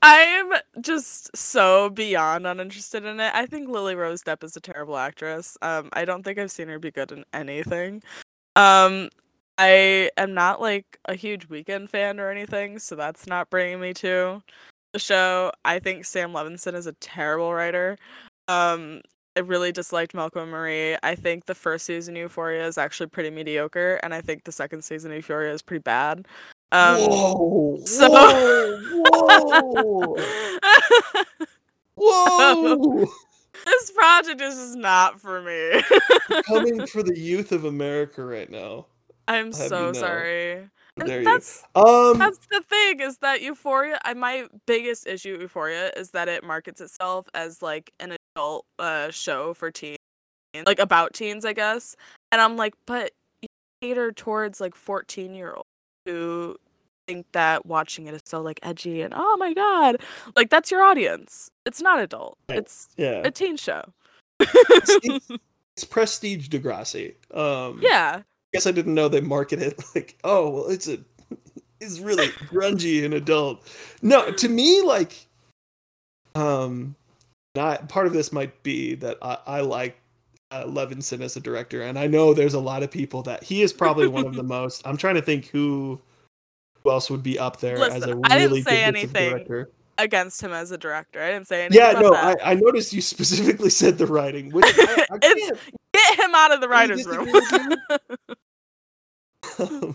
I'm 0.02 0.54
just 0.80 1.36
so 1.36 1.88
beyond 1.88 2.46
uninterested 2.46 3.04
in 3.04 3.20
it. 3.20 3.32
I 3.34 3.46
think 3.46 3.68
Lily 3.68 3.94
Rose 3.94 4.22
Depp 4.22 4.42
is 4.42 4.56
a 4.56 4.60
terrible 4.60 4.96
actress. 4.96 5.56
Um, 5.62 5.90
I 5.92 6.04
don't 6.04 6.24
think 6.24 6.38
I've 6.38 6.50
seen 6.50 6.66
her 6.68 6.80
be 6.80 6.90
good 6.90 7.12
in 7.12 7.24
anything. 7.32 8.02
Um, 8.56 9.08
I 9.58 10.10
am 10.16 10.34
not 10.34 10.60
like 10.60 10.98
a 11.04 11.14
huge 11.14 11.48
Weeknd 11.48 11.88
fan 11.88 12.18
or 12.18 12.30
anything, 12.30 12.80
so 12.80 12.96
that's 12.96 13.26
not 13.28 13.50
bringing 13.50 13.80
me 13.80 13.94
to 13.94 14.42
the 14.92 14.98
show. 14.98 15.52
I 15.64 15.78
think 15.78 16.04
Sam 16.04 16.32
Levinson 16.32 16.74
is 16.74 16.86
a 16.86 16.92
terrible 16.94 17.52
writer. 17.52 17.98
Um, 18.48 19.00
I 19.36 19.40
really 19.40 19.72
disliked 19.72 20.14
Malcolm 20.14 20.50
Marie. 20.50 20.96
I 21.02 21.14
think 21.14 21.46
the 21.46 21.54
first 21.54 21.86
season 21.86 22.16
of 22.16 22.20
Euphoria 22.20 22.66
is 22.66 22.76
actually 22.76 23.06
pretty 23.06 23.30
mediocre, 23.30 23.98
and 24.02 24.14
I 24.14 24.20
think 24.20 24.44
the 24.44 24.52
second 24.52 24.82
season 24.82 25.10
of 25.10 25.16
Euphoria 25.16 25.52
is 25.52 25.62
pretty 25.62 25.82
bad. 25.82 26.26
Um, 26.70 26.96
whoa 27.00 27.78
so- 27.84 28.10
whoa 28.10 28.80
whoa 29.10 30.16
whoa 31.94 33.06
this 33.66 33.90
project 33.90 34.40
is 34.40 34.54
just 34.54 34.76
not 34.76 35.20
for 35.20 35.42
me. 35.42 35.82
coming 36.46 36.86
for 36.92 37.02
the 37.02 37.18
youth 37.18 37.52
of 37.52 37.66
america 37.66 38.24
right 38.24 38.50
now 38.50 38.86
I'm 39.28 39.52
so 39.52 39.88
you 39.88 39.92
know. 39.92 40.00
sorry. 40.00 40.68
There 40.96 41.20
you 41.20 41.24
that's 41.24 41.64
um 41.74 42.18
that's 42.18 42.38
the 42.50 42.62
thing 42.68 43.00
is 43.00 43.18
that 43.18 43.40
Euphoria. 43.40 43.98
I, 44.04 44.12
my 44.14 44.46
biggest 44.66 45.06
issue 45.06 45.32
with 45.32 45.40
Euphoria 45.42 45.90
is 45.96 46.10
that 46.10 46.28
it 46.28 46.44
markets 46.44 46.80
itself 46.80 47.26
as 47.34 47.62
like 47.62 47.92
an 47.98 48.16
adult 48.36 48.66
uh, 48.78 49.10
show 49.10 49.54
for 49.54 49.70
teens. 49.70 49.96
like 50.66 50.78
about 50.78 51.14
teens, 51.14 51.44
I 51.46 51.54
guess. 51.54 51.96
And 52.30 52.40
I'm 52.42 52.56
like, 52.58 52.74
but 52.86 53.12
you 53.40 53.48
cater 53.80 54.12
towards 54.12 54.60
like 54.60 54.74
14 54.74 55.34
year 55.34 55.54
olds 55.54 55.66
who 56.04 56.56
think 57.08 57.26
that 57.32 57.64
watching 57.66 58.06
it 58.06 58.14
is 58.14 58.20
so 58.26 58.40
like 58.42 58.60
edgy 58.62 59.00
and 59.02 59.14
oh 59.16 59.36
my 59.38 59.54
god, 59.54 59.96
like 60.36 60.50
that's 60.50 60.70
your 60.70 60.82
audience. 60.82 61.50
It's 61.64 61.80
not 61.80 62.00
adult. 62.00 62.36
Right. 62.50 62.58
It's 62.58 62.88
Yeah. 62.98 63.22
a 63.24 63.30
teen 63.30 63.56
show. 63.56 63.82
it's, 64.40 65.30
it's 65.74 65.84
prestige 65.90 66.48
Degrassi. 66.48 67.14
Um, 67.32 67.80
yeah. 67.82 68.22
Guess 68.52 68.66
I 68.66 68.72
didn't 68.72 68.94
know 68.94 69.08
they 69.08 69.20
market 69.20 69.60
it 69.60 69.82
like, 69.94 70.16
oh, 70.24 70.50
well, 70.50 70.66
it's 70.68 70.88
a, 70.88 70.98
it's 71.80 71.98
really 71.98 72.28
grungy 72.48 73.04
and 73.04 73.14
adult. 73.14 73.66
No, 74.02 74.30
to 74.30 74.48
me, 74.48 74.82
like, 74.82 75.26
um, 76.34 76.94
not 77.54 77.88
part 77.88 78.06
of 78.06 78.12
this 78.12 78.32
might 78.32 78.62
be 78.62 78.94
that 78.96 79.18
I, 79.20 79.38
I 79.46 79.60
like 79.60 79.98
uh, 80.50 80.64
Levinson 80.64 81.20
as 81.20 81.36
a 81.36 81.40
director, 81.40 81.82
and 81.82 81.98
I 81.98 82.06
know 82.06 82.34
there's 82.34 82.54
a 82.54 82.60
lot 82.60 82.82
of 82.82 82.90
people 82.90 83.22
that 83.22 83.42
he 83.42 83.62
is 83.62 83.72
probably 83.72 84.06
one 84.06 84.26
of 84.26 84.34
the 84.34 84.42
most. 84.44 84.86
I'm 84.86 84.96
trying 84.96 85.16
to 85.16 85.22
think 85.22 85.46
who, 85.46 86.00
who 86.82 86.90
else 86.90 87.10
would 87.10 87.22
be 87.22 87.38
up 87.38 87.60
there 87.60 87.76
as 87.76 87.94
a 87.94 87.98
Listen, 87.98 88.20
I 88.24 88.38
didn't 88.38 88.50
really 88.50 88.62
say 88.62 88.76
good 88.76 88.84
anything. 88.84 89.30
director. 89.30 89.70
Against 89.98 90.42
him 90.42 90.52
as 90.52 90.70
a 90.70 90.78
director. 90.78 91.22
I 91.22 91.30
didn't 91.32 91.46
say 91.46 91.66
anything. 91.66 91.82
Yeah, 91.82 92.00
no. 92.00 92.14
I, 92.14 92.34
I 92.42 92.54
noticed 92.54 92.94
you 92.94 93.02
specifically 93.02 93.68
said 93.68 93.98
the 93.98 94.06
writing, 94.06 94.50
which 94.50 94.64
I, 94.66 95.06
I 95.10 95.18
Get 95.92 96.18
him 96.18 96.34
out 96.34 96.52
of 96.52 96.60
the 96.62 96.68
writer's 96.68 97.06
room. 97.06 97.28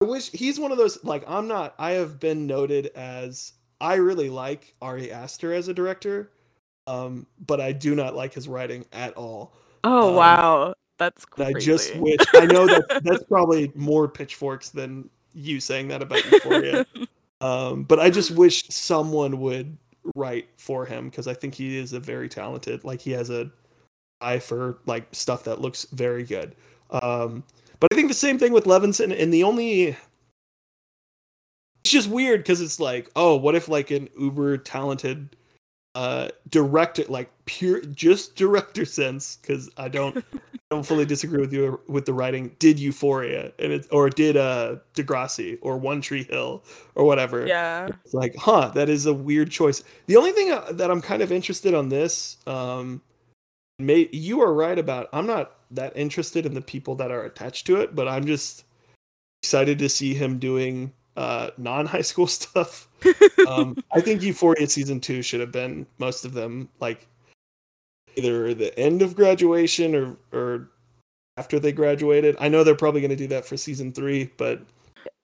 I 0.00 0.04
wish 0.04 0.30
he's 0.30 0.60
one 0.60 0.70
of 0.72 0.78
those 0.78 1.02
like 1.04 1.24
I'm 1.28 1.48
not 1.48 1.74
I 1.78 1.92
have 1.92 2.20
been 2.20 2.46
noted 2.46 2.86
as 2.94 3.52
I 3.80 3.94
really 3.96 4.30
like 4.30 4.74
Ari 4.80 5.10
Aster 5.12 5.52
as 5.52 5.68
a 5.68 5.74
director 5.74 6.30
um 6.86 7.26
but 7.46 7.60
I 7.60 7.72
do 7.72 7.94
not 7.94 8.14
like 8.14 8.34
his 8.34 8.48
writing 8.48 8.84
at 8.92 9.14
all. 9.14 9.52
oh 9.84 10.10
Um, 10.10 10.14
wow. 10.14 10.74
That's 10.98 11.24
And 11.36 11.56
I 11.56 11.60
just 11.60 11.94
wish 11.96 12.18
I 12.34 12.46
know 12.46 12.66
that 12.66 13.00
that's 13.04 13.22
probably 13.24 13.70
more 13.74 14.08
pitchforks 14.08 14.70
than 14.70 15.08
you 15.34 15.60
saying 15.60 15.88
that 15.88 16.02
about 16.02 16.24
Euphoria. 16.30 16.86
um 17.40 17.82
but 17.84 17.98
I 18.00 18.10
just 18.10 18.30
wish 18.32 18.66
someone 18.68 19.40
would 19.40 19.76
write 20.14 20.48
for 20.56 20.86
him 20.86 21.08
because 21.10 21.26
I 21.26 21.34
think 21.34 21.54
he 21.54 21.76
is 21.76 21.92
a 21.92 22.00
very 22.00 22.28
talented 22.28 22.84
like 22.84 23.00
he 23.00 23.10
has 23.12 23.30
a 23.30 23.50
eye 24.20 24.38
for 24.38 24.78
like 24.86 25.06
stuff 25.12 25.44
that 25.44 25.60
looks 25.60 25.84
very 25.92 26.22
good. 26.24 26.54
Um 26.90 27.42
but 27.80 27.92
I 27.92 27.96
think 27.96 28.08
the 28.08 28.14
same 28.14 28.38
thing 28.38 28.52
with 28.52 28.64
Levinson 28.64 29.16
and 29.18 29.32
the 29.32 29.44
only 29.44 29.96
it's 31.84 31.92
just 31.92 32.08
weird 32.08 32.40
because 32.40 32.60
it's 32.60 32.80
like, 32.80 33.10
oh, 33.16 33.36
what 33.36 33.54
if 33.54 33.68
like 33.68 33.90
an 33.90 34.08
uber 34.18 34.58
talented 34.58 35.36
uh 35.94 36.28
director 36.50 37.02
like 37.08 37.30
pure 37.46 37.80
just 37.80 38.36
director 38.36 38.84
sense 38.84 39.36
because 39.36 39.70
I 39.78 39.88
don't 39.88 40.18
I 40.18 40.22
don't 40.70 40.84
fully 40.84 41.06
disagree 41.06 41.40
with 41.40 41.52
you 41.52 41.80
with 41.88 42.04
the 42.04 42.12
writing 42.12 42.54
did 42.58 42.78
Euphoria 42.78 43.52
and 43.58 43.72
it 43.72 43.86
or 43.90 44.10
did 44.10 44.36
uh 44.36 44.76
Degrassi 44.94 45.58
or 45.62 45.78
One 45.78 46.02
Tree 46.02 46.24
Hill 46.24 46.62
or 46.94 47.04
whatever. 47.04 47.46
yeah. 47.46 47.88
It's 48.04 48.12
like, 48.12 48.36
huh, 48.36 48.70
that 48.74 48.90
is 48.90 49.06
a 49.06 49.14
weird 49.14 49.50
choice. 49.50 49.82
The 50.06 50.16
only 50.16 50.32
thing 50.32 50.52
uh, 50.52 50.72
that 50.72 50.90
I'm 50.90 51.00
kind 51.00 51.22
of 51.22 51.32
interested 51.32 51.72
on 51.72 51.88
this, 51.88 52.36
um, 52.46 53.00
may 53.78 54.10
you 54.12 54.42
are 54.42 54.52
right 54.52 54.78
about. 54.78 55.08
I'm 55.14 55.26
not 55.26 55.57
that 55.70 55.96
interested 55.96 56.46
in 56.46 56.54
the 56.54 56.60
people 56.60 56.94
that 56.96 57.10
are 57.10 57.24
attached 57.24 57.66
to 57.66 57.76
it, 57.76 57.94
but 57.94 58.08
I'm 58.08 58.26
just 58.26 58.64
excited 59.42 59.78
to 59.78 59.88
see 59.88 60.14
him 60.14 60.38
doing 60.38 60.92
uh, 61.16 61.50
non-high 61.58 62.02
school 62.02 62.26
stuff. 62.38 62.88
Um, 63.46 63.82
I 63.92 64.00
think 64.00 64.22
Euphoria 64.22 64.68
season 64.68 65.00
two 65.00 65.22
should 65.22 65.40
have 65.40 65.52
been 65.52 65.86
most 65.98 66.24
of 66.24 66.32
them 66.32 66.68
like 66.80 67.06
either 68.16 68.54
the 68.54 68.76
end 68.78 69.02
of 69.02 69.14
graduation 69.14 69.94
or 69.94 70.16
or 70.32 70.70
after 71.36 71.58
they 71.60 71.72
graduated. 71.72 72.36
I 72.40 72.48
know 72.48 72.64
they're 72.64 72.74
probably 72.74 73.00
going 73.00 73.10
to 73.10 73.16
do 73.16 73.28
that 73.28 73.44
for 73.44 73.56
season 73.56 73.92
three, 73.92 74.30
but 74.36 74.60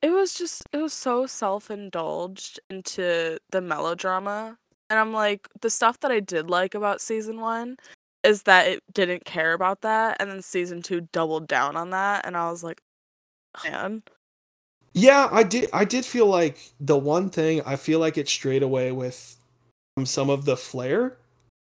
it 0.03 0.11
was 0.11 0.35
just 0.35 0.63
it 0.73 0.79
was 0.79 0.93
so 0.93 1.27
self-indulged 1.27 2.61
into 2.71 3.39
the 3.51 3.61
melodrama 3.61 4.57
and 4.91 4.99
i'm 4.99 5.13
like 5.13 5.49
the 5.61 5.71
stuff 5.71 5.99
that 6.01 6.11
i 6.11 6.21
did 6.21 6.51
like 6.51 6.75
about 6.75 7.01
season 7.01 7.41
one 7.41 7.77
is 8.25 8.43
that 8.45 8.67
it 8.67 8.83
didn't 8.93 9.25
care 9.25 9.53
about 9.53 9.83
that 9.83 10.17
and 10.21 10.31
then 10.31 10.43
season 10.43 10.83
two 10.83 11.03
doubled 11.13 11.47
down 11.47 11.77
on 11.77 11.91
that 11.91 12.25
and 12.27 12.37
i 12.37 12.51
was 12.51 12.65
like 12.65 12.81
man 13.65 14.03
Yeah, 14.95 15.29
I 15.31 15.43
did. 15.43 15.69
I 15.73 15.85
did 15.85 16.05
feel 16.05 16.27
like 16.27 16.73
the 16.79 16.97
one 16.97 17.29
thing 17.29 17.61
I 17.67 17.77
feel 17.77 17.99
like 17.99 18.17
it 18.17 18.29
strayed 18.29 18.63
away 18.63 18.93
with 18.93 19.37
some 20.05 20.31
of 20.31 20.45
the 20.45 20.57
flair 20.57 21.19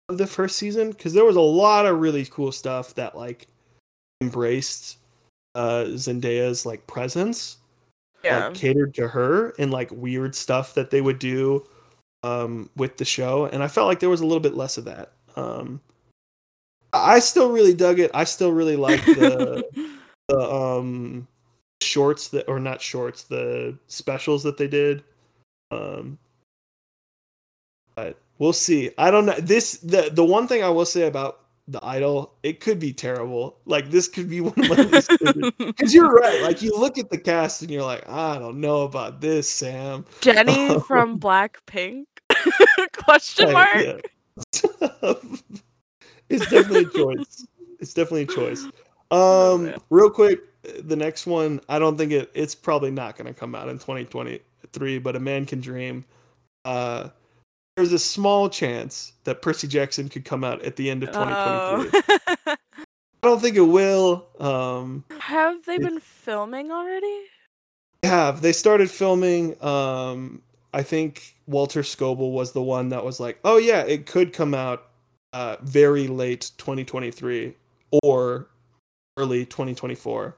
of 0.08 0.18
the 0.18 0.26
first 0.26 0.56
season 0.56 0.90
because 0.90 1.14
there 1.14 1.24
was 1.24 1.36
a 1.36 1.40
lot 1.40 1.86
of 1.86 2.00
really 2.00 2.26
cool 2.26 2.50
stuff 2.50 2.94
that 2.94 3.16
like 3.16 3.46
embraced 4.20 4.98
uh 5.54 5.84
Zendaya's 5.94 6.66
like 6.66 6.86
presence, 6.88 7.58
yeah 8.24 8.48
like 8.48 8.54
catered 8.54 8.94
to 8.94 9.06
her 9.06 9.54
and 9.58 9.70
like 9.70 9.90
weird 9.92 10.34
stuff 10.34 10.74
that 10.74 10.90
they 10.90 11.00
would 11.00 11.20
do 11.20 11.64
um 12.24 12.68
with 12.76 12.96
the 12.96 13.04
show, 13.04 13.46
and 13.46 13.62
I 13.62 13.68
felt 13.68 13.86
like 13.86 14.00
there 14.00 14.10
was 14.10 14.22
a 14.22 14.26
little 14.26 14.40
bit 14.40 14.54
less 14.54 14.76
of 14.76 14.86
that. 14.86 15.12
Um, 15.36 15.80
I 16.92 17.20
still 17.20 17.50
really 17.50 17.74
dug 17.74 17.98
it. 17.98 18.10
I 18.14 18.24
still 18.24 18.52
really 18.52 18.76
like 18.76 19.04
the 19.04 19.64
the 20.28 20.38
um 20.38 21.26
shorts 21.80 22.28
that 22.28 22.48
or 22.48 22.60
not 22.60 22.80
shorts 22.80 23.24
the 23.24 23.76
specials 23.86 24.42
that 24.42 24.56
they 24.58 24.68
did. 24.68 25.02
Um 25.70 26.18
but 27.94 28.18
we'll 28.38 28.52
see. 28.52 28.90
I 28.98 29.10
don't 29.10 29.26
know. 29.26 29.38
This 29.38 29.78
the 29.78 30.10
the 30.12 30.24
one 30.24 30.46
thing 30.46 30.62
i 30.62 30.68
will 30.68 30.86
say 30.86 31.06
about 31.06 31.44
the 31.68 31.84
idol 31.84 32.34
it 32.42 32.60
could 32.60 32.80
be 32.80 32.92
terrible. 32.92 33.58
Like 33.64 33.90
this 33.90 34.08
could 34.08 34.28
be 34.28 34.40
one 34.40 34.54
of 34.58 34.90
my 34.90 35.52
because 35.58 35.94
you're 35.94 36.10
right. 36.10 36.42
Like 36.42 36.62
you 36.62 36.76
look 36.76 36.98
at 36.98 37.10
the 37.10 37.18
cast 37.18 37.62
and 37.62 37.70
you're 37.70 37.84
like 37.84 38.08
i 38.08 38.38
don't 38.38 38.60
know 38.60 38.82
about 38.82 39.20
this 39.20 39.48
sam. 39.48 40.04
Jennie 40.20 40.80
from 40.80 41.18
blackpink? 41.20 42.06
Question 42.92 43.52
mark. 43.52 44.02
It's 46.30 46.48
definitely 46.48 46.84
a 46.84 47.04
choice. 47.16 47.46
It's 47.80 47.92
definitely 47.94 48.22
a 48.22 48.26
choice. 48.26 48.66
Um, 49.10 49.74
real 49.90 50.10
quick, 50.10 50.40
the 50.82 50.96
next 50.96 51.26
one, 51.26 51.60
I 51.68 51.78
don't 51.78 51.96
think 51.98 52.12
it. 52.12 52.30
It's 52.34 52.54
probably 52.54 52.90
not 52.90 53.16
going 53.16 53.26
to 53.26 53.38
come 53.38 53.54
out 53.54 53.68
in 53.68 53.78
2023. 53.78 54.98
But 54.98 55.16
a 55.16 55.20
man 55.20 55.46
can 55.46 55.60
dream. 55.60 56.04
Uh, 56.64 57.08
there's 57.76 57.92
a 57.92 57.98
small 57.98 58.48
chance 58.48 59.12
that 59.24 59.42
Percy 59.42 59.66
Jackson 59.66 60.08
could 60.08 60.24
come 60.24 60.44
out 60.44 60.62
at 60.62 60.76
the 60.76 60.90
end 60.90 61.02
of 61.02 61.10
2023. 61.10 62.00
Oh. 62.46 62.56
I 63.22 63.26
don't 63.26 63.40
think 63.40 63.56
it 63.56 63.60
will. 63.60 64.26
Um, 64.38 65.04
have 65.18 65.64
they 65.66 65.74
It- 65.74 65.82
been 65.82 66.00
filming 66.00 66.70
already 66.70 67.26
they 68.02 68.08
have 68.08 68.40
they 68.40 68.52
started 68.52 68.90
filming? 68.90 69.62
Um, 69.62 70.42
I 70.72 70.82
think 70.82 71.34
Walker 71.46 71.80
Scobell 71.82 72.32
was 72.32 72.52
the 72.52 72.62
one 72.62 72.88
that 72.90 73.04
was 73.04 73.20
like, 73.20 73.38
"Oh 73.44 73.58
yeah, 73.58 73.80
it 73.82 74.06
could 74.06 74.32
come 74.32 74.54
out 74.54 74.88
uh, 75.32 75.56
very 75.62 76.08
late 76.08 76.50
2023 76.58 77.54
or 78.02 78.48
early 79.16 79.44
2024." 79.44 80.36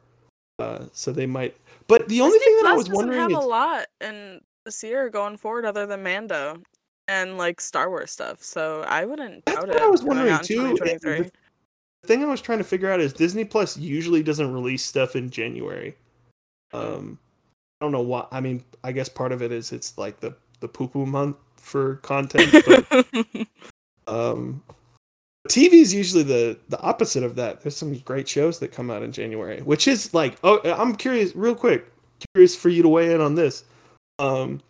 Uh, 0.59 0.85
so 0.93 1.13
they 1.13 1.27
might. 1.27 1.57
But 1.89 2.09
the 2.09 2.21
only 2.21 2.39
Disney 2.39 2.53
thing 2.53 2.63
that 2.63 2.69
I 2.69 2.75
Plus 2.75 2.79
was 2.79 2.89
doesn't 2.89 2.97
wondering 2.97 3.21
have 3.21 3.31
is, 3.31 3.37
a 3.37 3.41
lot 3.41 3.87
in 4.01 4.41
this 4.65 4.83
year 4.83 5.09
going 5.09 5.37
forward 5.37 5.65
other 5.65 5.87
than 5.87 6.03
Mando 6.03 6.63
and 7.09 7.39
like 7.39 7.61
Star 7.61 7.89
Wars 7.89 8.11
stuff. 8.11 8.43
So 8.43 8.83
I 8.83 9.05
wouldn't 9.05 9.45
That's 9.45 9.59
doubt 9.59 9.69
what 9.69 9.77
it. 9.77 9.83
I 9.83 9.87
was 9.87 10.03
wondering 10.03 10.39
too. 10.39 10.77
2023. 10.77 11.31
The 12.03 12.09
thing 12.09 12.23
I 12.25 12.27
was 12.27 12.41
trying 12.41 12.59
to 12.59 12.65
figure 12.65 12.91
out 12.91 13.01
is 13.01 13.13
Disney 13.13 13.45
Plus 13.45 13.77
usually 13.77 14.23
doesn't 14.23 14.53
release 14.53 14.85
stuff 14.85 15.15
in 15.15 15.31
January. 15.31 15.95
Um, 16.73 17.19
I 17.81 17.85
don't 17.85 17.93
know 17.93 18.01
why. 18.01 18.27
I 18.33 18.41
mean, 18.41 18.65
I 18.83 18.93
guess 18.93 19.09
part 19.09 19.33
of 19.33 19.43
it 19.43 19.53
is 19.53 19.73
it's 19.73 19.99
like 19.99 20.21
the 20.21 20.35
the 20.61 20.69
poo 20.69 20.89
poo 20.89 21.07
month 21.07 21.37
for 21.57 21.97
content, 21.97 22.65
but 22.67 23.47
um, 24.07 24.63
TV 25.49 25.75
is 25.75 25.93
usually 25.93 26.23
the 26.23 26.59
the 26.69 26.81
opposite 26.81 27.25
of 27.25 27.35
that. 27.37 27.63
There's 27.63 27.77
some 27.77 27.95
great 27.99 28.29
shows 28.29 28.59
that 28.61 28.73
come 28.73 28.91
out 28.91 29.03
in 29.03 29.13
January, 29.13 29.61
which 29.63 29.89
is 29.89 30.15
like, 30.15 30.37
oh, 30.45 30.61
I'm 30.65 30.95
curious, 30.95 31.35
real 31.35 31.55
quick, 31.55 31.91
curious 32.35 32.55
for 32.55 32.69
you 32.69 32.83
to 32.83 32.89
weigh 32.89 33.13
in 33.13 33.21
on 33.21 33.35
this. 33.35 33.65
Um, 34.19 34.61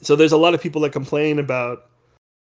so 0.00 0.16
there's 0.16 0.32
a 0.32 0.36
lot 0.36 0.54
of 0.54 0.62
people 0.62 0.80
that 0.82 0.92
complain 0.92 1.38
about 1.38 1.90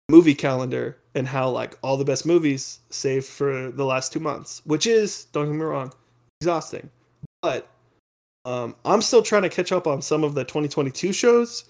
movie 0.08 0.34
calendar 0.34 0.98
and 1.14 1.26
how 1.26 1.48
like 1.48 1.78
all 1.82 1.96
the 1.96 2.04
best 2.04 2.26
movies 2.26 2.80
save 2.90 3.24
for 3.24 3.70
the 3.70 3.84
last 3.84 4.12
two 4.12 4.20
months, 4.20 4.62
which 4.64 4.86
is 4.86 5.26
don't 5.26 5.46
get 5.46 5.54
me 5.54 5.62
wrong, 5.62 5.92
exhausting. 6.40 6.90
But 7.42 7.68
um, 8.44 8.74
I'm 8.84 9.02
still 9.02 9.22
trying 9.22 9.42
to 9.42 9.48
catch 9.48 9.72
up 9.72 9.86
on 9.86 10.02
some 10.02 10.24
of 10.24 10.34
the 10.34 10.44
2022 10.44 11.12
shows. 11.12 11.64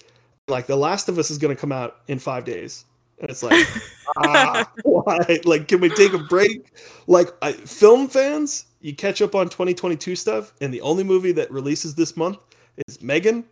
Like 0.47 0.65
The 0.67 0.75
Last 0.75 1.07
of 1.07 1.17
Us 1.17 1.29
is 1.29 1.37
going 1.37 1.55
to 1.55 1.59
come 1.59 1.71
out 1.71 1.97
in 2.07 2.19
five 2.19 2.45
days, 2.45 2.85
it's 3.29 3.43
like, 3.43 3.67
ah, 4.17 4.71
why? 4.83 5.39
Like, 5.45 5.67
can 5.67 5.81
we 5.81 5.89
take 5.89 6.13
a 6.13 6.17
break? 6.17 6.73
Like, 7.07 7.29
I, 7.41 7.53
film 7.53 8.07
fans, 8.07 8.65
you 8.81 8.95
catch 8.95 9.21
up 9.21 9.35
on 9.35 9.49
2022 9.49 10.15
stuff, 10.15 10.53
and 10.61 10.73
the 10.73 10.81
only 10.81 11.03
movie 11.03 11.31
that 11.33 11.51
releases 11.51 11.95
this 11.95 12.17
month 12.17 12.39
is 12.87 12.97
M3GAN 12.97 13.43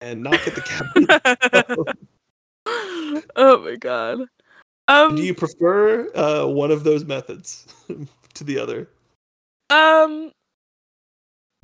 and 0.00 0.22
Knock 0.22 0.46
at 0.46 0.54
the 0.54 0.60
Cabin. 0.60 1.94
oh 3.36 3.58
my 3.64 3.76
god. 3.76 4.20
Um, 4.88 5.16
Do 5.16 5.22
you 5.22 5.34
prefer 5.34 6.10
uh, 6.14 6.46
one 6.46 6.70
of 6.70 6.84
those 6.84 7.04
methods? 7.04 7.66
to 8.34 8.44
the 8.44 8.58
other? 8.58 8.88
Um, 9.70 10.32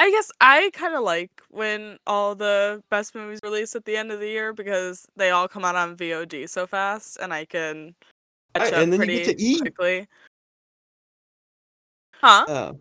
I 0.01 0.11
guess 0.11 0.31
I 0.41 0.71
kind 0.73 0.95
of 0.95 1.03
like 1.03 1.31
when 1.51 1.99
all 2.07 2.35
the 2.35 2.83
best 2.91 3.15
movies 3.15 3.39
release 3.45 3.77
at 3.77 3.85
the 3.85 3.99
end 3.99 4.11
of 4.11 4.19
the 4.19 4.29
year 4.29 4.55
because 4.55 5.07
they 5.15 5.29
all 5.29 5.47
come 5.47 5.63
out 5.63 5.77
on 5.77 5.95
VOD 5.95 6.49
so 6.49 6.67
fast, 6.67 7.19
and 7.21 7.35
I 7.35 7.45
can 7.45 7.95
catch 8.55 8.63
Right, 8.63 8.73
up 8.73 8.83
and 8.83 8.93
then 8.95 9.03
you 9.03 9.07
get 9.09 9.25
to 9.27 9.43
eat. 9.43 9.61
quickly. 9.61 10.09
Huh? 12.15 12.47
Uh, 12.49 12.73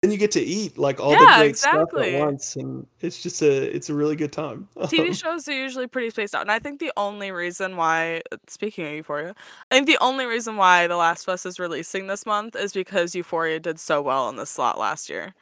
then 0.00 0.10
you 0.10 0.16
get 0.16 0.30
to 0.32 0.40
eat 0.40 0.78
like 0.78 1.00
all 1.00 1.10
the 1.10 1.16
Yeah, 1.18 1.36
great 1.36 1.58
stuff 1.58 1.90
at 1.98 2.12
once, 2.12 2.56
and 2.56 2.86
it's 3.00 3.22
just 3.22 3.42
a 3.42 3.74
it's 3.76 3.90
a 3.90 3.94
really 3.94 4.16
good 4.16 4.32
time. 4.32 4.66
TV 4.78 5.14
shows 5.14 5.46
are 5.48 5.52
usually 5.52 5.86
pretty 5.86 6.08
spaced 6.08 6.34
out, 6.34 6.40
and 6.40 6.50
I 6.50 6.60
think 6.60 6.80
the 6.80 6.92
only 6.96 7.30
reason 7.30 7.76
why, 7.76 8.22
uh, 8.32 8.38
speaking 8.48 8.86
of 8.86 8.92
Euphoria, 8.94 9.34
I 9.70 9.74
think 9.74 9.86
the 9.86 9.98
only 10.00 10.24
reason 10.24 10.56
why 10.56 10.86
The 10.86 10.96
Last 10.96 11.24
of 11.28 11.34
Us 11.34 11.44
is 11.44 11.60
releasing 11.60 12.06
this 12.06 12.24
month 12.24 12.56
is 12.56 12.72
because 12.72 13.14
Euphoria 13.14 13.60
did 13.60 13.78
so 13.78 14.00
well 14.00 14.30
in 14.30 14.36
the 14.36 14.46
slot 14.46 14.78
last 14.78 15.10
year. 15.10 15.34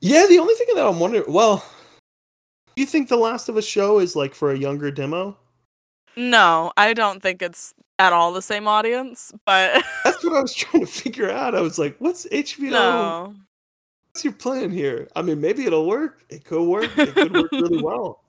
Yeah, 0.00 0.26
the 0.28 0.38
only 0.38 0.54
thing 0.54 0.68
that 0.74 0.86
I'm 0.86 0.98
wondering, 0.98 1.24
well, 1.28 1.64
do 2.74 2.82
you 2.82 2.86
think 2.86 3.08
the 3.08 3.16
Last 3.16 3.48
of 3.48 3.56
Us 3.56 3.64
show 3.64 3.98
is 3.98 4.16
like 4.16 4.34
for 4.34 4.52
a 4.52 4.58
younger 4.58 4.90
demo? 4.90 5.36
No, 6.16 6.72
I 6.76 6.92
don't 6.94 7.22
think 7.22 7.42
it's 7.42 7.74
at 7.98 8.12
all 8.12 8.32
the 8.32 8.42
same 8.42 8.66
audience, 8.66 9.32
but 9.44 9.84
That's 10.04 10.24
what 10.24 10.36
I 10.36 10.40
was 10.40 10.54
trying 10.54 10.84
to 10.84 10.90
figure 10.90 11.30
out. 11.30 11.54
I 11.54 11.60
was 11.60 11.78
like, 11.78 11.96
what's 11.98 12.26
HBO? 12.26 12.70
no. 12.70 13.34
What's 14.12 14.24
your 14.24 14.32
plan 14.32 14.70
here? 14.72 15.06
I 15.14 15.22
mean, 15.22 15.40
maybe 15.40 15.66
it'll 15.66 15.86
work. 15.86 16.24
It 16.30 16.44
could 16.44 16.66
work. 16.66 16.90
It 16.98 17.14
could 17.14 17.32
work 17.32 17.52
really 17.52 17.80
well. 17.82 18.24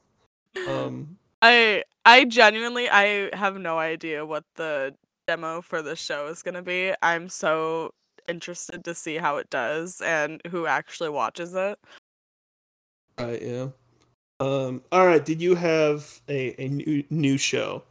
Um, 0.70 1.18
I 1.42 1.84
I 2.06 2.26
genuinely 2.26 2.88
I 2.88 3.36
have 3.36 3.58
no 3.58 3.80
idea 3.80 4.24
what 4.24 4.44
the 4.58 4.94
demo 5.28 5.62
for 5.62 5.82
the 5.82 5.96
show 5.96 6.28
is 6.28 6.44
going 6.44 6.54
to 6.54 6.62
be. 6.62 6.94
I'm 7.02 7.30
so 7.30 7.94
interested 8.28 8.84
to 8.86 8.96
see 8.96 9.18
how 9.18 9.38
it 9.38 9.50
does 9.50 10.02
and 10.02 10.42
who 10.50 10.66
actually 10.66 11.10
watches 11.10 11.54
it. 11.54 11.80
right, 13.20 13.42
yeah. 13.42 13.68
Um, 14.40 14.82
all 14.92 15.06
right. 15.06 15.24
Did 15.24 15.42
you 15.42 15.56
have 15.56 16.20
a, 16.28 16.60
a 16.60 16.68
new, 16.68 17.04
new 17.10 17.38
show 17.38 17.84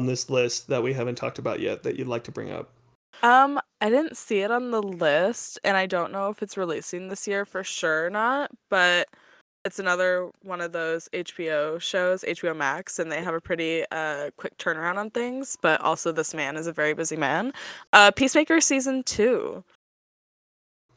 on 0.00 0.06
this 0.06 0.28
list 0.28 0.68
that 0.68 0.82
we 0.82 0.92
haven't 0.92 1.14
talked 1.14 1.38
about 1.38 1.60
yet 1.60 1.84
that 1.84 1.96
you'd 1.96 2.08
like 2.08 2.24
to 2.24 2.32
bring 2.32 2.50
up? 2.50 2.70
Um, 3.22 3.60
I 3.80 3.90
didn't 3.90 4.16
see 4.16 4.40
it 4.40 4.50
on 4.50 4.72
the 4.72 4.82
list, 4.82 5.58
and 5.62 5.76
I 5.76 5.86
don't 5.86 6.12
know 6.12 6.30
if 6.30 6.42
it's 6.42 6.56
releasing 6.56 7.08
this 7.08 7.28
year 7.28 7.44
for 7.44 7.62
sure 7.62 8.06
or 8.06 8.10
not, 8.10 8.50
but 8.68 9.08
it's 9.64 9.78
another 9.78 10.30
one 10.42 10.60
of 10.60 10.72
those 10.72 11.08
HBO 11.12 11.80
shows, 11.80 12.22
HBO 12.22 12.56
Max, 12.56 12.98
and 12.98 13.10
they 13.10 13.22
have 13.22 13.34
a 13.34 13.40
pretty 13.40 13.84
uh 13.90 14.30
quick 14.36 14.56
turnaround 14.58 14.96
on 14.96 15.10
things, 15.10 15.56
but 15.60 15.80
also 15.80 16.12
this 16.12 16.34
man 16.34 16.56
is 16.56 16.66
a 16.66 16.72
very 16.72 16.94
busy 16.94 17.16
man. 17.16 17.52
Uh 17.92 18.10
Peacemaker 18.10 18.60
season 18.60 19.02
2. 19.02 19.64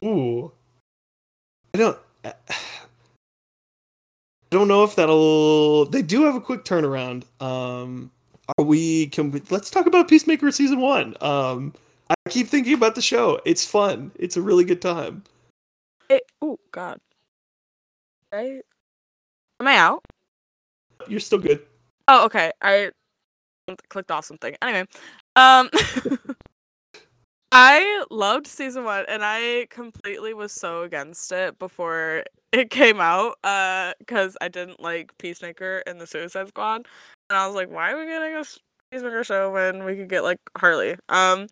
Ooh. 0.05 0.51
I 1.73 1.77
don't. 1.77 1.97
I 2.25 2.33
don't 4.49 4.67
know 4.67 4.83
if 4.83 4.95
that'll. 4.95 5.85
They 5.85 6.01
do 6.01 6.23
have 6.23 6.35
a 6.35 6.41
quick 6.41 6.63
turnaround. 6.63 7.23
Um, 7.41 8.11
are 8.57 8.63
we? 8.63 9.07
Can 9.07 9.31
we? 9.31 9.41
Let's 9.49 9.69
talk 9.69 9.87
about 9.87 10.07
Peacemaker 10.07 10.51
season 10.51 10.79
one. 10.79 11.15
Um, 11.19 11.73
I 12.09 12.15
keep 12.29 12.47
thinking 12.47 12.73
about 12.73 12.95
the 12.95 13.01
show. 13.01 13.41
It's 13.45 13.65
fun. 13.65 14.11
It's 14.17 14.37
a 14.37 14.41
really 14.41 14.63
good 14.63 14.81
time. 14.81 15.23
It, 16.09 16.23
oh 16.41 16.59
god. 16.71 17.01
Right? 18.31 18.61
Am 19.59 19.67
I 19.67 19.77
out? 19.77 20.03
You're 21.07 21.19
still 21.19 21.39
good. 21.39 21.61
Oh, 22.07 22.25
okay. 22.25 22.51
I 22.61 22.91
clicked 23.89 24.11
off 24.11 24.25
something. 24.25 24.55
Anyway, 24.61 24.85
um 25.35 25.69
I 27.51 28.03
loved 28.11 28.45
season 28.45 28.83
1 28.83 29.05
and 29.07 29.23
I 29.23 29.67
completely 29.69 30.33
was 30.33 30.51
so 30.51 30.83
against 30.83 31.31
it 31.31 31.57
before 31.59 32.23
it 32.51 32.69
came 32.69 32.99
out 32.99 33.37
uh 33.43 33.93
cuz 34.05 34.35
I 34.41 34.49
didn't 34.49 34.81
like 34.81 35.17
Peacemaker 35.17 35.83
and 35.87 35.99
the 35.99 36.07
Suicide 36.07 36.49
Squad 36.49 36.87
and 37.29 37.37
I 37.37 37.47
was 37.47 37.55
like 37.55 37.69
why 37.69 37.91
are 37.91 37.99
we 37.99 38.05
getting 38.05 38.35
a 38.35 38.43
Peacemaker 38.91 39.23
show 39.23 39.51
when 39.51 39.85
we 39.85 39.95
could 39.95 40.09
get 40.09 40.23
like 40.23 40.39
Harley? 40.57 40.97
Um 41.09 41.47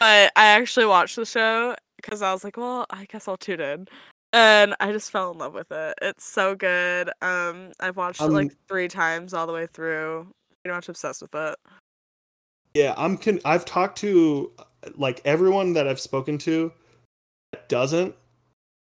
but 0.00 0.32
I 0.36 0.46
actually 0.46 0.86
watched 0.86 1.16
the 1.16 1.26
show 1.26 1.76
cuz 2.02 2.22
I 2.22 2.32
was 2.32 2.44
like, 2.44 2.56
well, 2.56 2.86
I 2.90 3.04
guess 3.06 3.28
I'll 3.28 3.36
tune 3.36 3.60
in. 3.60 3.88
And 4.32 4.74
I 4.80 4.92
just 4.92 5.10
fell 5.10 5.30
in 5.32 5.38
love 5.38 5.54
with 5.54 5.70
it. 5.70 5.94
It's 6.02 6.24
so 6.24 6.54
good. 6.54 7.10
Um 7.22 7.72
I've 7.80 7.96
watched 7.96 8.20
it 8.20 8.28
like 8.28 8.50
Um, 8.50 8.56
3 8.68 8.88
times 8.88 9.34
all 9.34 9.46
the 9.46 9.52
way 9.52 9.66
through. 9.66 10.28
Pretty 10.62 10.74
much 10.74 10.88
obsessed 10.88 11.22
with 11.22 11.34
it. 11.34 11.56
Yeah, 12.74 12.92
I'm. 12.98 13.16
Con- 13.16 13.40
I've 13.46 13.64
talked 13.64 13.96
to 14.00 14.52
like 14.96 15.22
everyone 15.24 15.72
that 15.72 15.88
I've 15.88 15.98
spoken 15.98 16.36
to 16.38 16.70
that 17.52 17.70
doesn't 17.70 18.14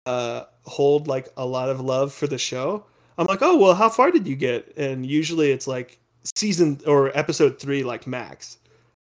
uh 0.05 0.45
hold 0.63 1.07
like 1.07 1.27
a 1.35 1.45
lot 1.45 1.67
of 1.67 1.81
love 1.81 2.13
for 2.13 2.25
the 2.25 2.37
show. 2.37 2.85
I'm 3.17 3.27
like, 3.27 3.41
oh 3.41 3.57
well, 3.57 3.73
how 3.73 3.89
far 3.89 4.09
did 4.09 4.25
you 4.27 4.37
get? 4.37 4.71
And 4.77 5.05
usually 5.05 5.51
it's 5.51 5.67
like 5.67 5.99
season 6.37 6.79
or 6.87 7.15
episode 7.17 7.59
three, 7.59 7.83
like 7.83 8.07
max. 8.07 8.59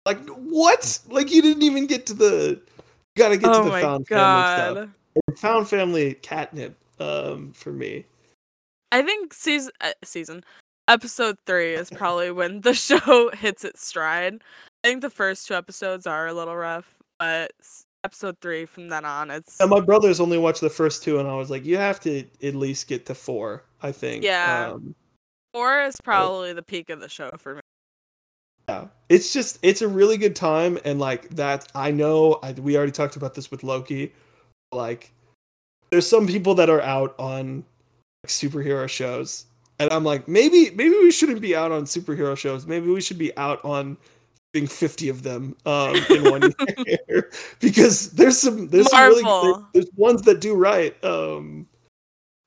Like 0.06 0.20
what? 0.30 1.00
Like 1.10 1.32
you 1.32 1.42
didn't 1.42 1.64
even 1.64 1.88
get 1.88 2.06
to 2.06 2.14
the. 2.14 2.62
Gotta 3.18 3.38
get 3.38 3.50
oh 3.50 3.64
to 3.64 3.70
the 3.72 3.82
found 3.82 4.08
family 4.08 4.84
stuff. 4.84 4.90
Found 5.38 5.68
family 5.68 6.16
catnip 6.16 6.78
um 7.00 7.52
for 7.54 7.72
me. 7.72 8.06
I 8.92 9.02
think 9.02 9.34
season 9.34 9.72
uh, 9.82 9.92
season 10.04 10.44
episode 10.88 11.38
3 11.46 11.74
is 11.74 11.90
probably 11.90 12.32
when 12.32 12.62
the 12.62 12.74
show 12.76 13.32
hits 13.32 13.64
its 13.64 13.86
stride. 13.86 14.42
I 14.84 14.90
think 14.90 15.02
the 15.02 15.10
first 15.10 15.48
two 15.48 15.56
episodes 15.56 16.06
are 16.06 16.28
a 16.28 16.34
little 16.34 16.56
rough, 16.56 16.96
but 17.20 17.52
episode 18.04 18.38
3 18.42 18.66
from 18.66 18.88
then 18.90 19.04
on 19.04 19.32
it's 19.32 19.60
And 19.60 19.70
my 19.70 19.80
brothers 19.80 20.20
only 20.20 20.38
watched 20.38 20.62
the 20.62 20.70
first 20.70 21.04
two, 21.04 21.20
and 21.20 21.28
I 21.28 21.36
was 21.36 21.50
like, 21.50 21.66
you 21.66 21.78
have 21.78 22.00
to 22.02 22.24
at 22.44 22.56
least 22.56 22.88
get 22.88 23.06
to 23.08 23.16
four. 23.16 23.64
I 23.82 23.92
think. 23.92 24.24
Yeah. 24.24 24.72
Um, 24.74 24.96
4 25.54 25.84
is 25.84 26.02
probably 26.02 26.54
the 26.54 26.64
peak 26.64 26.90
of 26.90 27.00
the 27.00 27.10
show 27.10 27.30
for 27.38 27.56
me. 27.56 27.62
Yeah, 28.68 28.88
it's 29.10 29.32
just 29.32 29.60
it's 29.62 29.84
a 29.84 29.88
really 29.88 30.18
good 30.18 30.36
time, 30.36 30.80
and 30.84 31.00
like 31.00 31.30
that, 31.36 31.68
I 31.76 31.92
know 31.92 32.40
I, 32.42 32.54
we 32.54 32.76
already 32.76 32.92
talked 32.92 33.16
about 33.16 33.36
this 33.36 33.52
with 33.52 33.64
Loki. 33.64 34.12
Like, 34.76 35.12
there's 35.90 36.08
some 36.08 36.28
people 36.28 36.56
that 36.56 36.70
are 36.70 36.82
out 36.82 37.16
on 37.18 37.64
like, 38.24 38.30
superhero 38.30 38.88
shows, 38.88 39.46
and 39.80 39.92
I'm 39.92 40.04
like, 40.04 40.28
maybe 40.28 40.72
maybe 40.72 40.96
we 40.96 41.12
shouldn't 41.12 41.42
be 41.42 41.56
out 41.56 41.72
on 41.72 41.86
superhero 41.86 42.38
shows. 42.38 42.68
Maybe 42.68 42.88
we 42.88 43.02
should 43.02 43.18
be 43.18 43.36
out 43.38 43.64
on 43.66 43.98
being 44.56 44.68
50 44.68 45.10
of 45.10 45.24
them 45.24 45.54
um, 45.66 45.98
in 46.10 46.24
one 46.32 46.54
year 46.86 47.30
because 47.60 48.12
there's 48.12 48.38
some 48.38 48.70
there's 48.70 48.90
some 48.90 49.10
really 49.10 49.22
Marvel. 49.22 49.54
there- 49.54 49.66
there's 49.74 49.90
ones 49.96 50.22
that 50.24 50.40
do 50.40 50.56
right. 50.56 50.96
Um, 51.04 51.68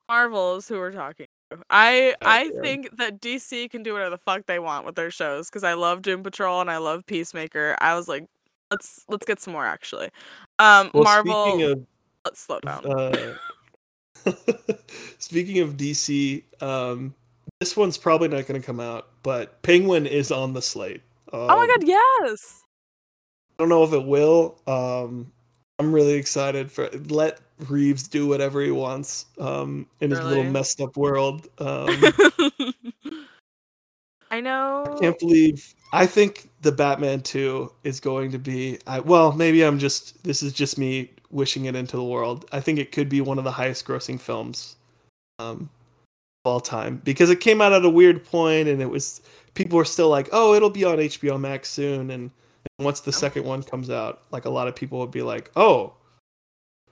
Marvel 0.09 0.57
is 0.57 0.67
who 0.67 0.79
we're 0.79 0.93
talking 0.93 1.27
to. 1.51 1.59
I 1.71 2.15
I 2.23 2.51
yeah. 2.55 2.61
think 2.63 2.97
that 2.97 3.21
DC 3.21 3.71
can 3.71 3.83
do 3.83 3.93
whatever 3.93 4.11
the 4.11 4.19
fuck 4.19 4.47
they 4.47 4.59
want 4.59 4.87
with 4.87 4.95
their 4.95 5.11
shows 5.11 5.49
because 5.49 5.65
I 5.65 5.75
love 5.75 6.03
Doom 6.03 6.23
Patrol 6.23 6.61
and 6.61 6.71
I 6.71 6.79
love 6.79 7.05
Peacemaker. 7.07 7.77
I 7.81 7.95
was 7.95 8.09
like, 8.09 8.25
let's 8.71 9.05
let's 9.09 9.27
get 9.27 9.41
some 9.41 9.53
more 9.53 9.67
actually. 9.67 10.09
Um, 10.59 10.91
well, 10.95 11.05
Marvel, 11.05 11.87
let's 12.25 12.41
slow 12.41 12.61
down. 12.61 12.87
Uh, 12.87 13.35
speaking 15.19 15.61
of 15.61 15.77
DC, 15.77 16.43
um, 16.63 17.15
this 17.61 17.77
one's 17.77 17.99
probably 17.99 18.29
not 18.29 18.47
going 18.47 18.61
to 18.61 18.67
come 18.67 18.81
out, 18.81 19.09
but 19.23 19.61
Penguin 19.63 20.07
is 20.07 20.31
on 20.31 20.53
the 20.53 20.63
slate. 20.63 21.03
Um, 21.33 21.41
oh 21.41 21.57
my 21.57 21.67
god, 21.67 21.87
yes. 21.87 22.63
I 23.59 23.63
don't 23.63 23.69
know 23.69 23.85
if 23.85 23.93
it 23.93 24.05
will. 24.05 24.61
Um, 24.67 25.33
I'm 25.79 25.93
really 25.93 26.15
excited 26.15 26.71
for 26.71 26.89
let 27.09 27.41
Reeves 27.69 28.07
do 28.07 28.27
whatever 28.27 28.61
he 28.63 28.71
wants 28.71 29.27
um, 29.39 29.87
in 30.01 30.11
his 30.11 30.21
little 30.21 30.45
messed 30.45 30.81
up 30.81 30.97
world. 30.97 31.49
Um, 31.59 31.89
I 34.31 34.41
know. 34.41 34.97
can't 35.01 35.19
believe. 35.19 35.75
I 35.93 36.07
think 36.07 36.51
the 36.63 36.71
Batman 36.71 37.23
2 37.23 37.73
is 37.85 37.99
going 37.99 38.31
to 38.33 38.39
be. 38.39 38.79
I, 38.87 39.01
well, 39.01 39.33
maybe 39.33 39.65
I'm 39.65 39.79
just. 39.79 40.23
This 40.23 40.43
is 40.43 40.53
just 40.53 40.79
me 40.79 41.11
wishing 41.31 41.67
it 41.67 41.77
into 41.77 41.97
the 41.97 42.05
world. 42.05 42.47
I 42.53 42.61
think 42.61 42.79
it 42.79 42.93
could 42.93 43.09
be 43.09 43.21
one 43.21 43.39
of 43.39 43.45
the 43.45 43.51
highest 43.51 43.87
grossing 43.87 44.21
films 44.21 44.77
um, 45.39 45.69
of 46.45 46.51
all 46.53 46.61
time 46.61 47.01
because 47.05 47.31
it 47.31 47.41
came 47.41 47.61
out 47.61 47.73
at 47.73 47.85
a 47.85 47.91
weird 47.91 48.25
point 48.25 48.69
and 48.69 48.81
it 48.81 48.91
was. 48.91 49.21
People 49.55 49.77
were 49.77 49.85
still 49.85 50.09
like, 50.09 50.29
oh, 50.31 50.55
it'll 50.55 50.71
be 50.71 50.85
on 50.85 50.99
HBO 50.99 51.41
Max 51.41 51.69
soon. 51.69 52.11
And, 52.11 52.31
and 52.79 52.85
once 52.85 53.01
the 53.01 53.13
second 53.13 53.45
one 53.45 53.65
comes 53.65 53.91
out, 53.91 54.23
like 54.31 54.45
a 54.45 54.51
lot 54.51 54.69
of 54.69 54.77
people 54.77 55.01
would 55.01 55.11
be 55.11 55.23
like, 55.23 55.51
oh, 55.57 55.95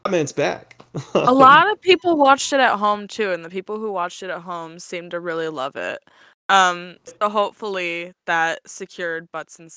Batman's 0.02 0.32
back. 0.32 0.82
a 1.14 1.32
lot 1.32 1.70
of 1.70 1.80
people 1.80 2.16
watched 2.16 2.52
it 2.52 2.60
at 2.60 2.76
home 2.76 3.06
too, 3.06 3.30
and 3.32 3.44
the 3.44 3.50
people 3.50 3.78
who 3.78 3.92
watched 3.92 4.22
it 4.22 4.30
at 4.30 4.40
home 4.40 4.78
seemed 4.78 5.12
to 5.12 5.20
really 5.20 5.48
love 5.48 5.76
it. 5.76 6.00
Um, 6.48 6.96
so 7.02 7.28
hopefully 7.28 8.12
that 8.26 8.60
secured 8.66 9.30
butts 9.32 9.58
and 9.58 9.70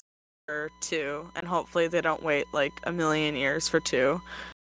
two, 0.82 1.30
and 1.36 1.47
hopefully 1.47 1.88
they 1.88 2.01
don't 2.01 2.24
wait 2.24 2.45
like 2.53 2.74
a 2.84 2.91
million 2.91 3.36
years 3.36 3.68
for 3.68 3.80
two 3.80 4.22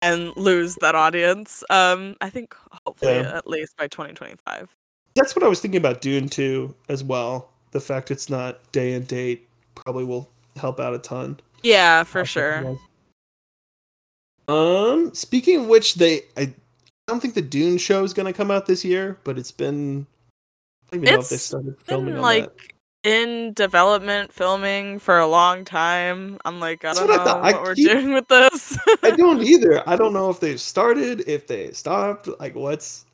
and 0.06 0.36
lose 0.38 0.76
that 0.76 0.96
audience. 0.96 1.64
Um, 1.70 2.16
I 2.22 2.30
think 2.30 2.56
hopefully 2.86 3.16
Yeah. 3.16 3.38
at 3.38 3.48
least 3.48 3.76
by 3.78 3.88
2025. 3.88 4.70
That's 5.16 5.36
what 5.36 5.44
I 5.44 5.48
was 5.48 5.60
thinking 5.60 5.78
about 5.78 6.02
Dune 6.02 6.30
2 6.30 6.74
as 6.90 7.04
well. 7.04 7.50
The 7.72 7.80
fact 7.82 8.12
it's 8.12 8.30
not 8.30 8.72
day 8.72 8.94
and 8.94 9.08
date 9.08 9.48
probably 9.76 10.04
will 10.06 10.30
help 10.56 10.80
out 10.80 10.94
a 10.94 11.00
ton. 11.00 11.40
Yeah, 11.64 12.04
for 12.04 12.26
sure. 12.26 12.78
Um, 14.48 15.14
speaking 15.14 15.62
of 15.62 15.68
which, 15.68 15.96
they 15.96 16.22
I 16.38 16.54
don't 17.08 17.20
think 17.20 17.34
the 17.34 17.42
Dune 17.42 17.78
show 17.78 18.04
is 18.04 18.14
going 18.14 18.28
to 18.28 18.34
come 18.34 18.52
out 18.52 18.68
this 18.68 18.86
year, 18.86 19.18
but 19.24 19.38
it's 19.38 19.52
been. 19.52 20.06
I 20.92 20.98
don't 20.98 21.04
even 21.04 21.16
know 21.16 21.22
if 21.22 21.30
they 21.30 21.38
started 21.38 21.76
filming 21.82 22.06
been 22.08 22.16
on 22.18 22.22
like 22.22 22.44
that. 22.58 22.75
In 23.06 23.54
development 23.54 24.34
filming 24.34 25.00
for 25.00 25.20
a 25.20 25.28
long 25.28 25.64
time. 25.64 26.38
I'm 26.44 26.60
like, 26.60 26.84
I 26.84 26.90
That's 26.90 27.00
don't 27.00 27.10
what 27.10 27.26
know. 27.26 27.42
I 27.42 27.52
what 27.54 27.62
we're 27.62 27.76
keep- 27.76 27.90
doing 27.92 28.14
with 28.14 28.28
this. 28.28 28.78
I 29.04 29.12
don't 29.18 29.42
either. 29.44 29.88
I 29.88 29.96
don't 29.96 30.14
know 30.14 30.30
if 30.30 30.40
they 30.40 30.58
started, 30.58 31.24
if 31.28 31.48
they 31.48 31.72
stopped, 31.72 32.28
like 32.40 32.56
what's 32.56 33.06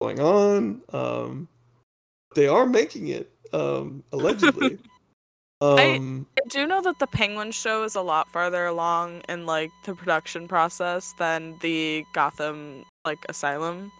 going 0.00 0.20
on. 0.20 0.80
Um, 0.92 1.48
they 2.34 2.46
are 2.48 2.64
making 2.66 3.08
it, 3.08 3.30
um, 3.52 4.02
allegedly. 4.12 4.78
Um, 5.60 6.26
I 6.36 6.48
do 6.50 6.66
know 6.66 6.82
that 6.82 6.98
the 6.98 7.06
Penguin 7.06 7.50
show 7.50 7.84
is 7.84 7.94
a 7.94 8.02
lot 8.02 8.28
farther 8.28 8.66
along 8.66 9.22
in 9.30 9.46
like 9.46 9.70
the 9.86 9.94
production 9.94 10.46
process 10.46 11.14
than 11.18 11.56
the 11.62 12.04
Gotham 12.12 12.84
like 13.06 13.24
Asylum 13.30 13.90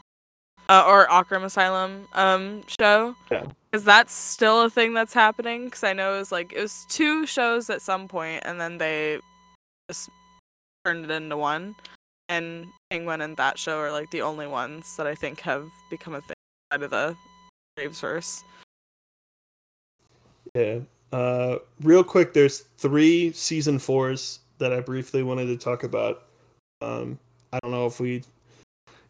uh, 0.69 0.85
or 0.87 1.07
Arkham 1.07 1.45
Asylum 1.45 2.07
um 2.15 2.63
show. 2.81 3.15
Yeah. 3.31 3.47
Because 3.71 3.85
that's 3.85 4.15
still 4.15 4.63
a 4.63 4.71
thing 4.71 4.95
that's 4.95 5.13
happening. 5.13 5.65
Because 5.65 5.83
I 5.83 5.93
know 5.93 6.15
it 6.15 6.19
was 6.19 6.33
like 6.33 6.53
it 6.53 6.61
was 6.61 6.87
two 6.89 7.27
shows 7.27 7.69
at 7.71 7.83
some 7.83 8.09
point, 8.09 8.43
and 8.45 8.61
then 8.61 8.79
they 8.79 9.19
just 9.91 10.09
turned 10.85 11.05
it 11.05 11.11
into 11.11 11.37
one. 11.37 11.75
And 12.29 12.67
Penguin 12.91 13.21
and 13.21 13.37
that 13.37 13.59
show 13.59 13.79
are 13.79 13.93
like 13.93 14.11
the 14.11 14.23
only 14.23 14.47
ones 14.47 14.97
that 14.97 15.07
I 15.07 15.15
think 15.15 15.41
have 15.41 15.69
become 15.91 16.15
a 16.15 16.21
thing 16.21 16.37
out 16.73 16.83
of 16.83 16.91
the 16.91 17.17
Graveverse. 17.79 18.43
yeah. 20.55 20.79
Uh, 21.13 21.59
real 21.83 22.03
quick, 22.03 22.33
there's 22.33 22.61
three 22.79 23.31
season 23.33 23.79
fours 23.79 24.41
that 24.59 24.73
I 24.73 24.81
briefly 24.81 25.23
wanted 25.23 25.47
to 25.47 25.57
talk 25.57 25.85
about. 25.85 26.25
Um, 26.81 27.19
I 27.53 27.59
don't 27.61 27.71
know 27.71 27.87
if 27.87 28.01
we, 28.01 28.23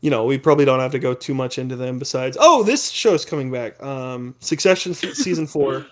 you 0.04 0.10
know, 0.10 0.26
we 0.26 0.36
probably 0.36 0.66
don't 0.66 0.80
have 0.80 0.92
to 0.92 0.98
go 0.98 1.14
too 1.14 1.32
much 1.32 1.58
into 1.58 1.76
them. 1.76 1.98
Besides, 1.98 2.36
oh, 2.38 2.62
this 2.62 2.90
show's 2.90 3.24
coming 3.24 3.50
back. 3.50 3.82
Um, 3.82 4.34
Succession 4.38 4.92
season 4.92 5.46
four 5.46 5.86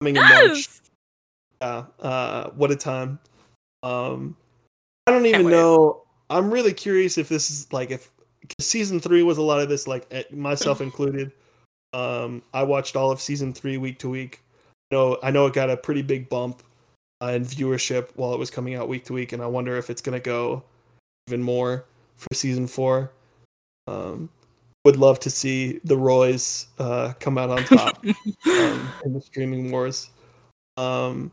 coming 0.00 0.16
in 0.16 0.22
March. 0.22 0.66
Yeah. 1.60 1.84
Uh, 2.00 2.48
what 2.52 2.70
a 2.70 2.76
time. 2.76 3.18
Um, 3.82 4.34
I 5.06 5.10
don't 5.10 5.26
even 5.26 5.50
know. 5.50 6.04
I'm 6.30 6.50
really 6.50 6.72
curious 6.72 7.18
if 7.18 7.28
this 7.28 7.50
is 7.50 7.70
like 7.70 7.90
if 7.90 8.10
'cause 8.48 8.66
season 8.66 8.98
three 8.98 9.22
was 9.22 9.36
a 9.36 9.42
lot 9.42 9.60
of 9.60 9.68
this, 9.68 9.86
like 9.86 10.06
eh, 10.10 10.22
myself 10.30 10.80
included. 10.80 11.30
Um, 11.92 12.42
I 12.54 12.62
watched 12.62 12.96
all 12.96 13.10
of 13.10 13.20
season 13.20 13.52
three 13.52 13.76
week 13.76 13.98
to 13.98 14.08
week. 14.08 14.42
You 14.90 14.96
know, 14.96 15.18
I 15.22 15.30
know 15.30 15.44
it 15.44 15.52
got 15.52 15.68
a 15.68 15.76
pretty 15.76 16.00
big 16.00 16.30
bump 16.30 16.62
uh, 17.22 17.32
in 17.32 17.44
viewership 17.44 18.08
while 18.14 18.32
it 18.32 18.38
was 18.38 18.50
coming 18.50 18.74
out 18.74 18.88
week 18.88 19.04
to 19.04 19.12
week, 19.12 19.34
and 19.34 19.42
I 19.42 19.46
wonder 19.48 19.76
if 19.76 19.90
it's 19.90 20.00
gonna 20.00 20.18
go 20.18 20.62
even 21.28 21.42
more 21.42 21.84
for 22.16 22.28
season 22.32 22.66
four. 22.66 23.12
Um, 23.86 24.28
would 24.84 24.96
love 24.96 25.20
to 25.20 25.30
see 25.30 25.80
the 25.84 25.96
Roys 25.96 26.66
uh, 26.78 27.12
come 27.20 27.36
out 27.36 27.50
on 27.50 27.64
top 27.64 28.02
um, 28.46 28.88
in 29.04 29.12
the 29.12 29.20
streaming 29.20 29.70
wars. 29.70 30.10
Um, 30.76 31.30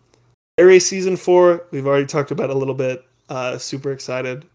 season 0.80 1.16
four, 1.16 1.66
we've 1.72 1.88
already 1.88 2.06
talked 2.06 2.32
about 2.32 2.50
a 2.50 2.54
little 2.54 2.74
bit. 2.74 3.06
Uh, 3.30 3.58
super 3.58 3.92
excited. 3.92 4.46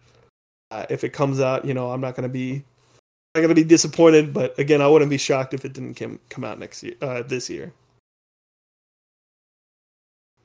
Uh, 0.71 0.87
if 0.91 1.05
it 1.05 1.11
comes 1.11 1.41
out, 1.41 1.65
you 1.65 1.75
know, 1.75 1.91
I'm 1.91 2.01
not 2.01 2.15
gonna 2.15 2.29
be 2.29 2.65
not 3.35 3.43
gonna 3.43 3.55
be 3.55 3.65
disappointed, 3.65 4.33
but 4.33 4.59
again, 4.59 4.83
I 4.83 4.89
wouldn't 4.89 5.11
be 5.11 5.19
shocked 5.19 5.55
if 5.55 5.65
it 5.65 5.73
didn't 5.73 5.95
come 5.95 6.19
come 6.29 6.45
out 6.45 6.59
next 6.59 6.83
year, 6.83 6.95
uh, 7.01 7.23
this 7.23 7.49
year. 7.49 7.73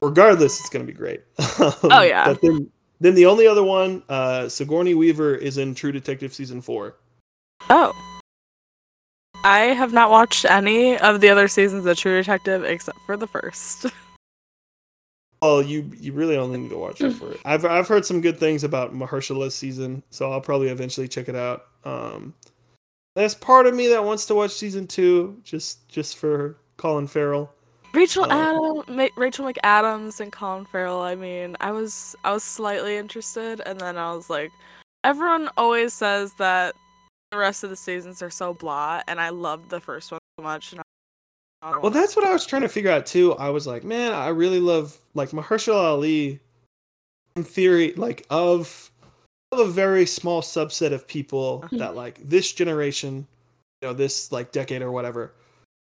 Regardless, 0.02 0.60
it's 0.60 0.70
gonna 0.70 0.86
be 0.86 0.93
great. 0.93 1.22
oh 1.39 2.02
yeah. 2.02 2.26
But 2.26 2.41
then, 2.41 2.70
then 3.00 3.16
the 3.16 3.26
only 3.26 3.48
other 3.48 3.64
one, 3.64 4.04
uh, 4.10 4.48
Sigourney 4.48 4.93
Weaver 4.93 5.36
is 5.36 5.58
in 5.58 5.76
True 5.76 5.91
Detective 5.91 6.34
season 6.34 6.62
four. 6.62 6.95
Oh. 7.70 7.93
I 9.43 9.60
have 9.60 9.93
not 9.93 10.10
watched 10.10 10.45
any 10.45 10.97
of 10.97 11.22
the 11.22 11.30
other 11.30 11.47
seasons 11.47 11.86
of 11.86 11.97
True 11.97 12.18
Detective 12.18 12.64
except 12.64 12.97
for 13.05 13.18
the 13.18 13.28
first. 13.28 13.86
Oh, 15.39 15.60
you 15.60 15.91
you 15.99 16.14
really 16.14 16.36
only 16.36 16.58
need 16.58 16.72
to 16.72 16.78
watch 16.80 16.99
it 16.99 17.12
for 17.20 17.32
it. 17.32 17.39
I've 17.45 17.64
I've 17.64 17.88
heard 17.88 18.08
some 18.08 18.22
good 18.22 18.39
things 18.39 18.64
about 18.64 18.95
Mahershala's 18.95 19.53
season, 19.53 20.01
so 20.10 20.32
I'll 20.32 20.41
probably 20.41 20.70
eventually 20.70 21.08
check 21.08 21.30
it 21.30 21.36
out. 21.36 21.66
Um, 21.84 22.34
there's 23.16 23.36
part 23.36 23.68
of 23.68 23.76
me 23.76 23.88
that 23.89 24.03
wants 24.03 24.26
to 24.26 24.36
watch 24.36 24.49
season 24.49 24.88
two, 24.88 25.39
just 25.43 25.88
just 25.89 26.18
for 26.18 26.58
Colin 26.78 27.05
Farrell. 27.05 27.53
Rachel 27.93 28.26
Oh. 28.32 28.84
Adam, 28.86 28.95
Ma- 28.97 29.10
Rachel 29.16 29.45
McAdams, 29.45 30.20
and 30.20 30.32
Colin 30.32 30.66
Farrell. 30.66 31.01
I 31.01 31.14
mean, 31.14 31.55
I 31.62 31.72
was 31.72 32.16
I 32.24 32.32
was 32.34 32.43
slightly 32.43 32.97
interested, 32.97 33.62
and 33.64 33.80
then 33.80 33.95
I 33.95 34.16
was 34.16 34.32
like, 34.32 34.49
everyone 35.03 35.51
always 35.55 35.93
says 35.93 36.34
that 36.39 36.74
the 37.38 37.41
rest 37.41 37.63
of 37.63 37.69
the 37.69 37.75
seasons 37.75 38.23
are 38.23 38.31
so 38.31 38.53
blah, 38.53 39.01
and 39.07 39.21
I 39.21 39.29
loved 39.29 39.69
the 39.69 39.79
first 39.79 40.11
one 40.11 40.19
so 40.39 40.43
much. 40.43 40.71
And 40.71 40.81
I, 41.61 41.71
I 41.71 41.77
Well, 41.77 41.91
that's 41.91 42.15
what 42.15 42.25
I 42.25 42.33
was 42.33 42.47
trying 42.47 42.63
to 42.63 42.69
figure 42.69 42.89
out 42.89 43.05
too. 43.05 43.33
I 43.35 43.49
was 43.49 43.67
like, 43.67 43.83
man, 43.83 44.11
I 44.13 44.29
really 44.29 44.59
love 44.59 44.97
like 45.13 45.29
Mahershala 45.29 45.83
Ali. 45.91 46.39
In 47.35 47.43
theory, 47.43 47.93
like 47.93 48.25
of 48.31 48.89
of 49.51 49.59
a 49.59 49.67
very 49.67 50.07
small 50.07 50.41
subset 50.41 50.91
of 50.91 51.07
people 51.07 51.63
Mhm. 51.67 51.77
that 51.77 51.95
like 51.95 52.19
this 52.27 52.51
generation, 52.51 53.27
you 53.81 53.88
know, 53.88 53.93
this 53.93 54.31
like 54.31 54.51
decade 54.51 54.81
or 54.81 54.91
whatever, 54.91 55.33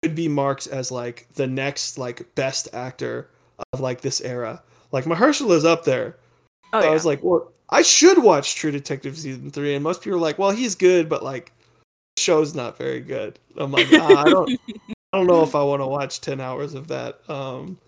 could 0.02 0.16
be 0.16 0.26
marked 0.26 0.66
as 0.66 0.90
like 0.90 1.28
the 1.36 1.46
next 1.46 1.96
like 1.98 2.34
best 2.34 2.68
actor 2.74 3.30
of 3.72 3.78
like 3.78 4.00
this 4.00 4.20
era. 4.20 4.60
Like 4.90 5.04
Mahershala 5.04 5.52
is 5.52 5.64
up 5.64 5.84
there. 5.84 6.16
oh, 6.72 6.80
So 6.80 6.86
yeah. 6.86 6.90
I 6.90 6.94
was 6.94 7.06
like, 7.06 7.22
well, 7.22 7.52
I 7.70 7.82
should 7.82 8.22
watch 8.22 8.54
True 8.54 8.70
Detective 8.70 9.18
season 9.18 9.50
three, 9.50 9.74
and 9.74 9.82
most 9.82 10.02
people 10.02 10.18
are 10.18 10.22
like, 10.22 10.38
well, 10.38 10.50
he's 10.52 10.74
good, 10.74 11.08
but 11.08 11.22
like, 11.22 11.52
the 12.16 12.22
show's 12.22 12.54
not 12.54 12.78
very 12.78 13.00
good. 13.00 13.38
I'm 13.56 13.72
like, 13.72 13.88
ah, 13.92 14.22
I 14.22 14.30
don't, 14.30 14.50
I 15.12 15.18
don't 15.18 15.26
know 15.26 15.42
if 15.42 15.54
I 15.54 15.62
want 15.62 15.82
to 15.82 15.86
watch 15.86 16.20
ten 16.20 16.40
hours 16.40 16.74
of 16.74 16.88
that. 16.88 17.28
Um, 17.28 17.78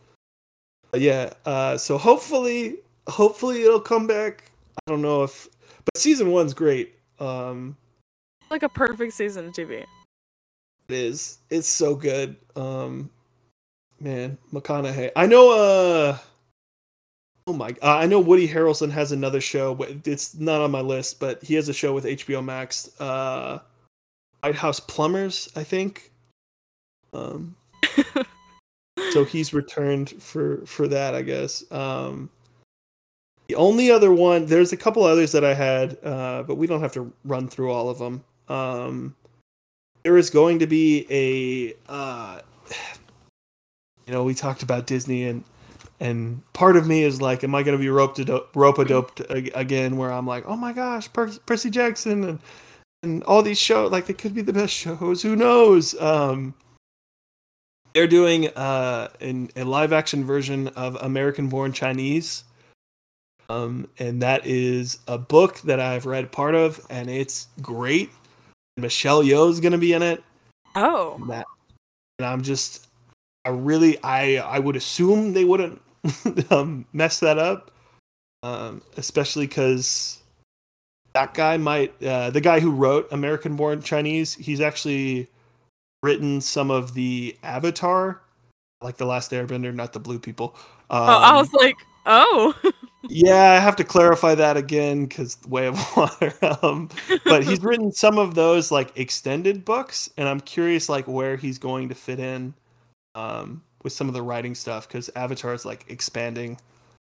yeah, 0.95 1.33
uh, 1.45 1.77
so 1.77 1.99
hopefully, 1.99 2.79
hopefully 3.09 3.63
it'll 3.63 3.81
come 3.81 4.07
back. 4.07 4.51
I 4.77 4.91
don't 4.91 5.03
know 5.03 5.23
if, 5.23 5.49
but 5.85 5.97
season 5.97 6.31
one's 6.31 6.55
great. 6.55 6.97
Um, 7.21 7.77
like 8.51 8.63
a 8.63 8.69
perfect 8.69 9.13
season 9.13 9.47
of 9.47 9.53
TV. 9.55 9.81
it 9.83 9.87
is. 10.89 11.39
It's 11.51 11.69
so 11.69 11.95
good. 11.95 12.37
Um, 12.57 13.11
man, 14.01 14.39
McConaughey. 14.53 15.11
I 15.15 15.27
know. 15.27 15.53
Uh, 15.53 16.19
oh 17.49 17.53
my. 17.55 17.71
Uh, 17.83 17.97
I 17.97 18.07
know 18.07 18.21
Woody 18.21 18.47
Harrelson 18.47 18.91
has 18.91 19.11
another 19.11 19.41
show. 19.41 19.75
but 19.75 19.89
It's 20.05 20.35
not 20.35 20.61
on 20.61 20.71
my 20.71 20.83
list, 20.83 21.19
but 21.19 21.43
he 21.43 21.55
has 21.55 21.69
a 21.69 21.73
show 21.73 21.95
with 21.95 22.05
HBO 22.05 22.45
Max. 22.45 22.91
Uh, 23.01 23.61
White 24.41 24.55
House 24.55 24.79
Plumbers, 24.79 25.49
I 25.57 25.65
think. 25.65 26.13
Um, 27.13 27.57
so 29.11 29.25
he's 29.25 29.55
returned 29.55 30.11
for 30.23 30.65
for 30.67 30.87
that, 30.89 31.15
I 31.15 31.23
guess. 31.23 31.65
Um, 31.73 32.29
the 33.49 33.55
only 33.55 33.91
other 33.91 34.13
one, 34.13 34.45
there's 34.45 34.75
a 34.75 34.77
couple 34.77 35.03
others 35.05 35.33
that 35.33 35.43
I 35.43 35.55
had, 35.55 35.97
uh, 36.05 36.43
but 36.43 36.57
we 36.57 36.67
don't 36.67 36.83
have 36.83 36.93
to 36.93 37.11
run 37.25 37.49
through 37.49 37.73
all 37.73 37.89
of 37.89 37.99
them. 37.99 38.23
Um, 38.49 39.17
there 40.03 40.19
is 40.19 40.29
going 40.29 40.59
to 40.59 40.67
be 40.67 41.07
a, 41.11 41.91
uh, 41.91 42.41
you 44.07 44.13
know, 44.13 44.23
we 44.23 44.35
talked 44.35 44.63
about 44.63 44.87
Disney 44.87 45.25
and 45.25 45.45
and 46.01 46.43
part 46.53 46.77
of 46.77 46.87
me 46.87 47.03
is 47.03 47.21
like, 47.21 47.43
am 47.43 47.55
I 47.55 47.63
going 47.63 47.77
to 47.77 47.83
be 47.83 47.89
roped 47.89 48.21
rope 48.55 48.79
a 48.79 48.85
doped 48.85 49.23
again? 49.31 49.97
Where 49.97 50.13
I'm 50.13 50.27
like, 50.27 50.45
oh 50.47 50.57
my 50.57 50.73
gosh, 50.73 51.13
per- 51.13 51.39
Percy 51.47 51.71
Jackson 51.71 52.25
and 52.25 52.39
and 53.03 53.23
all 53.25 53.43
these 53.43 53.59
shows, 53.59 53.93
like 53.93 54.07
they 54.07 54.15
could 54.15 54.35
be 54.35 54.43
the 54.43 54.53
best 54.53 54.75
shows. 54.75 55.23
Who 55.23 55.37
knows? 55.37 55.99
Um, 56.01 56.55
they're 57.95 58.07
doing 58.07 58.49
uh, 58.49 59.09
in 59.21 59.51
a 59.57 59.65
live 59.65 59.93
action 59.93 60.25
version 60.25 60.69
of 60.69 60.97
American 60.97 61.49
Born 61.49 61.73
Chinese. 61.73 62.45
Um, 63.51 63.89
and 63.99 64.21
that 64.23 64.47
is 64.47 64.99
a 65.09 65.17
book 65.17 65.61
that 65.61 65.81
I've 65.81 66.05
read 66.05 66.31
part 66.31 66.55
of, 66.55 66.85
and 66.91 67.09
it's 67.09 67.49
great. 67.63 68.11
Michelle 68.77 69.23
Yeoh 69.23 69.51
is 69.51 69.59
gonna 69.59 69.79
be 69.79 69.95
in 69.95 70.03
it. 70.03 70.23
Oh, 70.77 71.15
And 71.15 71.31
that, 71.31 71.47
and 72.19 72.27
I'm 72.27 72.43
just, 72.43 72.89
I 73.47 73.49
really, 73.49 73.99
I, 74.05 74.37
I 74.37 74.59
would 74.59 74.77
assume 74.77 75.33
they 75.33 75.47
wouldn't 75.47 75.81
um, 76.51 76.87
mess 76.93 77.21
that 77.21 77.39
up, 77.39 77.71
um, 78.43 78.83
especially 78.97 79.47
because 79.47 80.23
that 81.15 81.35
guy 81.35 81.57
might, 81.57 82.01
uh, 82.03 82.31
the 82.31 82.41
guy 82.41 82.61
who 82.61 82.71
wrote 82.71 83.09
American 83.13 83.57
Born 83.57 83.83
Chinese, 83.83 84.35
he's 84.35 84.61
actually 84.61 85.29
written 86.03 86.41
some 86.41 86.71
of 86.71 86.95
the 86.95 87.37
Avatar, 87.43 88.23
like 88.81 88.97
the 88.97 89.07
Last 89.07 89.33
Airbender, 89.33 89.75
not 89.75 89.93
the 89.93 90.01
blue 90.01 90.19
people. 90.19 90.55
Um, 90.91 91.03
oh, 91.03 91.19
I 91.19 91.37
was 91.37 91.53
like, 91.53 91.77
oh, 92.07 92.55
yeah, 93.09 93.53
I 93.53 93.59
have 93.59 93.77
to 93.77 93.85
clarify 93.85 94.35
that 94.35 94.57
again 94.57 95.07
because 95.07 95.39
Way 95.47 95.67
of 95.67 95.79
Water. 95.97 96.35
Um, 96.63 96.89
but 97.25 97.45
he's 97.45 97.63
written 97.63 97.93
some 97.93 98.19
of 98.19 98.35
those 98.35 98.71
like 98.71 98.97
extended 98.97 99.65
books, 99.65 100.11
and 100.17 100.29
I'm 100.29 100.41
curious 100.41 100.89
like 100.89 101.07
where 101.07 101.37
he's 101.37 101.59
going 101.59 101.89
to 101.89 101.95
fit 101.95 102.21
in 102.21 102.55
um, 103.15 103.63
with 103.83 103.93
some 103.93 104.09
of 104.09 104.15
the 104.15 104.23
writing 104.23 104.55
stuff 104.55 104.89
because 104.89 105.11
Avatar 105.15 105.55
is 105.55 105.65
like 105.65 105.85
expanding 105.89 106.59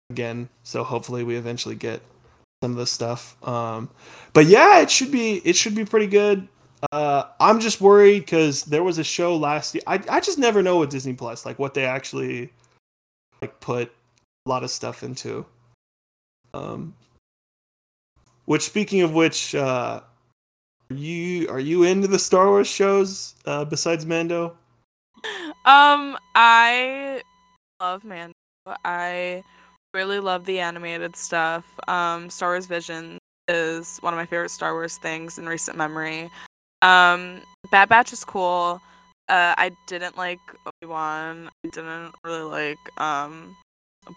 again. 0.10 0.50
So 0.64 0.84
hopefully 0.84 1.24
we 1.24 1.36
eventually 1.36 1.76
get 1.76 2.02
some 2.64 2.72
of 2.72 2.78
the 2.78 2.86
stuff. 2.86 3.36
Um, 3.48 3.90
but 4.34 4.46
yeah, 4.46 4.82
it 4.82 4.90
should 4.90 5.12
be 5.12 5.42
it 5.46 5.56
should 5.56 5.76
be 5.76 5.86
pretty 5.86 6.08
good. 6.08 6.48
Uh, 6.92 7.26
I'm 7.40 7.60
just 7.60 7.80
worried 7.80 8.22
because 8.22 8.64
there 8.64 8.84
was 8.84 8.98
a 8.98 9.04
show 9.04 9.36
last 9.36 9.76
year. 9.76 9.84
I 9.88 10.02
I 10.10 10.20
just 10.20 10.38
never 10.38 10.64
know 10.64 10.80
with 10.80 10.90
Disney 10.90 11.14
Plus 11.14 11.46
like 11.46 11.60
what 11.60 11.74
they 11.74 11.86
actually 11.86 12.52
like 13.42 13.60
put 13.60 13.92
a 14.46 14.50
lot 14.50 14.64
of 14.64 14.72
stuff 14.72 15.04
into. 15.04 15.46
Um, 16.54 16.96
which 18.46 18.64
speaking 18.64 19.02
of 19.02 19.14
which, 19.14 19.56
uh, 19.56 20.02
are 20.90 20.96
you 20.96 21.50
are 21.50 21.60
you 21.60 21.84
into 21.84 22.08
the 22.08 22.20
Star 22.20 22.50
Wars 22.50 22.68
shows 22.68 23.36
uh, 23.46 23.66
besides 23.66 24.06
Mando? 24.06 24.58
Um, 25.66 26.18
I 26.36 27.22
love 27.82 28.04
Mando. 28.04 28.34
I 28.86 29.44
really 29.94 30.20
love 30.20 30.46
the 30.46 30.60
animated 30.60 31.16
stuff. 31.16 31.66
Um, 31.88 32.30
Star 32.30 32.52
Wars 32.52 32.66
Vision 32.66 33.18
is 33.48 33.98
one 34.00 34.14
of 34.14 34.18
my 34.18 34.26
favorite 34.26 34.50
Star 34.50 34.74
Wars 34.74 34.98
things 34.98 35.38
in 35.38 35.48
recent 35.48 35.78
memory. 35.78 36.30
Um, 36.82 37.42
Bad 37.72 37.90
Batch 37.90 38.14
is 38.14 38.24
cool. 38.24 38.82
Uh, 39.30 39.56
I 39.58 39.72
didn't 39.88 40.18
like 40.18 40.40
Obi 40.66 40.92
Wan. 40.92 41.50
I 41.64 41.70
didn't 41.70 42.14
really 42.26 42.42
like 42.42 43.00
um 43.00 43.56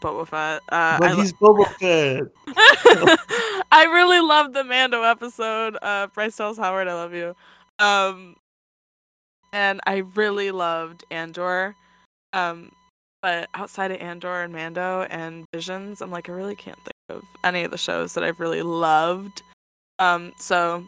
Boba 0.03 0.27
Fett. 0.27 0.63
Uh, 0.71 0.99
but 0.99 1.13
I, 1.13 1.15
he's 1.15 1.33
Boba 1.33 1.67
Fett. 1.75 2.25
I 3.71 3.85
really 3.85 4.21
loved 4.21 4.55
the 4.55 4.65
Mando 4.65 5.03
episode. 5.03 5.77
Uh, 5.83 6.07
Bryce 6.09 6.37
Dallas 6.37 6.59
Howard, 6.59 6.89
I 6.89 6.95
love 6.95 7.13
you. 7.13 7.37
Um, 7.79 8.37
and 9.55 9.81
I 9.87 9.99
really 10.15 10.51
loved 10.51 11.05
Andor. 11.11 11.77
Um, 12.35 12.73
but 13.23 13.49
outside 13.55 13.91
of 13.93 14.01
Andor 14.01 14.43
and 14.43 14.53
Mando 14.53 15.07
and 15.09 15.47
Visions, 15.55 16.03
I'm 16.03 16.11
like 16.11 16.29
I 16.29 16.33
really 16.33 16.57
can't 16.57 16.77
think 16.77 16.93
of 17.09 17.23
any 17.43 17.65
of 17.65 17.71
the 17.71 17.79
shows 17.79 18.13
that 18.15 18.25
I've 18.25 18.41
really 18.41 18.61
loved. 18.61 19.43
Um, 19.99 20.33
so 20.39 20.85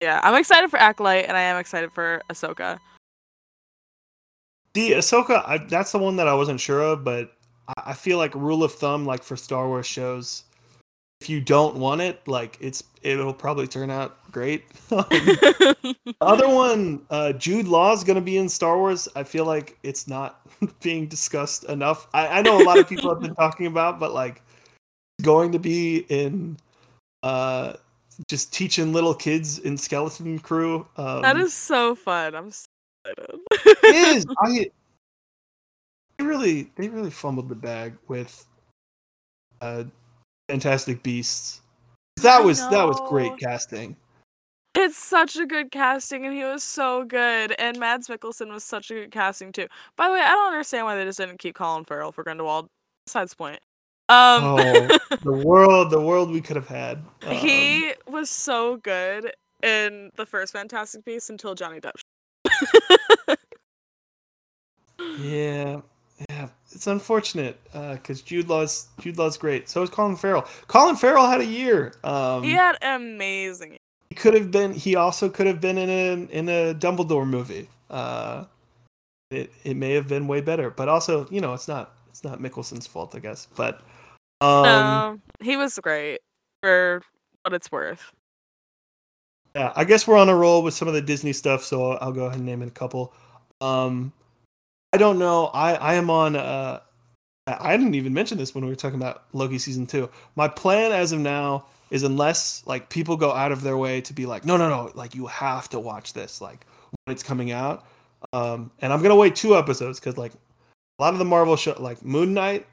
yeah, 0.00 0.20
I'm 0.22 0.34
excited 0.36 0.70
for 0.70 0.78
Acolyte 0.78 1.24
and 1.26 1.36
I 1.36 1.40
am 1.40 1.56
excited 1.56 1.90
for 1.90 2.22
Ahsoka. 2.30 2.78
The 4.74 4.92
Ahsoka, 4.92 5.42
I, 5.46 5.58
that's 5.58 5.92
the 5.92 5.98
one 5.98 6.16
that 6.16 6.28
I 6.28 6.34
wasn't 6.34 6.60
sure 6.60 6.82
of, 6.82 7.04
but 7.04 7.32
I, 7.68 7.72
I 7.86 7.92
feel 7.94 8.18
like 8.18 8.34
rule 8.34 8.62
of 8.62 8.72
thumb, 8.72 9.06
like 9.06 9.22
for 9.22 9.36
Star 9.36 9.66
Wars 9.66 9.86
shows, 9.86 10.44
if 11.22 11.28
you 11.28 11.40
don't 11.40 11.76
want 11.76 12.00
it, 12.00 12.26
like 12.26 12.58
it's 12.60 12.82
it'll 13.02 13.32
probably 13.32 13.68
turn 13.68 13.90
out 13.90 14.18
great. 14.32 14.64
other 14.90 16.48
one, 16.52 17.06
uh, 17.10 17.32
Jude 17.34 17.68
Law's 17.68 18.02
gonna 18.02 18.20
be 18.20 18.38
in 18.38 18.48
Star 18.48 18.76
Wars. 18.76 19.08
I 19.14 19.22
feel 19.22 19.44
like 19.44 19.78
it's 19.84 20.08
not 20.08 20.40
being 20.82 21.06
discussed 21.06 21.62
enough. 21.64 22.08
I, 22.12 22.26
I 22.26 22.42
know 22.42 22.60
a 22.60 22.64
lot 22.64 22.76
of 22.80 22.88
people 22.88 23.08
have 23.08 23.20
been 23.20 23.36
talking 23.36 23.66
about, 23.66 24.00
but 24.00 24.12
like 24.12 24.42
going 25.22 25.52
to 25.52 25.60
be 25.60 25.98
in 26.08 26.56
uh 27.22 27.74
just 28.28 28.52
teaching 28.52 28.92
little 28.92 29.14
kids 29.14 29.60
in 29.60 29.78
Skeleton 29.78 30.40
Crew. 30.40 30.88
Um, 30.96 31.22
that 31.22 31.36
is 31.36 31.54
so 31.54 31.94
fun. 31.94 32.34
I'm 32.34 32.50
so 32.50 32.66
excited. 33.04 33.40
it 33.84 34.16
is. 34.16 34.26
I 34.40 34.70
they 36.18 36.24
really 36.24 36.72
they 36.74 36.88
really 36.88 37.10
fumbled 37.10 37.48
the 37.48 37.54
bag 37.54 37.96
with 38.08 38.44
uh 39.60 39.84
Fantastic 40.48 41.02
Beasts. 41.02 41.60
That 42.22 42.44
was 42.44 42.60
that 42.68 42.84
was 42.84 43.00
great 43.08 43.36
casting. 43.38 43.96
It's 44.74 44.96
such 44.96 45.36
a 45.36 45.46
good 45.46 45.70
casting, 45.70 46.24
and 46.24 46.34
he 46.34 46.44
was 46.44 46.62
so 46.62 47.04
good. 47.04 47.54
And 47.58 47.78
Mads 47.78 48.08
Mikkelsen 48.08 48.50
was 48.50 48.64
such 48.64 48.90
a 48.90 48.94
good 48.94 49.10
casting 49.10 49.52
too. 49.52 49.66
By 49.96 50.08
the 50.08 50.14
way, 50.14 50.20
I 50.20 50.30
don't 50.30 50.52
understand 50.52 50.86
why 50.86 50.96
they 50.96 51.04
just 51.04 51.18
didn't 51.18 51.38
keep 51.38 51.54
Colin 51.54 51.84
Farrell 51.84 52.12
for 52.12 52.24
Grindelwald. 52.24 52.68
Besides 53.06 53.32
the 53.32 53.36
point. 53.36 53.60
Um, 54.08 54.44
Oh, 54.44 54.98
the 55.22 55.32
world 55.32 55.90
the 55.90 56.00
world 56.00 56.30
we 56.30 56.40
could 56.40 56.56
have 56.56 56.68
had. 56.68 57.02
Um, 57.22 57.34
he 57.34 57.92
was 58.06 58.30
so 58.30 58.76
good 58.78 59.32
in 59.62 60.10
the 60.16 60.26
first 60.26 60.52
Fantastic 60.52 61.04
Beasts 61.04 61.30
until 61.30 61.54
Johnny 61.54 61.80
Depp. 61.80 61.92
Yeah, 65.18 65.80
yeah. 66.42 66.48
It's 66.72 66.86
unfortunate 66.86 67.60
because 67.72 68.22
Jude 68.22 68.48
Law's 68.48 68.88
Jude 69.00 69.18
Law's 69.18 69.36
great. 69.36 69.68
So 69.68 69.82
is 69.82 69.90
Colin 69.90 70.16
Farrell. 70.16 70.46
Colin 70.68 70.96
Farrell 70.96 71.26
had 71.26 71.40
a 71.40 71.46
year. 71.46 71.94
Um, 72.02 72.42
he 72.42 72.52
had 72.52 72.76
amazing. 72.82 73.76
he 74.08 74.14
could 74.14 74.34
have 74.34 74.50
been. 74.50 74.72
He 74.72 74.96
also 74.96 75.28
could 75.28 75.46
have 75.46 75.60
been 75.60 75.78
in 75.78 75.90
a 75.90 76.32
in 76.32 76.48
a 76.48 76.74
Dumbledore 76.74 77.26
movie. 77.26 77.68
Uh, 77.90 78.44
it 79.30 79.52
it 79.64 79.76
may 79.76 79.92
have 79.92 80.08
been 80.08 80.26
way 80.28 80.40
better, 80.40 80.70
but 80.70 80.88
also 80.88 81.26
you 81.30 81.40
know 81.40 81.52
it's 81.52 81.68
not 81.68 81.94
it's 82.08 82.24
not 82.24 82.40
Mikkelsen's 82.40 82.86
fault, 82.86 83.14
I 83.14 83.18
guess. 83.18 83.48
But 83.54 83.82
um, 84.40 84.62
no, 84.64 85.18
he 85.40 85.56
was 85.56 85.78
great 85.78 86.20
for 86.62 87.02
what 87.42 87.52
it's 87.52 87.70
worth. 87.70 88.12
yeah, 89.54 89.72
I 89.76 89.84
guess 89.84 90.06
we're 90.06 90.16
on 90.18 90.30
a 90.30 90.34
roll 90.34 90.62
with 90.62 90.72
some 90.72 90.88
of 90.88 90.94
the 90.94 91.02
Disney 91.02 91.34
stuff, 91.34 91.64
so 91.64 91.92
I'll 91.92 92.12
go 92.12 92.24
ahead 92.24 92.38
and 92.38 92.46
name 92.46 92.62
it 92.62 92.68
a 92.68 92.72
couple. 92.72 93.12
Um, 93.60 94.12
I 94.92 94.98
don't 94.98 95.18
know. 95.18 95.46
I 95.46 95.74
I 95.74 95.94
am 95.94 96.10
on. 96.10 96.36
Uh, 96.36 96.80
I 97.46 97.76
didn't 97.76 97.94
even 97.94 98.14
mention 98.14 98.38
this 98.38 98.54
when 98.54 98.64
we 98.64 98.70
were 98.70 98.76
talking 98.76 99.00
about 99.00 99.24
Loki 99.32 99.58
season 99.58 99.86
two. 99.86 100.08
My 100.36 100.46
plan 100.46 100.92
as 100.92 101.12
of 101.12 101.18
now 101.18 101.66
is 101.90 102.04
unless 102.04 102.62
like 102.66 102.88
people 102.88 103.16
go 103.16 103.32
out 103.32 103.52
of 103.52 103.62
their 103.62 103.76
way 103.76 104.00
to 104.02 104.12
be 104.12 104.26
like, 104.26 104.44
no, 104.44 104.56
no, 104.56 104.68
no, 104.68 104.92
like 104.94 105.14
you 105.14 105.26
have 105.26 105.68
to 105.70 105.80
watch 105.80 106.12
this 106.12 106.40
like 106.40 106.66
when 107.04 107.12
it's 107.12 107.22
coming 107.22 107.50
out. 107.50 107.84
Um, 108.32 108.70
and 108.78 108.92
I'm 108.92 109.02
gonna 109.02 109.16
wait 109.16 109.34
two 109.34 109.56
episodes 109.56 109.98
because 109.98 110.16
like 110.16 110.32
a 110.32 111.02
lot 111.02 111.12
of 111.12 111.18
the 111.18 111.24
Marvel 111.24 111.56
show, 111.56 111.74
like 111.78 112.04
Moon 112.04 112.32
Knight, 112.32 112.66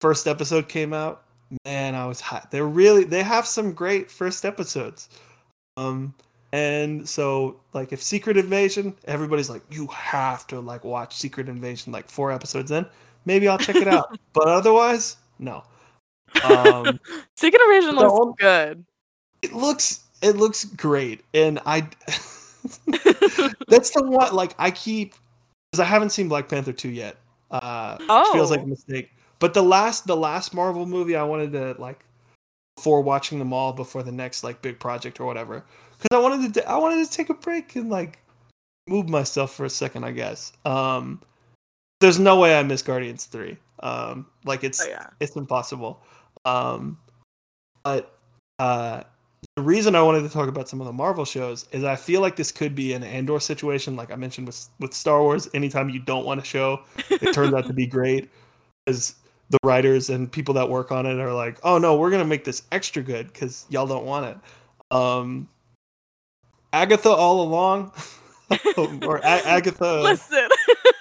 first 0.00 0.26
episode 0.26 0.68
came 0.68 0.92
out. 0.92 1.24
Man, 1.64 1.94
I 1.94 2.06
was 2.06 2.20
hot. 2.20 2.50
They're 2.50 2.66
really 2.66 3.04
they 3.04 3.22
have 3.22 3.46
some 3.46 3.72
great 3.72 4.10
first 4.10 4.44
episodes. 4.44 5.08
Um, 5.76 6.14
and 6.52 7.08
so 7.08 7.60
like 7.72 7.92
if 7.92 8.02
Secret 8.02 8.36
Invasion, 8.36 8.94
everybody's 9.04 9.48
like, 9.50 9.62
you 9.70 9.86
have 9.88 10.46
to 10.48 10.60
like 10.60 10.84
watch 10.84 11.14
Secret 11.16 11.48
Invasion 11.48 11.92
like 11.92 12.08
four 12.08 12.32
episodes 12.32 12.70
in. 12.70 12.86
Maybe 13.24 13.48
I'll 13.48 13.58
check 13.58 13.76
it 13.76 13.88
out. 13.88 14.18
but 14.32 14.48
otherwise, 14.48 15.16
no. 15.38 15.62
Um, 16.44 16.98
Secret 17.36 17.60
Invasion 17.62 17.96
looks 17.96 18.12
only- 18.20 18.34
good. 18.38 18.84
it 19.42 19.52
looks 19.52 20.04
it 20.22 20.36
looks 20.36 20.64
great, 20.64 21.22
and 21.34 21.60
I 21.66 21.88
that's 23.68 23.90
the 23.90 24.02
one 24.04 24.34
like 24.34 24.54
I 24.58 24.70
keep 24.70 25.14
because 25.70 25.80
I 25.80 25.84
haven't 25.84 26.10
seen 26.10 26.28
Black 26.28 26.48
Panther 26.48 26.72
two 26.72 26.90
yet. 26.90 27.16
Uh, 27.50 27.96
which 27.98 28.28
feels 28.32 28.50
like 28.50 28.60
Oh. 28.60 28.64
a 28.64 28.66
mistake. 28.66 29.10
But 29.40 29.54
the 29.54 29.62
last 29.62 30.06
the 30.06 30.16
last 30.16 30.54
Marvel 30.54 30.86
movie 30.86 31.16
I 31.16 31.22
wanted 31.24 31.52
to 31.52 31.74
like 31.80 32.04
before 32.76 33.00
watching 33.02 33.38
them 33.38 33.52
all 33.52 33.72
before 33.72 34.02
the 34.02 34.12
next 34.12 34.44
like 34.44 34.62
big 34.62 34.78
project 34.78 35.18
or 35.20 35.26
whatever 35.26 35.64
because 36.00 36.16
I 36.16 36.20
wanted 36.20 36.54
to 36.54 36.68
I 36.68 36.76
wanted 36.76 37.04
to 37.04 37.10
take 37.10 37.30
a 37.30 37.34
break 37.34 37.76
and 37.76 37.90
like 37.90 38.18
move 38.88 39.08
myself 39.08 39.54
for 39.54 39.64
a 39.64 39.70
second 39.70 40.04
I 40.04 40.12
guess. 40.12 40.52
Um, 40.64 41.20
there's 42.00 42.18
no 42.18 42.38
way 42.40 42.58
I 42.58 42.62
miss 42.62 42.82
Guardians 42.82 43.24
three. 43.26 43.58
Um, 43.80 44.26
like 44.44 44.64
it's 44.64 44.82
Oh 44.82 44.88
yeah. 44.88 45.06
it's 45.20 45.36
impossible. 45.36 46.00
Um, 46.44 46.98
but 47.84 48.18
uh, 48.58 49.02
the 49.56 49.62
reason 49.62 49.94
I 49.94 50.02
wanted 50.02 50.22
to 50.22 50.28
talk 50.28 50.48
about 50.48 50.68
some 50.68 50.80
of 50.80 50.86
the 50.86 50.92
Marvel 50.92 51.24
shows 51.24 51.66
is 51.72 51.84
I 51.84 51.96
feel 51.96 52.20
like 52.20 52.36
this 52.36 52.52
could 52.52 52.74
be 52.74 52.92
an 52.92 53.02
Andor 53.02 53.40
situation, 53.40 53.96
like 53.96 54.12
I 54.12 54.16
mentioned 54.16 54.46
with 54.46 54.68
with 54.78 54.94
Star 54.94 55.22
Wars. 55.22 55.48
Anytime 55.54 55.90
you 55.90 56.00
don't 56.00 56.24
want 56.24 56.40
a 56.40 56.44
show, 56.44 56.80
it 57.10 57.32
turns 57.34 57.54
out 57.54 57.66
to 57.66 57.72
be 57.72 57.86
great 57.86 58.30
because 58.86 59.16
the 59.50 59.58
writers 59.64 60.10
and 60.10 60.30
people 60.30 60.54
that 60.54 60.68
work 60.68 60.92
on 60.92 61.06
it 61.06 61.18
are 61.18 61.32
like, 61.32 61.58
"Oh 61.62 61.78
no, 61.78 61.96
we're 61.96 62.10
gonna 62.10 62.24
make 62.24 62.44
this 62.44 62.62
extra 62.72 63.02
good 63.02 63.32
because 63.32 63.66
y'all 63.68 63.86
don't 63.86 64.04
want 64.04 64.26
it." 64.26 64.96
Um, 64.96 65.48
Agatha 66.72 67.10
all 67.10 67.42
along, 67.42 67.92
or 69.02 69.18
A- 69.18 69.46
Agatha 69.46 70.00
Listen. 70.02 70.48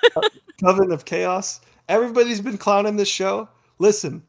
Coven 0.63 0.91
of 0.91 1.05
Chaos. 1.05 1.61
Everybody's 1.87 2.41
been 2.41 2.57
clowning 2.57 2.95
this 2.97 3.07
show. 3.07 3.47
Listen, 3.79 4.23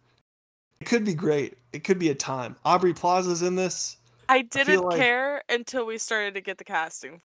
it 0.80 0.84
could 0.84 1.04
be 1.04 1.14
great. 1.14 1.58
It 1.72 1.84
could 1.84 1.98
be 1.98 2.10
a 2.10 2.14
time. 2.14 2.56
Aubrey 2.64 2.94
Plaza's 2.94 3.42
in 3.42 3.56
this. 3.56 3.96
I 4.28 4.42
didn't 4.42 4.82
like- 4.82 4.98
care 4.98 5.42
until 5.48 5.86
we 5.86 5.98
started 5.98 6.34
to 6.34 6.40
get 6.40 6.58
the 6.58 6.64
casting. 6.64 7.20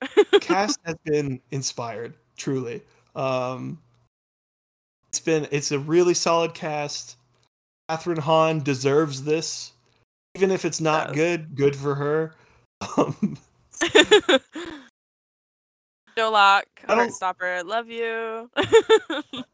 cast 0.40 0.78
has 0.84 0.94
been 1.04 1.40
inspired 1.50 2.14
truly 2.36 2.80
um 3.16 3.80
it's 5.08 5.18
been 5.18 5.48
it's 5.50 5.72
a 5.72 5.78
really 5.80 6.14
solid 6.14 6.54
cast 6.54 7.16
kathryn 7.90 8.16
hahn 8.18 8.60
deserves 8.62 9.24
this 9.24 9.72
even 10.36 10.52
if 10.52 10.64
it's 10.64 10.80
not 10.80 11.08
Yes. 11.08 11.16
good 11.16 11.56
good 11.56 11.74
for 11.74 11.96
her 11.96 12.32
um, 12.96 13.36
Joe 16.16 16.30
Locke, 16.30 16.66
I 16.88 16.94
don't- 16.94 17.10
Heartstopper, 17.10 17.64
love 17.64 17.88
you. 17.88 18.50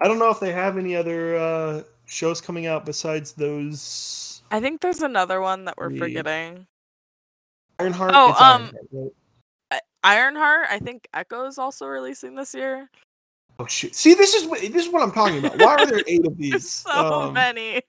i 0.00 0.06
don't 0.06 0.18
know 0.18 0.30
if 0.30 0.38
they 0.40 0.52
have 0.52 0.78
any 0.78 0.94
other 0.94 1.36
uh 1.36 1.82
shows 2.06 2.40
coming 2.40 2.66
out 2.66 2.84
besides 2.86 3.32
those 3.32 4.42
I 4.50 4.60
think 4.60 4.80
there's 4.80 5.02
another 5.02 5.40
one 5.40 5.64
that 5.64 5.74
we're 5.76 5.90
forgetting. 5.90 6.66
ironheart 7.80 8.12
Oh, 8.14 8.28
um, 8.32 8.36
Ironheart, 8.38 8.86
right? 8.92 9.10
I- 9.72 9.80
Ironheart, 10.04 10.66
I 10.70 10.78
think 10.78 11.08
Echo 11.12 11.46
is 11.46 11.58
also 11.58 11.86
releasing 11.86 12.36
this 12.36 12.54
year. 12.54 12.88
oh 13.58 13.66
shoot 13.66 13.94
see 13.94 14.14
this 14.14 14.34
is 14.34 14.46
what 14.46 14.60
this 14.60 14.86
is 14.86 14.92
what 14.92 15.02
i'm 15.02 15.10
talking 15.12 15.38
about 15.38 15.58
why 15.58 15.74
are 15.74 15.86
there 15.86 16.02
eight 16.06 16.24
of 16.26 16.36
these 16.38 16.68
So 16.70 16.90
Um, 16.90 17.32
many. 17.34 17.82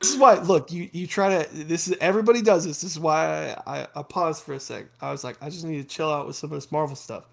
This 0.00 0.12
is 0.12 0.18
why. 0.18 0.34
Look, 0.34 0.70
you 0.70 0.88
you 0.92 1.06
try 1.06 1.42
to. 1.42 1.54
This 1.54 1.88
is 1.88 1.96
everybody 2.00 2.40
does 2.40 2.64
this. 2.64 2.80
This 2.80 2.92
is 2.92 3.00
why 3.00 3.56
I, 3.66 3.80
I, 3.80 3.86
I 3.96 4.02
paused 4.02 4.44
for 4.44 4.54
a 4.54 4.60
sec. 4.60 4.86
I 5.00 5.10
was 5.10 5.24
like, 5.24 5.36
I 5.42 5.50
just 5.50 5.64
need 5.64 5.82
to 5.82 5.88
chill 5.96 6.10
out 6.10 6.26
with 6.26 6.36
some 6.36 6.52
of 6.52 6.56
this 6.56 6.70
Marvel 6.70 6.94
stuff, 6.94 7.24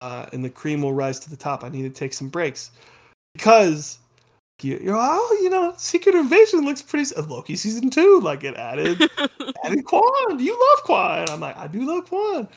uh, 0.00 0.26
and 0.32 0.44
the 0.44 0.50
cream 0.50 0.82
will 0.82 0.94
rise 0.94 1.20
to 1.20 1.30
the 1.30 1.36
top. 1.36 1.62
I 1.62 1.68
need 1.68 1.82
to 1.82 1.90
take 1.90 2.12
some 2.12 2.28
breaks 2.28 2.72
because 3.34 3.98
you, 4.62 4.80
you're 4.82 4.96
oh, 4.98 5.38
you 5.42 5.50
know, 5.50 5.72
Secret 5.76 6.16
Invasion 6.16 6.64
looks 6.64 6.82
pretty. 6.82 7.14
Uh, 7.14 7.22
Loki 7.22 7.54
season 7.54 7.90
two, 7.90 8.20
like 8.20 8.42
it 8.42 8.56
added 8.56 9.00
added 9.64 9.84
Quan. 9.84 10.38
You 10.40 10.52
love 10.52 10.84
Quan. 10.84 11.28
I'm 11.30 11.40
like, 11.40 11.56
I 11.56 11.68
do 11.68 11.86
love 11.86 12.08
Quan. 12.08 12.48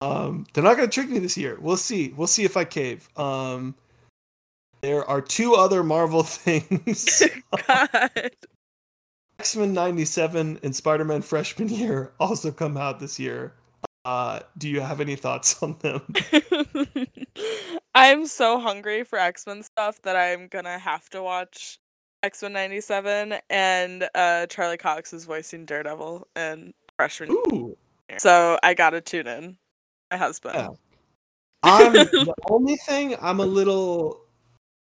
Um, 0.00 0.46
they're 0.54 0.64
not 0.64 0.76
gonna 0.76 0.88
trick 0.88 1.10
me 1.10 1.18
this 1.18 1.36
year. 1.36 1.58
We'll 1.60 1.76
see. 1.76 2.14
We'll 2.16 2.26
see 2.26 2.44
if 2.44 2.56
I 2.56 2.64
cave. 2.64 3.08
Um, 3.18 3.74
there 4.80 5.04
are 5.04 5.20
two 5.20 5.54
other 5.54 5.84
Marvel 5.84 6.22
things. 6.24 7.22
God. 7.66 8.30
X 9.40 9.56
Men 9.56 9.72
'97 9.72 10.60
and 10.62 10.76
Spider 10.76 11.02
Man 11.02 11.22
Freshman 11.22 11.70
Year 11.70 12.12
also 12.20 12.50
come 12.50 12.76
out 12.76 13.00
this 13.00 13.18
year. 13.18 13.54
Uh, 14.04 14.40
do 14.58 14.68
you 14.68 14.82
have 14.82 15.00
any 15.00 15.16
thoughts 15.16 15.62
on 15.62 15.78
them? 15.78 16.02
I'm 17.94 18.26
so 18.26 18.60
hungry 18.60 19.02
for 19.02 19.18
X 19.18 19.46
Men 19.46 19.62
stuff 19.62 20.02
that 20.02 20.14
I'm 20.14 20.48
gonna 20.48 20.78
have 20.78 21.08
to 21.10 21.22
watch 21.22 21.78
X 22.22 22.42
Men 22.42 22.52
'97 22.52 23.36
and 23.48 24.10
uh, 24.14 24.44
Charlie 24.44 24.76
Cox 24.76 25.14
is 25.14 25.24
voicing 25.24 25.64
Daredevil 25.64 26.28
and 26.36 26.74
Freshman. 26.98 27.30
Ooh, 27.30 27.74
Year. 28.10 28.18
So 28.18 28.58
I 28.62 28.74
gotta 28.74 29.00
tune 29.00 29.26
in. 29.26 29.56
My 30.10 30.18
husband. 30.18 30.54
Yeah. 30.54 30.68
I'm 31.62 31.92
the 31.94 32.34
only 32.50 32.76
thing 32.76 33.16
I'm 33.22 33.40
a 33.40 33.46
little 33.46 34.20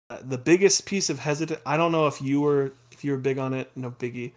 uh, 0.09 0.17
the 0.23 0.37
biggest 0.37 0.85
piece 0.85 1.09
of 1.09 1.19
hesitant. 1.19 1.61
I 1.65 1.77
don't 1.77 1.93
know 1.93 2.07
if 2.07 2.21
you 2.21 2.41
were 2.41 2.73
if 2.91 3.05
you 3.05 3.11
were 3.11 3.17
big 3.17 3.37
on 3.37 3.53
it. 3.53 3.71
No 3.75 3.91
biggie. 3.91 4.33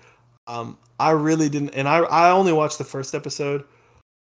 Um, 0.46 0.78
I 0.98 1.10
really 1.10 1.48
didn't, 1.48 1.70
and 1.70 1.88
I 1.88 1.98
I 1.98 2.30
only 2.30 2.52
watched 2.52 2.78
the 2.78 2.84
first 2.84 3.14
episode. 3.14 3.64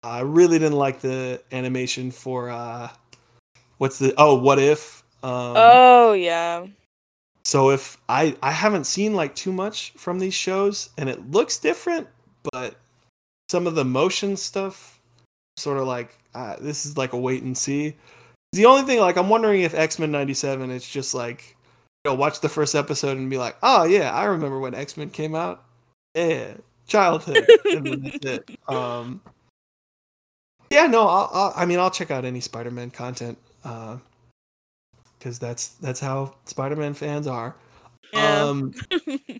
I 0.02 0.20
really 0.20 0.58
didn't 0.58 0.78
like 0.78 1.00
the 1.00 1.42
animation 1.50 2.10
for 2.10 2.50
uh, 2.50 2.88
what's 3.78 3.98
the 3.98 4.14
oh 4.18 4.34
what 4.34 4.58
if 4.58 5.02
um, 5.22 5.54
oh 5.56 6.12
yeah. 6.12 6.66
So 7.44 7.70
if 7.70 7.96
I 8.08 8.36
I 8.42 8.50
haven't 8.50 8.84
seen 8.84 9.14
like 9.14 9.34
too 9.34 9.52
much 9.52 9.92
from 9.96 10.18
these 10.18 10.34
shows, 10.34 10.90
and 10.98 11.08
it 11.08 11.30
looks 11.30 11.58
different, 11.58 12.06
but 12.52 12.76
some 13.50 13.66
of 13.66 13.74
the 13.74 13.84
motion 13.84 14.36
stuff, 14.36 15.00
sort 15.56 15.78
of 15.78 15.86
like 15.86 16.16
uh, 16.34 16.56
this 16.60 16.84
is 16.84 16.98
like 16.98 17.14
a 17.14 17.18
wait 17.18 17.42
and 17.42 17.56
see. 17.56 17.96
The 18.52 18.66
only 18.66 18.82
thing 18.82 19.00
like 19.00 19.16
I'm 19.16 19.30
wondering 19.30 19.62
if 19.62 19.74
X 19.74 19.98
Men 19.98 20.12
'97 20.12 20.70
it's 20.70 20.88
just 20.88 21.14
like 21.14 21.56
you 22.04 22.10
know 22.10 22.14
watch 22.14 22.40
the 22.40 22.48
first 22.50 22.74
episode 22.74 23.16
and 23.16 23.30
be 23.30 23.38
like, 23.38 23.56
oh 23.62 23.84
yeah, 23.84 24.12
I 24.12 24.24
remember 24.24 24.58
when 24.58 24.74
X 24.74 24.96
Men 24.98 25.08
came 25.08 25.34
out. 25.34 25.64
Yeah, 26.14 26.54
childhood, 26.86 27.46
and 27.64 28.04
that's 28.04 28.24
it. 28.24 28.58
Um, 28.68 29.20
yeah, 30.70 30.86
no, 30.86 31.06
I'll, 31.06 31.30
I'll, 31.32 31.52
I 31.56 31.66
mean 31.66 31.78
I'll 31.78 31.90
check 31.90 32.10
out 32.10 32.24
any 32.24 32.40
Spider 32.40 32.70
Man 32.70 32.90
content. 32.90 33.38
Uh, 33.64 33.96
because 35.24 35.38
that's 35.38 35.68
that's 35.68 36.00
how 36.00 36.34
Spider-Man 36.44 36.92
fans 36.92 37.26
are. 37.26 37.56
Yeah. 38.12 38.42
Um, 38.42 38.74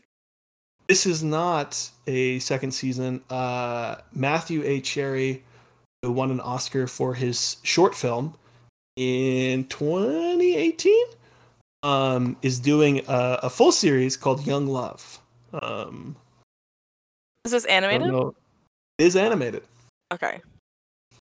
this 0.89 1.05
is 1.05 1.22
not 1.22 1.91
a 2.07 2.39
second 2.39 2.72
season. 2.72 3.22
Uh, 3.29 3.97
Matthew 4.14 4.62
A. 4.64 4.81
Cherry, 4.81 5.45
who 6.03 6.11
won 6.11 6.31
an 6.31 6.41
Oscar 6.41 6.87
for 6.87 7.12
his 7.12 7.59
short 7.62 7.95
film 7.95 8.35
in 8.97 9.66
2018, 9.66 10.95
um, 11.83 12.39
is 12.41 12.59
doing 12.59 13.01
a, 13.07 13.41
a 13.43 13.51
full 13.51 13.70
series 13.70 14.16
called 14.16 14.47
Young 14.47 14.66
Love. 14.66 15.20
Um, 15.53 16.16
Is 17.45 17.53
this 17.53 17.65
animated? 17.67 18.09
It 18.09 19.05
is 19.05 19.17
animated, 19.17 19.63
Okay. 20.13 20.41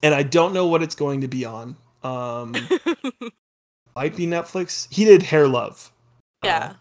and 0.02 0.14
I 0.16 0.24
don't 0.24 0.54
know 0.54 0.68
what 0.68 0.82
it's 0.84 0.96
going 0.96 1.22
to 1.22 1.28
be 1.28 1.44
on. 1.46 1.76
Um, 2.04 2.52
might 3.96 4.16
be 4.16 4.26
Netflix. 4.28 4.88
He 4.94 5.06
did 5.06 5.24
Hair 5.24 5.48
Love. 5.48 5.92
Uh, 6.44 6.48
yeah. 6.48 6.74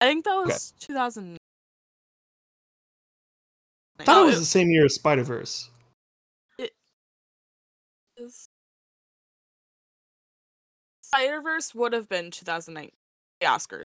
I 0.00 0.06
think 0.06 0.24
that 0.24 0.36
okay. 0.38 0.46
was 0.52 0.72
2000. 0.80 1.36
I 4.00 4.04
thought 4.04 4.16
Oh, 4.16 4.22
it 4.24 4.26
was 4.26 4.40
the 4.40 4.44
same 4.44 4.70
year 4.70 4.84
as 4.84 4.94
Spider 4.94 5.22
Verse. 5.24 5.70
was- 8.18 8.48
Spider-Verse 11.02 11.74
would 11.76 11.92
have 11.92 12.08
been 12.08 12.32
2009. 12.32 12.90
The 13.40 13.46
Oscars. 13.46 13.84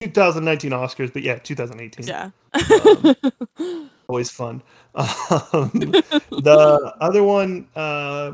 2019 0.00 0.70
Oscars, 0.72 1.12
but 1.12 1.22
yeah, 1.22 1.36
2018. 1.38 2.06
Yeah. 2.06 2.30
Always 4.08 4.30
fun. 4.30 4.62
Um, 4.94 5.70
the 5.72 6.94
other 7.00 7.22
one, 7.22 7.66
uh, 7.74 8.32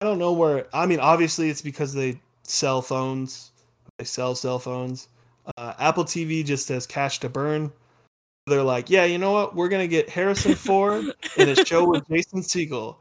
I 0.00 0.04
don't 0.04 0.18
know 0.18 0.32
where. 0.32 0.66
I 0.74 0.86
mean, 0.86 1.00
obviously, 1.00 1.48
it's 1.50 1.62
because 1.62 1.94
they 1.94 2.20
sell 2.42 2.82
phones. 2.82 3.52
They 3.98 4.04
sell 4.04 4.34
cell 4.34 4.58
phones. 4.58 5.08
Uh, 5.56 5.74
Apple 5.78 6.04
TV 6.04 6.44
just 6.44 6.68
has 6.68 6.86
cash 6.86 7.20
to 7.20 7.28
burn. 7.28 7.72
They're 8.46 8.62
like, 8.62 8.90
yeah, 8.90 9.04
you 9.04 9.18
know 9.18 9.32
what? 9.32 9.54
We're 9.54 9.68
gonna 9.68 9.86
get 9.86 10.08
Harrison 10.08 10.54
Ford 10.54 11.04
in 11.36 11.48
a 11.48 11.64
show 11.64 11.88
with 11.88 12.08
Jason 12.08 12.40
Segel. 12.40 12.96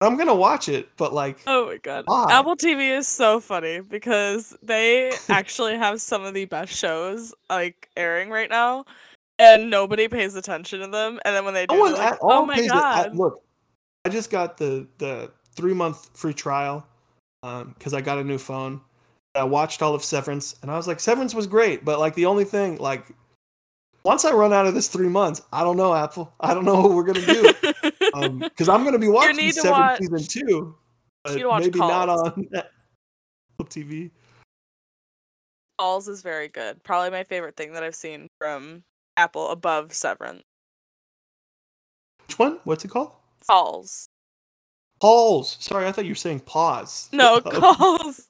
I'm 0.00 0.16
gonna 0.16 0.34
watch 0.34 0.68
it, 0.68 0.88
but 0.96 1.12
like, 1.12 1.38
Oh 1.46 1.66
my 1.66 1.76
god. 1.76 2.04
Why? 2.06 2.26
Apple 2.30 2.56
TV 2.56 2.96
is 2.96 3.06
so 3.06 3.38
funny 3.40 3.80
because 3.80 4.56
they 4.62 5.12
actually 5.28 5.76
have 5.76 6.00
some 6.00 6.24
of 6.24 6.32
the 6.34 6.46
best 6.46 6.72
shows 6.72 7.34
like 7.50 7.88
airing 7.96 8.30
right 8.30 8.48
now 8.48 8.84
and 9.38 9.68
nobody 9.70 10.08
pays 10.08 10.34
attention 10.36 10.80
to 10.80 10.86
them 10.86 11.20
and 11.24 11.34
then 11.36 11.44
when 11.44 11.54
they 11.54 11.66
do 11.66 11.78
one 11.78 11.92
like, 11.92 12.12
at 12.12 12.18
all 12.20 12.42
oh 12.42 12.46
my 12.46 12.54
pays 12.54 12.66
it- 12.66 12.72
god. 12.72 13.14
look, 13.14 13.42
I 14.04 14.08
just 14.08 14.30
got 14.30 14.56
the 14.56 14.86
the 14.98 15.30
three 15.54 15.74
month 15.74 16.10
free 16.14 16.32
trial 16.34 16.86
um, 17.42 17.74
because 17.76 17.92
I 17.94 18.00
got 18.00 18.18
a 18.18 18.24
new 18.24 18.38
phone. 18.38 18.80
I 19.34 19.44
watched 19.44 19.80
all 19.82 19.94
of 19.94 20.02
Severance, 20.02 20.56
and 20.62 20.70
I 20.70 20.76
was 20.76 20.88
like, 20.88 20.98
Severance 21.00 21.34
was 21.34 21.46
great, 21.46 21.84
but 21.84 22.00
like 22.00 22.14
the 22.14 22.26
only 22.26 22.44
thing, 22.44 22.78
like, 22.78 23.04
once 24.04 24.24
I 24.24 24.32
run 24.32 24.52
out 24.52 24.66
of 24.66 24.74
this 24.74 24.88
three 24.88 25.08
months, 25.08 25.40
I 25.52 25.62
don't 25.62 25.76
know, 25.76 25.94
Apple. 25.94 26.32
I 26.40 26.52
don't 26.54 26.64
know 26.64 26.80
what 26.80 26.92
we're 26.92 27.04
gonna 27.04 27.26
do 27.26 27.52
because 28.40 28.68
I'm 28.68 28.84
gonna 28.84 28.98
be 28.98 29.08
watching 29.08 29.36
to 29.36 29.52
Severance 29.52 30.00
watch- 30.10 30.20
season 30.20 30.46
two, 30.48 30.74
but 31.24 31.34
need 31.34 31.40
to 31.40 31.48
watch 31.48 31.62
maybe 31.62 31.78
not 31.78 32.08
on 32.08 32.48
Apple 32.54 33.66
TV. 33.66 34.10
Falls 35.78 36.08
is 36.08 36.22
very 36.22 36.48
good. 36.48 36.82
Probably 36.82 37.10
my 37.10 37.24
favorite 37.24 37.56
thing 37.56 37.72
that 37.72 37.82
I've 37.82 37.94
seen 37.94 38.28
from 38.38 38.82
Apple 39.16 39.48
above 39.50 39.92
Severance. 39.94 40.42
Which 42.26 42.38
one? 42.38 42.58
What's 42.64 42.84
it 42.84 42.88
called? 42.88 43.12
Falls. 43.42 44.08
Calls. 45.00 45.56
Sorry, 45.60 45.86
I 45.86 45.92
thought 45.92 46.04
you 46.04 46.10
were 46.12 46.16
saying 46.16 46.40
pause. 46.40 47.08
No, 47.14 47.40
calls. 47.44 48.28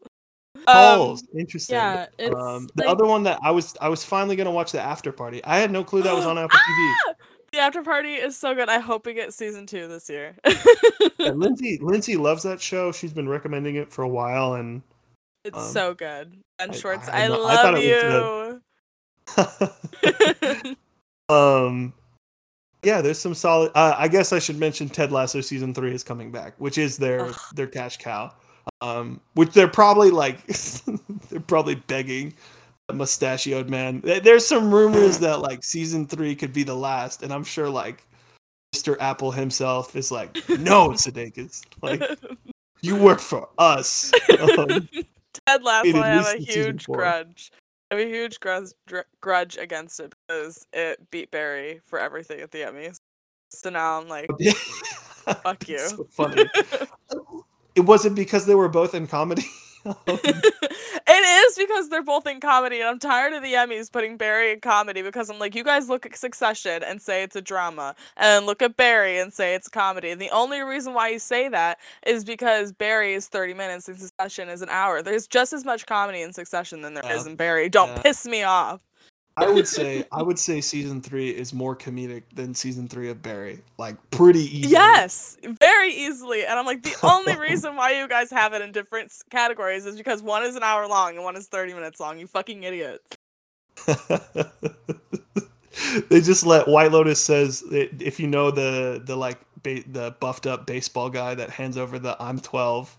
Calls. 0.66 1.22
Um, 1.22 1.28
Interesting. 1.38 1.74
yeah, 1.76 2.06
it's 2.18 2.34
um, 2.34 2.68
the 2.76 2.84
like- 2.84 2.92
other 2.92 3.06
one 3.06 3.22
that 3.24 3.38
I 3.42 3.50
was 3.50 3.74
I 3.80 3.88
was 3.88 4.04
finally 4.04 4.36
gonna 4.36 4.50
watch 4.50 4.72
the 4.72 4.80
after 4.80 5.10
party. 5.10 5.42
I 5.44 5.58
had 5.58 5.70
no 5.70 5.82
clue 5.84 6.02
that 6.02 6.14
was 6.14 6.26
on 6.26 6.38
Apple 6.38 6.58
TV. 6.58 7.14
After 7.60 7.82
party 7.82 8.14
is 8.14 8.36
so 8.36 8.54
good. 8.54 8.68
I 8.68 8.78
hope 8.78 9.06
we 9.06 9.14
get 9.14 9.32
season 9.34 9.66
two 9.66 9.86
this 9.86 10.08
year. 10.08 10.34
Yeah, 11.18 11.30
Lindsay 11.34 11.78
Lindsay 11.80 12.16
loves 12.16 12.42
that 12.42 12.60
show. 12.60 12.90
She's 12.90 13.12
been 13.12 13.28
recommending 13.28 13.76
it 13.76 13.92
for 13.92 14.02
a 14.02 14.08
while, 14.08 14.54
and 14.54 14.82
it's 15.44 15.58
um, 15.58 15.72
so 15.72 15.94
good. 15.94 16.36
I- 16.58 16.70
Schwartz, 16.72 17.08
I 17.08 17.22
I, 17.22 17.24
I 17.24 17.28
love 17.28 17.74
was 17.74 17.84
you. 17.84 18.60
um, 21.34 21.92
yeah, 22.82 23.00
there's 23.00 23.18
some 23.18 23.34
solid. 23.34 23.72
Uh, 23.74 23.94
I 23.96 24.08
guess 24.08 24.32
I 24.32 24.38
should 24.38 24.58
mention 24.58 24.88
Ted 24.88 25.12
Lasso 25.12 25.40
season 25.40 25.74
three 25.74 25.94
is 25.94 26.02
coming 26.02 26.32
back, 26.32 26.54
which 26.58 26.78
is 26.78 26.96
their 26.96 27.26
Ugh. 27.26 27.36
their 27.54 27.66
cash 27.66 27.98
cow. 27.98 28.32
Um, 28.82 29.20
which 29.34 29.52
they're 29.52 29.68
probably 29.68 30.10
like 30.10 30.46
they're 31.28 31.40
probably 31.40 31.74
begging 31.74 32.34
mustachioed 32.94 33.68
man. 33.68 34.00
There's 34.00 34.46
some 34.46 34.72
rumors 34.72 35.18
that 35.18 35.40
like 35.40 35.64
season 35.64 36.06
three 36.06 36.34
could 36.34 36.52
be 36.52 36.62
the 36.62 36.74
last, 36.74 37.22
and 37.22 37.32
I'm 37.32 37.44
sure 37.44 37.68
like 37.68 38.06
Mr. 38.74 38.96
Apple 39.00 39.30
himself 39.30 39.96
is 39.96 40.10
like, 40.10 40.36
no, 40.48 40.90
Sudeikis, 40.90 41.62
like 41.82 42.02
you 42.80 42.96
work 42.96 43.20
for 43.20 43.48
us. 43.58 44.12
Um, 44.40 44.88
Ted 45.46 45.62
Lasso, 45.62 46.00
I 46.00 46.08
have 46.08 46.26
a 46.26 46.28
least 46.28 46.34
in 46.34 46.44
season 46.44 46.62
huge 46.64 46.86
grudge. 46.86 47.52
I 47.90 47.96
have 47.96 48.06
a 48.06 48.08
huge 48.08 48.40
grudge, 48.40 48.70
grudge 49.20 49.56
against 49.58 50.00
it 50.00 50.14
because 50.26 50.66
it 50.72 51.10
beat 51.10 51.30
Barry 51.30 51.80
for 51.84 51.98
everything 51.98 52.40
at 52.40 52.50
the 52.50 52.60
Emmys. 52.60 52.98
So 53.50 53.70
now 53.70 54.00
I'm 54.00 54.08
like, 54.08 54.28
Fuck 55.42 55.68
you. 55.68 56.08
Funny. 56.10 56.44
It 57.74 57.80
wasn't 57.82 58.16
because 58.16 58.46
they 58.46 58.54
were 58.54 58.68
both 58.68 58.94
in 58.94 59.06
comedy. 59.06 59.44
It 61.12 61.48
is 61.48 61.56
because 61.58 61.88
they're 61.88 62.02
both 62.04 62.26
in 62.26 62.38
comedy, 62.40 62.78
and 62.80 62.88
I'm 62.88 62.98
tired 63.00 63.32
of 63.32 63.42
the 63.42 63.54
Emmys 63.54 63.90
putting 63.90 64.16
Barry 64.16 64.52
in 64.52 64.60
comedy 64.60 65.02
because 65.02 65.28
I'm 65.28 65.38
like, 65.40 65.54
you 65.56 65.64
guys 65.64 65.88
look 65.88 66.06
at 66.06 66.14
Succession 66.16 66.82
and 66.84 67.02
say 67.02 67.24
it's 67.24 67.34
a 67.34 67.40
drama, 67.42 67.96
and 68.16 68.46
look 68.46 68.62
at 68.62 68.76
Barry 68.76 69.18
and 69.18 69.32
say 69.32 69.54
it's 69.54 69.66
comedy. 69.68 70.10
And 70.10 70.20
the 70.20 70.30
only 70.30 70.60
reason 70.60 70.94
why 70.94 71.08
you 71.08 71.18
say 71.18 71.48
that 71.48 71.78
is 72.06 72.24
because 72.24 72.70
Barry 72.72 73.14
is 73.14 73.26
30 73.26 73.54
minutes 73.54 73.88
and 73.88 73.98
Succession 73.98 74.48
is 74.48 74.62
an 74.62 74.68
hour. 74.68 75.02
There's 75.02 75.26
just 75.26 75.52
as 75.52 75.64
much 75.64 75.86
comedy 75.86 76.20
in 76.22 76.32
Succession 76.32 76.82
than 76.82 76.94
there 76.94 77.10
is 77.12 77.24
Yeah. 77.24 77.30
in 77.32 77.36
Barry. 77.36 77.68
Don't 77.68 77.88
Yeah. 77.88 78.02
piss 78.02 78.26
me 78.26 78.44
off. 78.44 78.80
I 79.40 79.50
would 79.50 79.66
say 79.76 80.04
I 80.12 80.22
would 80.22 80.38
say 80.38 80.60
season 80.60 81.00
three 81.00 81.30
is 81.30 81.52
more 81.52 81.74
comedic 81.76 82.22
than 82.34 82.54
season 82.54 82.88
three 82.88 83.08
of 83.08 83.22
Barry. 83.22 83.62
Like 83.78 83.96
pretty 84.10 84.44
easy. 84.58 84.68
Yes, 84.68 85.36
very 85.42 85.92
easily. 85.92 86.44
And 86.44 86.58
I'm 86.58 86.66
like, 86.66 86.82
the 86.82 86.96
only 87.02 87.36
reason 87.36 87.76
why 87.76 87.98
you 87.98 88.08
guys 88.08 88.30
have 88.30 88.52
it 88.52 88.62
in 88.62 88.72
different 88.72 89.12
categories 89.30 89.86
is 89.86 89.96
because 89.96 90.22
one 90.22 90.44
is 90.44 90.56
an 90.56 90.62
hour 90.62 90.86
long 90.86 91.16
and 91.16 91.24
one 91.24 91.36
is 91.36 91.46
30 91.46 91.74
minutes 91.74 92.00
long. 92.00 92.18
You 92.18 92.26
fucking 92.26 92.62
idiots. 92.62 93.16
they 96.08 96.20
just 96.20 96.44
let 96.44 96.68
White 96.68 96.92
Lotus 96.92 97.20
says 97.20 97.64
if 97.70 98.20
you 98.20 98.26
know 98.26 98.50
the 98.50 99.02
the 99.04 99.16
like 99.16 99.38
ba- 99.62 99.84
the 99.86 100.14
buffed 100.20 100.46
up 100.46 100.66
baseball 100.66 101.10
guy 101.10 101.34
that 101.34 101.50
hands 101.50 101.76
over 101.76 101.98
the 101.98 102.16
I'm 102.20 102.38
12, 102.40 102.96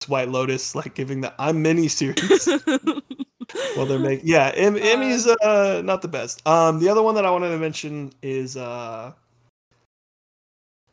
it's 0.00 0.08
White 0.08 0.28
Lotus 0.28 0.74
like 0.74 0.94
giving 0.94 1.20
the 1.20 1.32
I'm 1.38 1.62
mini 1.62 1.88
series. 1.88 2.48
well, 3.76 3.86
they're 3.86 3.98
making 3.98 4.26
yeah. 4.28 4.52
Em- 4.54 4.76
Emmy's 4.76 5.26
uh 5.26 5.82
not 5.84 6.02
the 6.02 6.08
best. 6.08 6.46
Um, 6.46 6.80
the 6.80 6.88
other 6.88 7.02
one 7.02 7.14
that 7.14 7.24
I 7.24 7.30
wanted 7.30 7.50
to 7.50 7.58
mention 7.58 8.12
is 8.22 8.56
uh, 8.56 9.12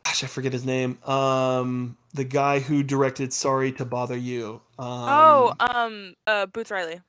gosh, 0.04 0.24
I 0.24 0.26
forget 0.26 0.52
his 0.52 0.64
name. 0.64 1.02
Um, 1.04 1.96
the 2.14 2.24
guy 2.24 2.60
who 2.60 2.82
directed 2.82 3.32
Sorry 3.32 3.72
to 3.72 3.84
Bother 3.84 4.16
You. 4.16 4.60
Um, 4.78 4.88
oh, 4.88 5.54
um, 5.60 6.14
uh, 6.26 6.46
Boots 6.46 6.70
Riley. 6.70 7.00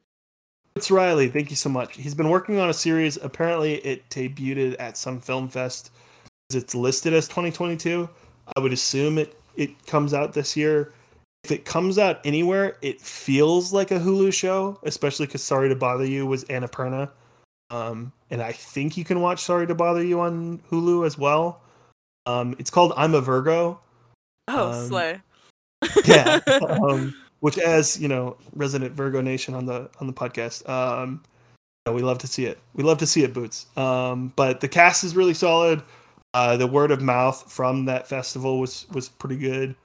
It's 0.75 0.89
Riley. 0.89 1.27
Thank 1.27 1.49
you 1.49 1.55
so 1.55 1.69
much. 1.69 1.97
He's 1.97 2.15
been 2.15 2.29
working 2.29 2.59
on 2.59 2.69
a 2.69 2.73
series. 2.73 3.17
Apparently, 3.17 3.75
it 3.75 4.09
debuted 4.09 4.75
at 4.79 4.97
some 4.97 5.19
film 5.19 5.47
fest. 5.47 5.91
It's 6.49 6.73
listed 6.73 7.13
as 7.13 7.27
2022. 7.27 8.09
I 8.55 8.59
would 8.59 8.73
assume 8.73 9.17
it 9.17 9.37
it 9.55 9.85
comes 9.85 10.13
out 10.13 10.33
this 10.33 10.57
year. 10.57 10.93
If 11.43 11.51
it 11.51 11.65
comes 11.65 11.97
out 11.97 12.21
anywhere, 12.23 12.77
it 12.81 13.01
feels 13.01 13.73
like 13.73 13.91
a 13.91 13.99
Hulu 13.99 14.33
show, 14.33 14.79
especially 14.83 15.25
because 15.25 15.43
Sorry 15.43 15.67
to 15.69 15.75
Bother 15.75 16.05
You 16.05 16.25
was 16.25 16.45
Annapurna. 16.45 17.09
Um, 17.69 18.13
and 18.29 18.41
I 18.41 18.51
think 18.51 18.95
you 18.95 19.03
can 19.03 19.19
watch 19.19 19.41
Sorry 19.41 19.67
to 19.67 19.75
Bother 19.75 20.03
You 20.03 20.21
on 20.21 20.59
Hulu 20.71 21.05
as 21.05 21.17
well. 21.17 21.61
Um, 22.25 22.55
it's 22.59 22.69
called 22.69 22.93
I'm 22.95 23.13
a 23.13 23.21
Virgo. 23.21 23.79
Oh, 24.47 24.71
Um, 24.71 24.87
Slay. 24.87 25.21
yeah 26.05 26.39
um, 26.69 27.13
which 27.39 27.57
as 27.57 27.99
you 27.99 28.07
know 28.07 28.37
resident 28.55 28.93
virgo 28.93 29.21
nation 29.21 29.53
on 29.53 29.65
the 29.65 29.89
on 29.99 30.07
the 30.07 30.13
podcast 30.13 30.67
um 30.69 31.21
you 31.85 31.91
know, 31.91 31.95
we 31.95 32.01
love 32.01 32.17
to 32.17 32.27
see 32.27 32.45
it 32.45 32.57
we 32.73 32.83
love 32.83 32.97
to 32.97 33.05
see 33.05 33.23
it 33.23 33.33
boots 33.33 33.65
um 33.75 34.31
but 34.35 34.61
the 34.61 34.67
cast 34.67 35.03
is 35.03 35.15
really 35.15 35.33
solid 35.33 35.81
uh 36.33 36.55
the 36.55 36.67
word 36.67 36.89
of 36.91 37.01
mouth 37.01 37.51
from 37.51 37.85
that 37.85 38.07
festival 38.07 38.59
was 38.59 38.85
was 38.93 39.09
pretty 39.09 39.35
good 39.35 39.75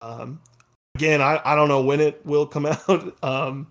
um 0.00 0.40
again 0.94 1.20
i 1.20 1.40
i 1.44 1.54
don't 1.54 1.68
know 1.68 1.82
when 1.82 2.00
it 2.00 2.24
will 2.24 2.46
come 2.46 2.66
out 2.88 3.16
um 3.24 3.66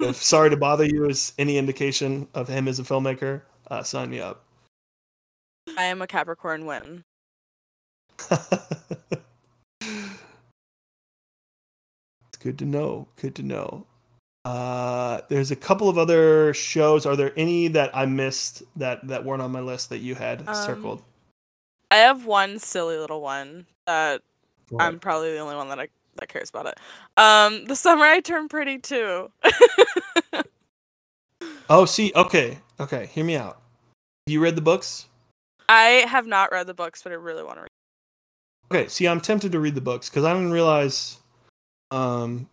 if 0.00 0.16
sorry 0.16 0.50
to 0.50 0.56
bother 0.56 0.84
you 0.84 1.08
is 1.08 1.32
any 1.38 1.56
indication 1.58 2.26
of 2.34 2.48
him 2.48 2.66
as 2.68 2.78
a 2.78 2.82
filmmaker 2.82 3.42
uh 3.70 3.82
sign 3.82 4.10
me 4.10 4.20
up 4.20 4.42
I 5.76 5.82
am 5.86 6.00
a 6.00 6.06
Capricorn 6.06 6.64
win. 6.64 7.02
It's 12.28 12.38
good 12.38 12.58
to 12.58 12.64
know. 12.64 13.08
Good 13.20 13.34
to 13.34 13.42
know. 13.42 13.84
Uh, 14.44 15.22
there's 15.28 15.50
a 15.50 15.56
couple 15.56 15.88
of 15.88 15.98
other 15.98 16.54
shows. 16.54 17.04
Are 17.04 17.16
there 17.16 17.32
any 17.36 17.66
that 17.68 17.90
I 17.96 18.06
missed 18.06 18.62
that 18.76 19.06
that 19.08 19.24
weren't 19.24 19.42
on 19.42 19.50
my 19.50 19.60
list 19.60 19.88
that 19.90 19.98
you 19.98 20.14
had 20.14 20.46
Um, 20.48 20.54
circled? 20.54 21.02
I 21.90 21.96
have 21.96 22.26
one 22.26 22.58
silly 22.58 22.96
little 22.96 23.20
one 23.20 23.66
that. 23.86 24.22
I'm 24.78 24.98
probably 25.00 25.32
the 25.32 25.38
only 25.38 25.56
one 25.56 25.68
that 25.70 25.80
I 25.80 25.88
that 26.18 26.28
cares 26.28 26.50
about 26.50 26.66
it. 26.66 26.78
Um, 27.16 27.64
the 27.66 27.76
summer 27.76 28.04
I 28.04 28.20
turned 28.20 28.50
pretty 28.50 28.78
too. 28.78 29.30
oh, 31.70 31.84
see, 31.84 32.12
okay, 32.14 32.58
okay. 32.80 33.06
Hear 33.06 33.24
me 33.24 33.36
out. 33.36 33.60
You 34.26 34.40
read 34.40 34.56
the 34.56 34.62
books? 34.62 35.06
I 35.68 36.04
have 36.08 36.26
not 36.26 36.52
read 36.52 36.66
the 36.66 36.74
books, 36.74 37.02
but 37.02 37.12
I 37.12 37.16
really 37.16 37.42
want 37.42 37.56
to 37.56 37.62
read. 37.62 37.68
Okay, 38.72 38.88
see, 38.88 39.06
I'm 39.06 39.20
tempted 39.20 39.52
to 39.52 39.60
read 39.60 39.74
the 39.74 39.80
books 39.80 40.08
because 40.08 40.24
I 40.24 40.32
didn't 40.32 40.52
realize. 40.52 41.18
Um, 41.90 42.48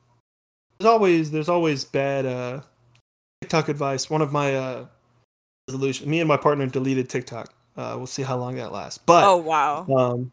there's 0.78 0.90
always 0.90 1.32
there's 1.32 1.50
always 1.50 1.86
bad 1.86 2.26
uh 2.26 2.62
TikTok 3.42 3.70
advice. 3.70 4.10
One 4.10 4.22
of 4.22 4.32
my 4.32 4.56
uh 4.56 4.86
resolution. 5.68 6.10
Me 6.10 6.20
and 6.20 6.28
my 6.28 6.38
partner 6.38 6.68
deleted 6.68 7.10
TikTok. 7.10 7.54
Uh, 7.76 7.96
we'll 7.98 8.08
see 8.08 8.22
how 8.22 8.38
long 8.38 8.56
that 8.56 8.72
lasts. 8.72 9.00
But 9.00 9.24
Oh 9.24 9.38
wow. 9.38 9.88
Um, 9.88 10.32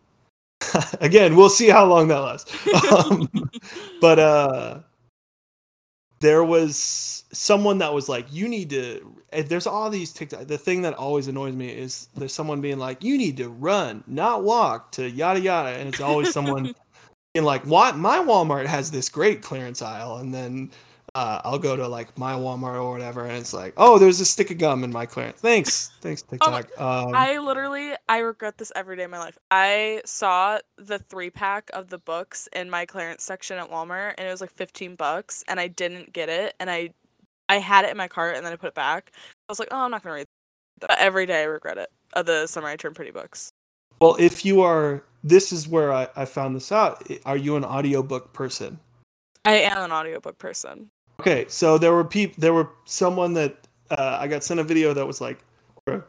again, 1.00 1.36
we'll 1.36 1.50
see 1.50 1.68
how 1.68 1.86
long 1.86 2.08
that 2.08 2.18
lasts. 2.18 2.56
Um, 2.92 3.28
but 4.00 4.18
uh, 4.18 4.80
there 6.20 6.44
was 6.44 7.24
someone 7.32 7.78
that 7.78 7.92
was 7.92 8.08
like, 8.08 8.26
"You 8.32 8.48
need 8.48 8.70
to." 8.70 9.14
There's 9.32 9.66
all 9.66 9.90
these 9.90 10.12
TikTok. 10.12 10.46
The 10.46 10.58
thing 10.58 10.82
that 10.82 10.94
always 10.94 11.28
annoys 11.28 11.54
me 11.54 11.68
is 11.68 12.08
there's 12.16 12.32
someone 12.32 12.60
being 12.60 12.78
like, 12.78 13.02
"You 13.02 13.16
need 13.16 13.36
to 13.38 13.48
run, 13.48 14.04
not 14.06 14.44
walk," 14.44 14.92
to 14.92 15.08
yada 15.08 15.40
yada, 15.40 15.70
and 15.70 15.88
it's 15.88 16.00
always 16.00 16.32
someone 16.32 16.74
being 17.34 17.44
like, 17.44 17.64
"What? 17.66 17.96
My 17.96 18.18
Walmart 18.18 18.66
has 18.66 18.90
this 18.90 19.08
great 19.08 19.42
clearance 19.42 19.82
aisle," 19.82 20.16
and 20.16 20.32
then. 20.32 20.70
Uh, 21.14 21.40
I'll 21.44 21.58
go 21.58 21.76
to 21.76 21.88
like 21.88 22.16
my 22.16 22.34
Walmart 22.34 22.74
or 22.74 22.90
whatever, 22.92 23.24
and 23.24 23.36
it's 23.36 23.52
like, 23.52 23.74
oh, 23.76 23.98
there's 23.98 24.20
a 24.20 24.24
stick 24.24 24.50
of 24.50 24.58
gum 24.58 24.84
in 24.84 24.92
my 24.92 25.06
clearance. 25.06 25.40
Thanks, 25.40 25.90
thanks 26.00 26.22
Oh 26.40 26.56
TikTok. 26.56 26.80
um, 26.80 27.14
I 27.14 27.38
literally 27.38 27.92
I 28.08 28.18
regret 28.18 28.58
this 28.58 28.70
every 28.76 28.96
day 28.96 29.04
of 29.04 29.10
my 29.10 29.18
life. 29.18 29.38
I 29.50 30.02
saw 30.04 30.58
the 30.76 30.98
three 30.98 31.30
pack 31.30 31.70
of 31.72 31.88
the 31.88 31.98
books 31.98 32.48
in 32.54 32.70
my 32.70 32.86
clearance 32.86 33.24
section 33.24 33.58
at 33.58 33.70
Walmart 33.70 34.14
and 34.18 34.26
it 34.26 34.30
was 34.30 34.40
like 34.40 34.52
15 34.52 34.94
bucks 34.94 35.44
and 35.48 35.58
I 35.58 35.68
didn't 35.68 36.12
get 36.12 36.28
it 36.28 36.54
and 36.60 36.70
I 36.70 36.90
I 37.48 37.56
had 37.56 37.84
it 37.84 37.90
in 37.90 37.96
my 37.96 38.08
cart 38.08 38.36
and 38.36 38.46
then 38.46 38.52
I 38.52 38.56
put 38.56 38.68
it 38.68 38.74
back. 38.74 39.10
I 39.16 39.52
was 39.52 39.58
like, 39.58 39.68
"Oh, 39.72 39.78
I'm 39.78 39.90
not 39.90 40.04
going 40.04 40.12
to 40.12 40.16
read 40.18 40.26
that." 40.80 40.88
But 40.88 40.98
every 41.00 41.26
day 41.26 41.42
I 41.42 41.44
regret 41.44 41.78
it. 41.78 41.90
Of 42.12 42.26
the 42.26 42.46
summer 42.46 42.68
I 42.68 42.76
turned 42.76 42.94
pretty 42.94 43.10
books. 43.10 43.52
Well, 44.00 44.16
if 44.18 44.44
you 44.44 44.62
are, 44.62 45.04
this 45.22 45.52
is 45.52 45.68
where 45.68 45.92
I, 45.92 46.08
I 46.16 46.24
found 46.24 46.56
this 46.56 46.72
out. 46.72 47.06
Are 47.26 47.36
you 47.36 47.56
an 47.56 47.64
audiobook 47.64 48.32
person? 48.32 48.78
I 49.44 49.56
am 49.56 49.78
an 49.78 49.92
audiobook 49.92 50.38
person. 50.38 50.90
Okay, 51.20 51.44
so 51.48 51.76
there 51.76 51.92
were 51.92 52.02
people, 52.02 52.34
there 52.38 52.54
were 52.54 52.70
someone 52.86 53.34
that 53.34 53.68
uh, 53.90 54.16
I 54.18 54.26
got 54.26 54.42
sent 54.42 54.58
a 54.58 54.64
video 54.64 54.94
that 54.94 55.06
was 55.06 55.20
like, 55.20 55.44
or 55.86 55.92
a 55.92 56.04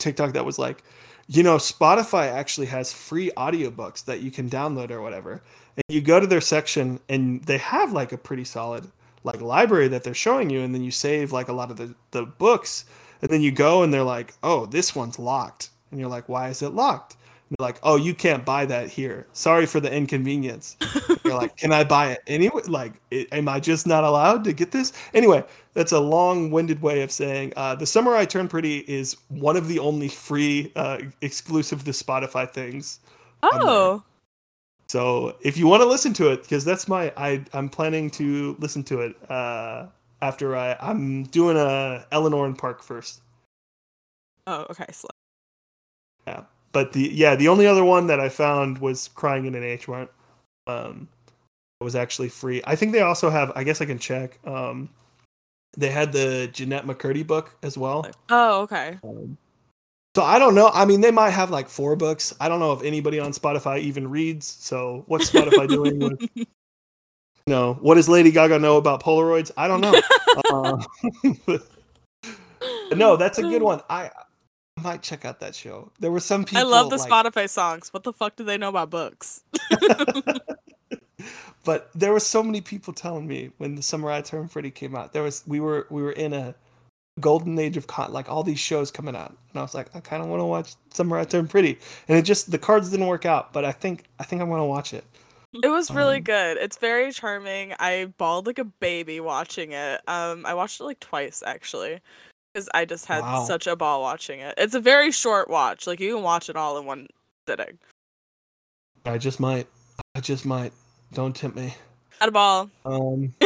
TikTok 0.00 0.32
that 0.32 0.44
was 0.44 0.58
like, 0.58 0.82
you 1.28 1.44
know, 1.44 1.58
Spotify 1.58 2.26
actually 2.26 2.66
has 2.66 2.92
free 2.92 3.30
audiobooks 3.36 4.04
that 4.06 4.20
you 4.20 4.32
can 4.32 4.50
download 4.50 4.90
or 4.90 5.00
whatever. 5.00 5.44
And 5.76 5.84
you 5.88 6.00
go 6.00 6.18
to 6.18 6.26
their 6.26 6.40
section 6.40 6.98
and 7.08 7.40
they 7.44 7.58
have 7.58 7.92
like 7.92 8.10
a 8.10 8.18
pretty 8.18 8.42
solid 8.42 8.90
like 9.22 9.40
library 9.40 9.86
that 9.86 10.02
they're 10.02 10.12
showing 10.12 10.50
you, 10.50 10.62
and 10.62 10.74
then 10.74 10.82
you 10.82 10.90
save 10.90 11.30
like 11.30 11.46
a 11.46 11.52
lot 11.52 11.70
of 11.70 11.76
the, 11.76 11.94
the 12.10 12.24
books, 12.24 12.84
and 13.22 13.30
then 13.30 13.42
you 13.42 13.52
go 13.52 13.84
and 13.84 13.94
they're 13.94 14.02
like, 14.02 14.34
oh, 14.42 14.66
this 14.66 14.92
one's 14.92 15.20
locked. 15.20 15.70
And 15.92 16.00
you're 16.00 16.10
like, 16.10 16.28
why 16.28 16.48
is 16.48 16.62
it 16.62 16.70
locked? 16.70 17.16
They're 17.50 17.64
like, 17.64 17.78
oh, 17.82 17.96
you 17.96 18.14
can't 18.14 18.44
buy 18.44 18.66
that 18.66 18.90
here. 18.90 19.26
Sorry 19.32 19.64
for 19.64 19.80
the 19.80 19.90
inconvenience. 19.92 20.76
You're 21.24 21.34
like, 21.34 21.56
can 21.56 21.72
I 21.72 21.82
buy 21.82 22.12
it 22.12 22.20
anyway? 22.26 22.60
Like, 22.66 22.94
i- 23.10 23.26
am 23.32 23.48
I 23.48 23.58
just 23.58 23.86
not 23.86 24.04
allowed 24.04 24.44
to 24.44 24.52
get 24.52 24.70
this? 24.70 24.92
Anyway, 25.14 25.42
that's 25.72 25.92
a 25.92 26.00
long-winded 26.00 26.82
way 26.82 27.00
of 27.00 27.10
saying 27.10 27.54
uh, 27.56 27.74
the 27.74 27.86
summer 27.86 28.14
I 28.14 28.26
turned 28.26 28.50
pretty 28.50 28.80
is 28.80 29.16
one 29.28 29.56
of 29.56 29.66
the 29.66 29.78
only 29.78 30.08
free, 30.08 30.72
uh, 30.76 30.98
exclusive 31.22 31.84
to 31.84 31.92
Spotify 31.92 32.50
things. 32.50 33.00
Oh. 33.42 34.02
So 34.88 35.36
if 35.42 35.56
you 35.56 35.66
want 35.66 35.82
to 35.82 35.86
listen 35.86 36.12
to 36.14 36.30
it, 36.32 36.42
because 36.42 36.64
that's 36.64 36.88
my, 36.88 37.12
I 37.16 37.44
I'm 37.52 37.68
planning 37.68 38.10
to 38.12 38.56
listen 38.58 38.82
to 38.84 39.00
it 39.02 39.30
uh, 39.30 39.86
after 40.22 40.56
I 40.56 40.76
I'm 40.80 41.24
doing 41.24 41.56
a 41.58 42.06
Eleanor 42.10 42.46
and 42.46 42.56
Park 42.56 42.82
first. 42.82 43.20
Oh, 44.46 44.66
okay. 44.70 44.86
Slay. 44.92 45.10
But 46.72 46.92
the 46.92 47.10
yeah 47.12 47.34
the 47.34 47.48
only 47.48 47.66
other 47.66 47.84
one 47.84 48.06
that 48.08 48.20
I 48.20 48.28
found 48.28 48.78
was 48.78 49.08
Crying 49.08 49.46
in 49.46 49.54
an 49.54 49.64
H 49.64 49.88
Mart. 49.88 50.12
Um, 50.66 51.08
it 51.80 51.84
was 51.84 51.96
actually 51.96 52.28
free. 52.28 52.62
I 52.66 52.76
think 52.76 52.92
they 52.92 53.00
also 53.00 53.30
have. 53.30 53.52
I 53.54 53.64
guess 53.64 53.80
I 53.80 53.86
can 53.86 53.98
check. 53.98 54.38
Um, 54.46 54.90
they 55.76 55.90
had 55.90 56.12
the 56.12 56.48
Jennette 56.52 56.86
McCurdy 56.86 57.26
book 57.26 57.56
as 57.62 57.78
well. 57.78 58.06
Oh, 58.30 58.62
okay. 58.62 58.98
Um, 59.04 59.38
so 60.16 60.22
I 60.22 60.38
don't 60.38 60.54
know. 60.54 60.70
I 60.74 60.84
mean, 60.84 61.00
they 61.00 61.12
might 61.12 61.30
have 61.30 61.50
like 61.50 61.68
four 61.68 61.94
books. 61.94 62.34
I 62.40 62.48
don't 62.48 62.60
know 62.60 62.72
if 62.72 62.82
anybody 62.82 63.20
on 63.20 63.32
Spotify 63.32 63.80
even 63.80 64.10
reads. 64.10 64.46
So 64.46 65.04
what's 65.06 65.30
Spotify 65.30 65.68
doing 65.68 65.98
with? 65.98 66.28
You 67.46 67.54
know, 67.54 67.78
what 67.80 67.94
does 67.94 68.10
Lady 68.10 68.30
Gaga 68.30 68.58
know 68.58 68.76
about 68.76 69.02
Polaroids? 69.02 69.50
I 69.56 69.68
don't 69.68 69.80
know. 69.80 69.98
uh, 70.52 71.56
no, 72.94 73.16
that's 73.16 73.38
a 73.38 73.42
good 73.42 73.62
one. 73.62 73.80
I, 73.88 74.10
I 74.78 74.82
might 74.82 75.02
check 75.02 75.24
out 75.24 75.40
that 75.40 75.54
show. 75.54 75.90
There 75.98 76.10
were 76.10 76.20
some 76.20 76.44
people. 76.44 76.58
I 76.58 76.62
love 76.62 76.90
the 76.90 76.96
like, 76.96 77.10
Spotify 77.10 77.48
songs. 77.48 77.92
What 77.92 78.04
the 78.04 78.12
fuck 78.12 78.36
do 78.36 78.44
they 78.44 78.58
know 78.58 78.68
about 78.68 78.90
books? 78.90 79.42
but 81.64 81.90
there 81.94 82.12
were 82.12 82.20
so 82.20 82.42
many 82.42 82.60
people 82.60 82.92
telling 82.92 83.26
me 83.26 83.50
when 83.58 83.74
the 83.74 83.82
Summer 83.82 84.10
I 84.10 84.20
Turned 84.20 84.50
Pretty 84.50 84.70
came 84.70 84.94
out. 84.94 85.12
There 85.12 85.22
was 85.22 85.42
we 85.46 85.60
were 85.60 85.86
we 85.90 86.02
were 86.02 86.12
in 86.12 86.32
a 86.32 86.54
golden 87.20 87.58
age 87.58 87.76
of 87.76 87.86
con 87.86 88.12
like 88.12 88.30
all 88.30 88.42
these 88.42 88.60
shows 88.60 88.90
coming 88.90 89.16
out, 89.16 89.30
and 89.50 89.58
I 89.58 89.62
was 89.62 89.74
like, 89.74 89.94
I 89.94 90.00
kind 90.00 90.22
of 90.22 90.28
want 90.28 90.40
to 90.40 90.44
watch 90.44 90.74
Summer 90.92 91.18
I 91.18 91.24
Turned 91.24 91.50
Pretty, 91.50 91.78
and 92.06 92.16
it 92.16 92.22
just 92.22 92.50
the 92.50 92.58
cards 92.58 92.90
didn't 92.90 93.06
work 93.06 93.26
out. 93.26 93.52
But 93.52 93.64
I 93.64 93.72
think 93.72 94.04
I 94.18 94.24
think 94.24 94.42
I'm 94.42 94.48
gonna 94.48 94.66
watch 94.66 94.94
it. 94.94 95.04
It 95.62 95.68
was 95.68 95.90
really 95.90 96.18
Um, 96.18 96.24
good. 96.24 96.56
It's 96.58 96.76
very 96.76 97.10
charming. 97.10 97.72
I 97.78 98.12
bawled 98.18 98.46
like 98.46 98.58
a 98.58 98.64
baby 98.64 99.18
watching 99.18 99.72
it. 99.72 100.00
Um, 100.06 100.44
I 100.44 100.54
watched 100.54 100.80
it 100.80 100.84
like 100.84 101.00
twice 101.00 101.42
actually. 101.44 102.00
Because 102.52 102.68
I 102.74 102.84
just 102.84 103.06
had 103.06 103.20
Wow. 103.22 103.44
such 103.44 103.66
a 103.66 103.76
ball 103.76 104.02
watching 104.02 104.40
it. 104.40 104.54
It's 104.56 104.74
a 104.74 104.80
very 104.80 105.12
short 105.12 105.48
watch. 105.48 105.86
Like 105.86 106.00
you 106.00 106.14
can 106.14 106.22
watch 106.22 106.48
it 106.48 106.56
all 106.56 106.78
in 106.78 106.86
one 106.86 107.08
sitting. 107.46 107.78
I 109.04 109.18
just 109.18 109.38
might. 109.40 109.66
I 110.14 110.20
just 110.20 110.44
might. 110.44 110.72
Don't 111.12 111.34
tempt 111.34 111.56
me. 111.56 111.74
Had 112.20 112.28
a 112.30 112.32
ball. 112.32 112.70
Um, 112.84 113.34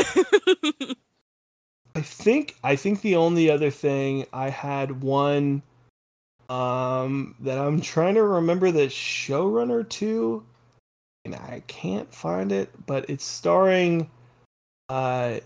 I 1.95 2.01
think 2.01 2.57
I 2.65 2.77
think 2.77 3.03
the 3.03 3.17
only 3.17 3.51
other 3.51 3.71
thing 3.71 4.27
I 4.33 4.49
had 4.49 5.03
one 5.03 5.63
um 6.49 7.35
that 7.41 7.59
I'm 7.59 7.81
trying 7.81 8.15
to 8.15 8.23
remember 8.23 8.71
the 8.71 8.87
showrunner 8.87 9.89
to 9.89 10.45
and 11.25 11.35
I 11.35 11.63
can't 11.67 12.13
find 12.13 12.51
it, 12.51 12.71
but 12.87 13.09
it's 13.11 13.25
starring 13.25 14.11
uh 14.89 15.41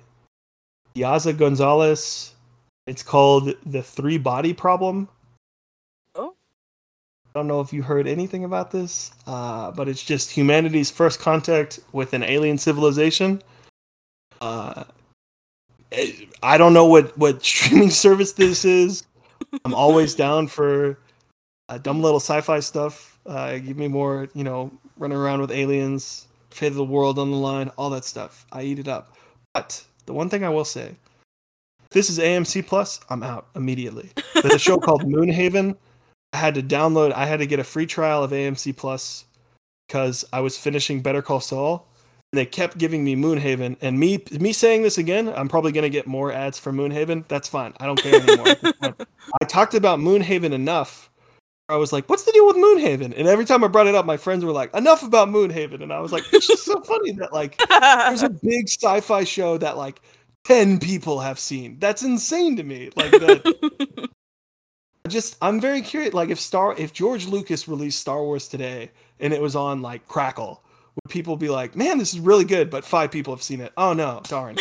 Eiza 0.95 1.37
Gonzalez. 1.37 2.33
It's 2.87 3.03
called 3.03 3.53
The 3.65 3.83
Three 3.83 4.17
Body 4.17 4.53
Problem. 4.53 5.09
Oh. 6.15 6.35
I 7.27 7.31
don't 7.35 7.49
know 7.49 7.61
if 7.61 7.73
you 7.73 7.83
heard 7.83 8.07
anything 8.07 8.45
about 8.45 8.71
this, 8.71 9.11
uh, 9.27 9.73
but 9.73 9.89
it's 9.89 10.05
just 10.05 10.31
humanity's 10.31 10.91
first 10.91 11.19
contact 11.19 11.81
with 11.93 12.13
an 12.13 12.23
alien 12.23 12.59
civilization. 12.59 13.43
Uh, 14.41 14.85
I 16.43 16.59
don't 16.59 16.73
know 16.73 16.87
what 16.87 17.17
what 17.19 17.45
streaming 17.45 17.91
service 17.91 18.33
this 18.33 18.65
is. 18.65 19.05
I'm 19.65 19.75
always 19.75 20.15
down 20.27 20.47
for 20.47 20.99
uh, 21.69 21.79
dumb 21.79 22.03
little 22.03 22.21
sci-fi 22.21 22.61
stuff. 22.61 23.19
Uh, 23.27 23.59
give 23.59 23.77
me 23.77 23.89
more, 23.89 24.29
you 24.35 24.45
know, 24.45 24.71
running 24.97 25.19
around 25.19 25.41
with 25.41 25.51
aliens, 25.51 26.29
fate 26.51 26.69
of 26.69 26.75
the 26.75 26.85
world 26.85 27.19
on 27.19 27.33
the 27.33 27.37
line, 27.37 27.71
all 27.77 27.91
that 27.91 28.05
stuff. 28.05 28.47
I 28.53 28.63
eat 28.63 28.79
it 28.79 28.87
up. 28.87 29.17
But 29.55 29.85
the 30.07 30.13
one 30.13 30.31
thing 30.31 30.45
I 30.45 30.51
will 30.51 30.65
say, 30.65 30.95
this 31.97 32.11
is 32.11 32.19
AMC 32.19 32.67
Plus. 32.67 33.01
I'm 33.09 33.23
out 33.23 33.47
immediately. 33.57 34.11
There's 34.35 34.53
a 34.53 34.59
show 34.59 34.77
called 34.77 35.05
Moonhaven. 35.05 35.75
I 36.35 36.37
had 36.37 36.55
to 36.57 36.63
download. 36.63 37.13
I 37.13 37.25
had 37.25 37.39
to 37.39 37.47
get 37.47 37.59
a 37.59 37.65
free 37.65 37.87
trial 37.87 38.23
of 38.23 38.33
AMC 38.33 38.77
Plus 38.77 39.25
because 39.89 40.23
I 40.31 40.41
was 40.41 40.59
finishing 40.59 41.01
Better 41.01 41.23
Call 41.23 41.41
Saul. 41.41 41.89
And 42.33 42.39
they 42.39 42.45
kept 42.45 42.77
giving 42.77 43.03
me 43.03 43.17
Moonhaven, 43.17 43.79
and 43.81 43.99
me 43.99 44.23
me 44.33 44.53
saying 44.53 44.83
this 44.83 44.99
again, 44.99 45.33
I'm 45.35 45.49
probably 45.49 45.73
gonna 45.73 45.89
get 45.89 46.07
more 46.07 46.31
ads 46.33 46.59
for 46.59 46.71
Moonhaven. 46.71 47.25
That's 47.29 47.49
fine. 47.49 47.73
I 47.81 47.87
don't 47.87 48.03
care 48.03 48.21
anymore. 48.21 48.49
at 48.49 48.61
this 48.61 48.73
point. 48.73 49.09
I 49.41 49.45
talked 49.47 49.75
about 49.75 49.99
Moonhaven 49.99 50.53
enough. 50.53 51.09
I 51.69 51.77
was 51.77 51.93
like, 51.93 52.11
"What's 52.11 52.25
the 52.25 52.33
deal 52.33 52.47
with 52.47 52.57
Moonhaven?" 52.57 53.17
And 53.17 53.27
every 53.27 53.45
time 53.45 53.65
I 53.65 53.69
brought 53.69 53.87
it 53.87 53.95
up, 53.95 54.05
my 54.05 54.17
friends 54.17 54.45
were 54.45 54.53
like, 54.53 54.75
"Enough 54.75 55.03
about 55.03 55.29
Moonhaven." 55.29 55.83
And 55.83 55.93
I 55.93 56.01
was 56.01 56.13
like, 56.13 56.25
"It's 56.33 56.49
just 56.49 56.65
so 56.65 56.81
funny 56.83 57.13
that 57.13 57.33
like 57.33 57.57
there's 57.69 58.23
a 58.25 58.29
big 58.43 58.69
sci-fi 58.69 59.25
show 59.25 59.57
that 59.59 59.79
like 59.79 60.03
10 60.47 60.79
people 60.79 61.21
have 61.21 61.39
seen. 61.39 61.79
That's 61.81 62.03
insane 62.03 62.57
to 62.57 62.63
me. 62.63 62.91
Like 62.95 63.11
that 63.11 64.09
I 65.05 65.09
just 65.09 65.37
I'm 65.43 65.61
very 65.61 65.83
curious 65.83 66.15
like 66.15 66.29
if 66.31 66.39
Star 66.41 66.75
if 66.79 66.93
George 66.93 67.27
Lucas 67.27 67.67
released 67.67 68.01
Star 68.01 68.23
Wars 68.23 68.47
today 68.49 68.91
and 69.19 69.33
it 69.33 69.41
was 69.43 69.57
on 69.57 69.83
like 69.83 70.07
Crackle, 70.07 70.63
would 70.95 71.11
people 71.11 71.37
be 71.37 71.49
like, 71.49 71.75
"Man, 71.75 71.99
this 71.99 72.15
is 72.15 72.21
really 72.21 72.45
good, 72.45 72.71
but 72.71 72.85
5 72.85 73.11
people 73.11 73.35
have 73.35 73.43
seen 73.43 73.61
it." 73.61 73.73
Oh 73.77 73.93
no, 73.93 74.21
darn. 74.29 74.57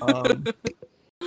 Um, 0.00 0.44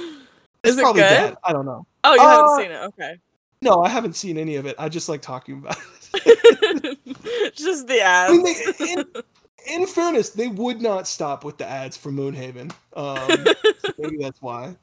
Is 0.63 0.73
it's 0.73 0.77
it 0.77 0.81
probably 0.81 1.01
good? 1.01 1.09
bad. 1.09 1.37
I 1.43 1.53
don't 1.53 1.65
know. 1.65 1.85
Oh, 2.03 2.13
you 2.13 2.21
Uh, 2.21 2.29
haven't 2.29 2.57
seen 2.57 2.71
it. 2.71 2.83
Okay. 2.85 3.15
No, 3.63 3.83
I 3.83 3.89
haven't 3.89 4.15
seen 4.15 4.37
any 4.37 4.55
of 4.55 4.65
it. 4.65 4.75
I 4.79 4.89
just 4.89 5.09
like 5.09 5.21
talking 5.21 5.57
about 5.59 5.77
it. 6.13 7.55
Just 7.55 7.87
the 7.87 7.99
ads. 8.01 8.33
I 8.33 8.37
mean, 8.37 9.05
they, 9.05 9.21
in 9.67 9.85
fairness, 9.87 10.29
they 10.29 10.47
would 10.47 10.81
not 10.81 11.07
stop 11.07 11.43
with 11.43 11.57
the 11.57 11.65
ads 11.67 11.97
for 11.97 12.11
Moonhaven. 12.11 12.71
Um, 12.95 13.17
so 13.85 13.93
maybe 13.97 14.17
that's 14.17 14.41
why. 14.41 14.75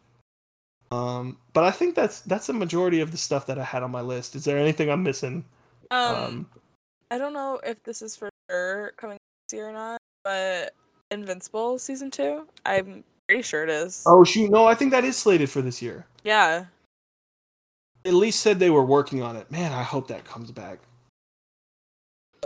Um, 0.90 1.38
but 1.52 1.64
I 1.64 1.70
think 1.70 1.94
that's 1.94 2.20
that's 2.22 2.46
the 2.46 2.52
majority 2.54 3.00
of 3.00 3.10
the 3.10 3.18
stuff 3.18 3.46
that 3.46 3.58
I 3.58 3.64
had 3.64 3.82
on 3.82 3.90
my 3.90 4.00
list. 4.00 4.34
Is 4.34 4.44
there 4.44 4.58
anything 4.58 4.90
I'm 4.90 5.02
missing? 5.02 5.44
um, 5.90 6.14
Um, 6.14 6.46
I 7.10 7.18
don't 7.18 7.32
know 7.32 7.60
if 7.64 7.82
this 7.82 8.02
is 8.02 8.16
for 8.16 8.30
sure 8.50 8.92
coming 8.96 9.18
this 9.48 9.56
year 9.56 9.68
or 9.68 9.72
not, 9.72 9.98
but 10.24 10.74
Invincible 11.10 11.78
season 11.78 12.10
two. 12.10 12.46
I'm 12.64 13.04
pretty 13.26 13.42
sure 13.42 13.64
it 13.64 13.70
is. 13.70 14.02
oh 14.06 14.24
shoot, 14.24 14.50
no, 14.50 14.66
I 14.66 14.74
think 14.74 14.90
that 14.92 15.04
is 15.04 15.16
slated 15.16 15.50
for 15.50 15.60
this 15.62 15.82
year. 15.82 16.06
Yeah. 16.24 16.66
At 18.04 18.14
least 18.14 18.40
said 18.40 18.58
they 18.58 18.70
were 18.70 18.84
working 18.84 19.22
on 19.22 19.36
it. 19.36 19.50
Man, 19.50 19.72
I 19.72 19.82
hope 19.82 20.08
that 20.08 20.24
comes 20.24 20.50
back. 20.50 20.78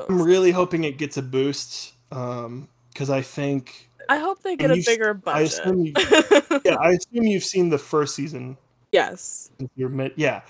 I'm 0.08 0.22
really 0.22 0.50
hoping 0.50 0.84
it 0.84 0.96
gets 0.98 1.16
a 1.16 1.22
boost. 1.22 1.92
Um, 2.12 2.68
because 2.92 3.10
I 3.10 3.22
think 3.22 3.88
I 4.08 4.18
hope 4.18 4.42
they 4.42 4.54
get 4.54 4.70
a 4.70 4.82
bigger 4.84 5.10
I 5.10 5.12
budget. 5.12 5.48
assume 5.48 5.86
you, 5.86 5.92
yeah, 6.64 6.74
I 6.74 6.92
assume 6.92 7.24
you've 7.24 7.44
seen 7.44 7.70
the 7.70 7.78
first 7.78 8.14
season 8.14 8.58
yes. 8.92 9.50
you're 9.74 9.88
mid 9.88 10.12
yeah 10.16 10.42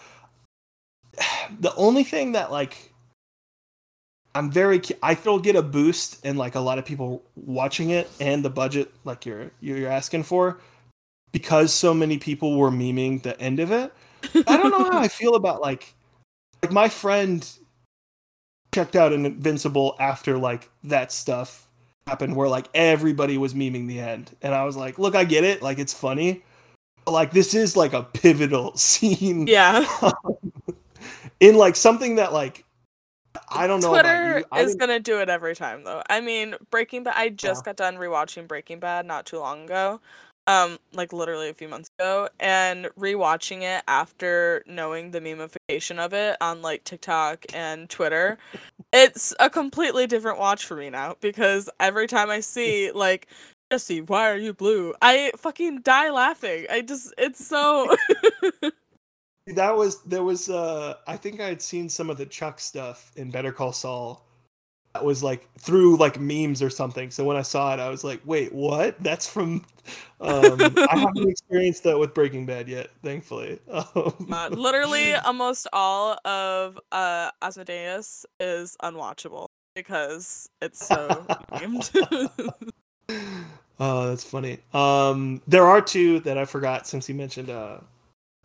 the 1.61 1.75
only 1.77 2.05
thing 2.05 2.33
that 2.33 2.51
like 2.51 2.93
i'm 4.35 4.51
very 4.51 4.81
i 5.03 5.15
feel 5.15 5.39
get 5.39 5.57
a 5.57 5.63
boost 5.63 6.25
in 6.25 6.37
like 6.37 6.55
a 6.55 6.61
lot 6.61 6.79
of 6.79 6.85
people 6.85 7.23
watching 7.37 7.91
it 7.91 8.11
and 8.21 8.45
the 8.45 8.51
budget 8.51 8.93
like 9.05 9.25
you're 9.25 9.51
you're 9.61 9.89
asking 9.89 10.23
for 10.23 10.59
because 11.31 11.73
so 11.73 11.95
many 11.95 12.19
people 12.19 12.59
were 12.59 12.71
memeing 12.71 13.23
the 13.23 13.39
end 13.41 13.61
of 13.61 13.71
it 13.71 13.93
i 14.47 14.57
don't 14.57 14.71
know 14.71 14.91
how 14.91 14.99
i 14.99 15.09
feel 15.21 15.35
about 15.35 15.61
like 15.61 15.95
like 16.63 16.73
my 16.73 16.89
friend 16.89 17.59
checked 18.75 18.97
out 18.97 19.13
an 19.13 19.27
invincible 19.27 19.95
after 20.01 20.39
like 20.39 20.71
that 20.85 21.13
stuff 21.13 21.69
happened 22.07 22.35
where 22.35 22.49
like 22.49 22.67
everybody 22.75 23.39
was 23.39 23.55
memeing 23.55 23.87
the 23.87 24.01
end 24.01 24.35
and 24.43 24.55
i 24.55 24.65
was 24.65 24.77
like 24.77 24.99
look 24.99 25.15
i 25.15 25.25
get 25.25 25.45
it 25.45 25.63
like 25.63 25.79
it's 25.79 25.93
funny 25.95 26.43
but 27.05 27.13
like 27.13 27.31
this 27.33 27.55
is 27.55 27.77
like 27.77 27.93
a 27.93 28.03
pivotal 28.03 28.77
scene 28.77 29.47
Yeah. 29.47 29.85
in 31.41 31.57
like 31.57 31.77
something 31.77 32.17
that 32.17 32.33
like 32.33 32.65
I 33.49 33.67
don't 33.67 33.81
know. 33.81 33.89
Twitter 33.91 34.09
about 34.09 34.39
you. 34.39 34.45
I 34.53 34.61
is 34.61 34.73
didn't- 34.73 34.81
gonna 34.81 35.01
do 35.01 35.21
it 35.21 35.29
every 35.31 35.55
time 35.57 35.85
though. 35.85 36.03
I 36.09 36.21
mean, 36.21 36.55
Breaking 36.71 37.03
Bad. 37.03 37.15
I 37.17 37.31
just 37.31 37.65
got 37.65 37.77
done 37.77 37.97
rewatching 37.97 38.47
Breaking 38.47 38.79
Bad 38.79 39.07
not 39.07 39.25
too 39.25 39.39
long 39.39 39.65
ago, 39.65 40.01
um, 40.47 40.79
like 40.93 41.13
literally 41.13 41.49
a 41.49 41.55
few 41.55 41.69
months 41.69 41.91
ago, 41.99 42.29
and 42.41 42.87
rewatching 42.99 43.63
it 43.63 43.85
after 43.89 44.63
knowing 44.67 45.11
the 45.11 45.21
memification 45.21 45.99
of 45.99 46.13
it 46.13 46.37
on 46.41 46.63
like 46.63 46.85
TikTok 46.85 47.47
and 47.55 47.89
Twitter, 47.89 48.39
it's 48.93 49.35
a 49.41 49.49
completely 49.51 50.07
different 50.07 50.39
watch 50.39 50.65
for 50.65 50.77
me 50.77 50.91
now 50.91 51.17
because 51.21 51.69
every 51.81 52.07
time 52.07 52.31
I 52.31 52.41
see 52.41 52.91
like. 52.93 53.29
Jesse, 53.71 54.03
why 54.03 54.31
are 54.31 54.37
you 54.37 54.53
blue? 54.53 54.93
I 55.01 55.33
fucking 55.39 55.81
die 55.81 56.11
laughing. 56.11 56.67
I 56.69 56.83
just, 56.83 57.15
it's 57.17 57.43
so. 57.43 57.97
that 59.47 59.77
was 59.77 60.03
there 60.03 60.23
was 60.23 60.49
uh 60.49 60.95
I 61.07 61.17
think 61.17 61.41
I 61.41 61.47
had 61.47 61.63
seen 61.63 61.89
some 61.89 62.11
of 62.11 62.17
the 62.17 62.27
Chuck 62.27 62.61
stuff 62.61 63.13
in 63.17 63.31
Better 63.31 63.53
Call 63.53 63.73
Saul. 63.73 64.27
That 64.95 65.05
was 65.05 65.23
like 65.23 65.49
through 65.59 65.97
like 65.97 66.21
memes 66.21 66.63
or 66.63 66.69
something. 66.69 67.11
So 67.11 67.25
when 67.25 67.37
I 67.37 67.43
saw 67.43 67.73
it, 67.73 67.81
I 67.81 67.89
was 67.89 68.05
like, 68.05 68.21
"Wait, 68.25 68.53
what? 68.53 69.03
That's 69.03 69.27
from." 69.27 69.65
Um, 70.21 70.61
I 70.61 70.99
haven't 70.99 71.29
experienced 71.29 71.83
that 71.85 71.99
with 71.99 72.15
Breaking 72.15 72.47
Bad 72.47 72.69
yet, 72.69 72.91
thankfully. 73.03 73.59
Um, 73.73 74.29
Uh, 74.31 74.49
literally, 74.51 75.15
almost 75.25 75.67
all 75.73 76.19
of 76.27 76.79
uh, 76.93 77.31
Asmodeus 77.41 78.27
is 78.39 78.77
unwatchable 78.83 79.49
because 79.75 80.49
it's 80.61 80.87
so 80.87 81.09
memed. 81.53 82.71
oh, 83.81 84.09
that's 84.09 84.25
funny. 84.25 84.59
Um, 84.75 85.43
there 85.49 85.67
are 85.67 85.81
two 85.81 86.21
that 86.21 86.39
I 86.39 86.45
forgot 86.45 86.87
since 86.87 87.09
you 87.09 87.15
mentioned 87.15 87.51
uh, 87.51 87.79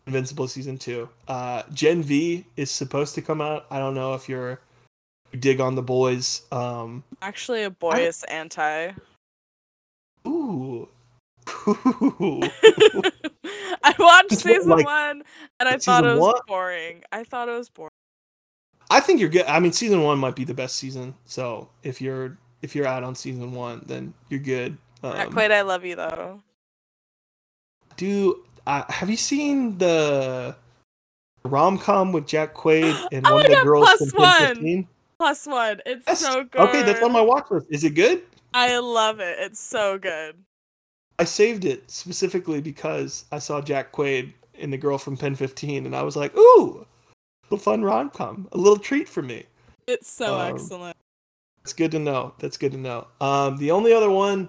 Invincible 0.06 0.48
season 0.48 0.78
two. 0.78 1.08
Uh, 1.28 1.62
Gen 1.72 2.02
V 2.02 2.46
is 2.56 2.70
supposed 2.70 3.14
to 3.16 3.22
come 3.22 3.40
out. 3.40 3.66
I 3.70 3.78
don't 3.78 3.94
know 3.94 4.14
if 4.14 4.28
you're 4.28 4.60
dig 5.38 5.60
on 5.60 5.74
the 5.74 5.82
boys. 5.82 6.42
Um, 6.52 7.04
Actually, 7.22 7.64
a 7.64 7.70
boy 7.70 8.06
is 8.06 8.24
anti. 8.24 8.92
Ooh. 10.26 10.88
I 13.82 13.94
watched 13.98 14.32
season 14.32 14.68
like, 14.68 14.84
one 14.84 15.22
and 15.60 15.68
I 15.68 15.78
thought 15.78 16.04
it 16.04 16.10
was 16.10 16.20
one? 16.20 16.34
boring. 16.46 17.02
I 17.10 17.24
thought 17.24 17.48
it 17.48 17.56
was 17.56 17.70
boring. 17.70 17.90
I 18.90 19.00
think 19.00 19.20
you're 19.20 19.28
good. 19.28 19.46
I 19.46 19.60
mean, 19.60 19.72
season 19.72 20.02
one 20.02 20.18
might 20.18 20.36
be 20.36 20.44
the 20.44 20.54
best 20.54 20.76
season. 20.76 21.14
So 21.24 21.70
if 21.82 22.00
you're 22.00 22.36
if 22.62 22.74
you're 22.74 22.86
out 22.86 23.02
on 23.02 23.14
season 23.14 23.52
one, 23.52 23.82
then 23.86 24.14
you're 24.28 24.40
good. 24.40 24.76
Um, 25.02 25.16
Not 25.16 25.30
quite. 25.30 25.52
I 25.52 25.62
love 25.62 25.84
you 25.84 25.96
though. 25.96 26.42
Do 27.96 28.44
uh, 28.66 28.84
have 28.90 29.08
you 29.10 29.16
seen 29.16 29.78
the 29.78 30.56
rom 31.44 31.78
com 31.78 32.12
with 32.12 32.26
Jack 32.26 32.54
Quaid 32.54 33.08
and 33.12 33.26
oh, 33.26 33.34
one 33.34 33.46
of 33.46 33.50
the 33.50 33.62
girls 33.62 33.90
from 33.98 34.08
PEN15? 34.08 34.86
Plus 35.18 35.46
one. 35.46 35.80
It's 35.84 36.04
Yes. 36.06 36.20
so 36.20 36.44
good. 36.44 36.60
Okay, 36.68 36.82
that's 36.82 37.02
on 37.02 37.12
my 37.12 37.20
watch 37.20 37.50
list. 37.50 37.66
Is 37.70 37.84
it 37.84 37.90
good? 37.94 38.22
I 38.54 38.78
love 38.78 39.20
it. 39.20 39.36
It's 39.40 39.60
so 39.60 39.98
good. 39.98 40.36
I 41.18 41.24
saved 41.24 41.64
it 41.64 41.90
specifically 41.90 42.60
because 42.60 43.24
I 43.32 43.38
saw 43.40 43.60
Jack 43.60 43.92
Quaid 43.92 44.32
in 44.54 44.70
the 44.70 44.76
girl 44.78 44.98
from 44.98 45.16
Pen 45.16 45.34
15, 45.34 45.84
and 45.86 45.94
I 45.94 46.02
was 46.02 46.14
like, 46.16 46.36
ooh, 46.36 46.86
little 47.44 47.58
fun 47.58 47.82
rom 47.82 48.10
com, 48.10 48.48
a 48.52 48.58
little 48.58 48.78
treat 48.78 49.08
for 49.08 49.22
me. 49.22 49.44
It's 49.86 50.10
so 50.10 50.38
Um, 50.38 50.54
excellent. 50.54 50.96
That's 51.64 51.72
good 51.72 51.90
to 51.90 51.98
know. 51.98 52.34
That's 52.38 52.56
good 52.56 52.72
to 52.72 52.78
know. 52.78 53.08
Um, 53.20 53.56
the 53.58 53.72
only 53.72 53.92
other 53.92 54.08
one 54.10 54.48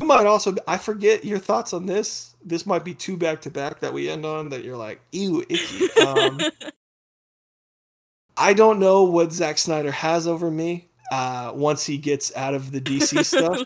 you 0.00 0.06
might 0.06 0.26
also 0.26 0.54
I 0.66 0.78
forget 0.78 1.24
your 1.24 1.38
thoughts 1.38 1.72
on 1.72 1.86
this. 1.86 2.34
This 2.44 2.66
might 2.66 2.84
be 2.84 2.94
two 2.94 3.16
back 3.16 3.40
to 3.42 3.50
back 3.50 3.80
that 3.80 3.92
we 3.92 4.08
end 4.08 4.24
on 4.26 4.48
that 4.48 4.64
you're 4.64 4.76
like, 4.76 5.00
ew, 5.12 5.44
icky. 5.48 5.92
Um, 6.00 6.40
I 8.36 8.52
don't 8.52 8.78
know 8.78 9.04
what 9.04 9.32
Zack 9.32 9.58
Snyder 9.58 9.90
has 9.90 10.26
over 10.26 10.50
me 10.50 10.88
uh, 11.10 11.52
once 11.54 11.86
he 11.86 11.98
gets 11.98 12.34
out 12.36 12.54
of 12.54 12.72
the 12.72 12.80
DC 12.80 13.24
stuff. 13.24 13.62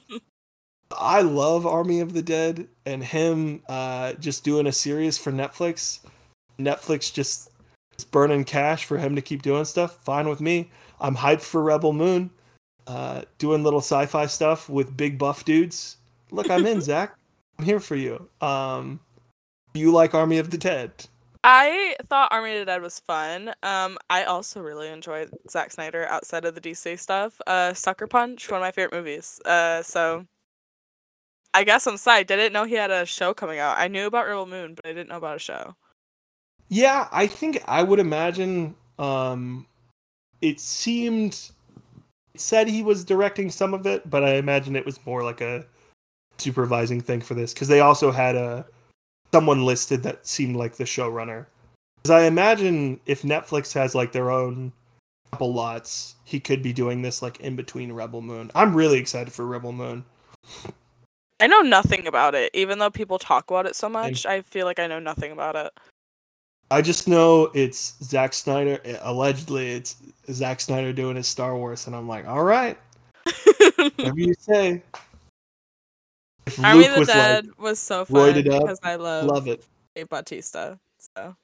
I 0.97 1.23
love 1.23 1.67
Army 1.67 2.01
of 2.01 2.13
the 2.13 2.23
Dead 2.23 2.69
and 2.85 3.03
him 3.03 3.63
uh, 3.69 4.15
just 4.15 4.45
doing 4.45 4.67
a 4.67 4.73
series 4.73 5.19
for 5.19 5.33
Netflix. 5.33 6.01
Netflix 6.59 7.13
just 7.13 7.51
is 7.99 8.05
burning 8.05 8.45
cash 8.45 8.85
for 8.85 8.99
him 8.99 9.15
to 9.17 9.23
keep 9.23 9.43
doing 9.43 9.65
stuff. 9.65 10.03
Fine 10.05 10.29
with 10.29 10.41
me. 10.41 10.71
I'm 11.01 11.17
hyped 11.17 11.43
for 11.43 11.63
Rebel 11.63 11.93
Moon, 11.93 12.31
uh, 12.87 13.23
doing 13.39 13.63
little 13.63 13.81
sci-fi 13.81 14.27
stuff 14.27 14.69
with 14.69 14.97
big 14.97 15.19
buff 15.19 15.45
dudes. 15.45 15.97
Look, 16.31 16.51
I'm 16.51 16.67
in, 16.67 16.81
Zach. 16.81 17.17
I'm 17.59 17.65
here 17.65 17.81
for 17.81 17.97
you. 17.97 18.29
Um, 18.41 19.01
you 19.75 19.93
like 19.93 20.15
Army 20.15 20.39
of 20.39 20.51
the 20.51 20.59
Dead? 20.59 21.07
I 21.43 21.97
thought 22.09 22.33
Army 22.33 22.53
of 22.53 22.59
the 22.61 22.65
Dead 22.67 22.83
was 22.83 23.01
fun. 23.01 23.53
Um, 23.63 23.97
I 24.11 24.25
also 24.25 24.61
really 24.61 24.89
enjoyed 24.89 25.31
Zack 25.51 25.71
Snyder 25.71 26.07
outside 26.07 26.45
of 26.45 26.55
the 26.55 26.61
DC 26.61 26.99
stuff. 26.99 27.41
Uh, 27.47 27.73
Sucker 27.73 28.07
Punch, 28.07 28.51
one 28.51 28.61
of 28.61 28.63
my 28.63 28.73
favorite 28.73 28.97
movies. 28.97 29.41
Uh, 29.45 29.83
so 29.83 30.27
I 31.55 31.65
guess 31.65 31.87
I'm 31.87 31.97
sorry. 31.97 32.25
Didn't 32.25 32.53
know 32.53 32.65
he 32.65 32.75
had 32.75 32.91
a 32.91 33.07
show 33.07 33.33
coming 33.33 33.59
out. 33.59 33.79
I 33.79 33.89
knew 33.89 34.07
about 34.07 34.27
Rebel 34.27 34.47
Moon, 34.47 34.75
but 34.75 34.87
I 34.87 34.93
didn't 34.93 35.09
know 35.09 35.17
about 35.17 35.37
a 35.37 35.41
show. 35.41 35.77
Yeah, 36.69 37.09
I 37.11 37.27
think 37.27 37.63
I 37.67 37.83
would 37.83 37.99
imagine. 37.99 38.77
Um, 38.99 39.67
it 40.43 40.61
seemed 40.61 41.51
said 42.37 42.69
he 42.69 42.83
was 42.83 43.05
directing 43.05 43.51
some 43.51 43.75
of 43.75 43.87
it, 43.87 44.09
but 44.09 44.25
I 44.25 44.35
imagine 44.35 44.77
it 44.77 44.87
was 44.87 45.05
more 45.05 45.25
like 45.25 45.41
a 45.41 45.67
supervising 46.39 47.01
thing 47.01 47.21
for 47.21 47.35
this 47.35 47.53
because 47.53 47.69
they 47.69 47.81
also 47.81 48.11
had 48.11 48.37
a 48.37 48.67
someone 49.33 49.65
listed 49.65 50.03
that 50.03 50.27
seemed 50.27 50.57
like 50.57 50.77
the 50.77 50.85
showrunner. 50.85 51.47
Because 52.03 52.11
I 52.11 52.27
imagine 52.27 53.01
if 53.07 53.23
Netflix 53.23 53.75
has 53.75 53.95
like 53.95 54.13
their 54.13 54.31
own 54.31 54.73
couple 55.31 55.53
lots, 55.53 56.17
he 56.25 56.41
could 56.41 56.63
be 56.63 56.73
doing 56.73 57.03
this 57.03 57.23
like 57.23 57.39
in 57.41 57.57
between 57.57 57.93
Rebel 57.93 58.23
Moon. 58.23 58.51
I'm 58.55 58.75
really 58.75 58.99
excited 58.99 59.33
for 59.33 59.47
Rebel 59.47 59.73
Moon. 59.73 60.05
I 61.41 61.47
know 61.47 61.61
nothing 61.61 62.07
about 62.07 62.35
it, 62.35 62.51
even 62.55 62.79
though 62.79 62.91
people 62.91 63.19
talk 63.19 63.51
about 63.51 63.67
it 63.67 63.75
so 63.75 63.89
much. 63.89 64.25
And 64.25 64.33
I 64.33 64.43
feel 64.43 64.67
like 64.67 64.79
I 64.79 64.87
know 64.87 64.99
nothing 64.99 65.33
about 65.33 65.57
it. 65.57 65.73
I 66.71 66.83
just 66.83 67.09
know 67.09 67.51
it's 67.55 67.97
Zack 68.03 68.33
Snyder. 68.33 68.81
Eh, 68.85 68.97
allegedly, 69.01 69.71
it's 69.71 69.97
Zack 70.31 70.61
Snyder 70.61 70.93
doing 70.93 71.17
his 71.17 71.27
Star 71.27 71.57
Wars, 71.57 71.87
and 71.87 71.97
I'm 71.97 72.07
like, 72.07 72.29
all 72.29 72.45
right, 72.45 72.79
whatever 73.97 74.21
you 74.21 74.35
say. 74.39 74.83
If 76.59 76.65
Army 76.65 76.89
Luke 76.89 76.99
of 76.99 77.07
the 77.07 77.13
Dead 77.13 77.47
like, 77.47 77.61
was 77.61 77.79
so 77.79 78.05
fun 78.05 78.35
because 78.35 78.81
I 78.83 78.97
love 78.97 79.27
love 79.27 79.49
it. 79.49 79.65
Dave 79.95 80.09
Bautista. 80.09 80.79
So 81.17 81.37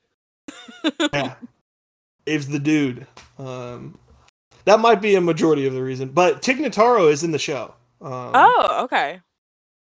yeah, 1.12 1.34
Dave's 2.26 2.48
the 2.48 2.58
dude. 2.58 3.06
Um, 3.38 3.98
that 4.64 4.80
might 4.80 5.00
be 5.00 5.14
a 5.14 5.20
majority 5.20 5.66
of 5.66 5.74
the 5.74 5.82
reason, 5.82 6.08
but 6.08 6.42
Tig 6.42 6.58
Notaro 6.58 7.10
is 7.10 7.22
in 7.22 7.30
the 7.30 7.38
show. 7.38 7.74
Um, 8.00 8.32
oh, 8.34 8.80
okay. 8.84 9.20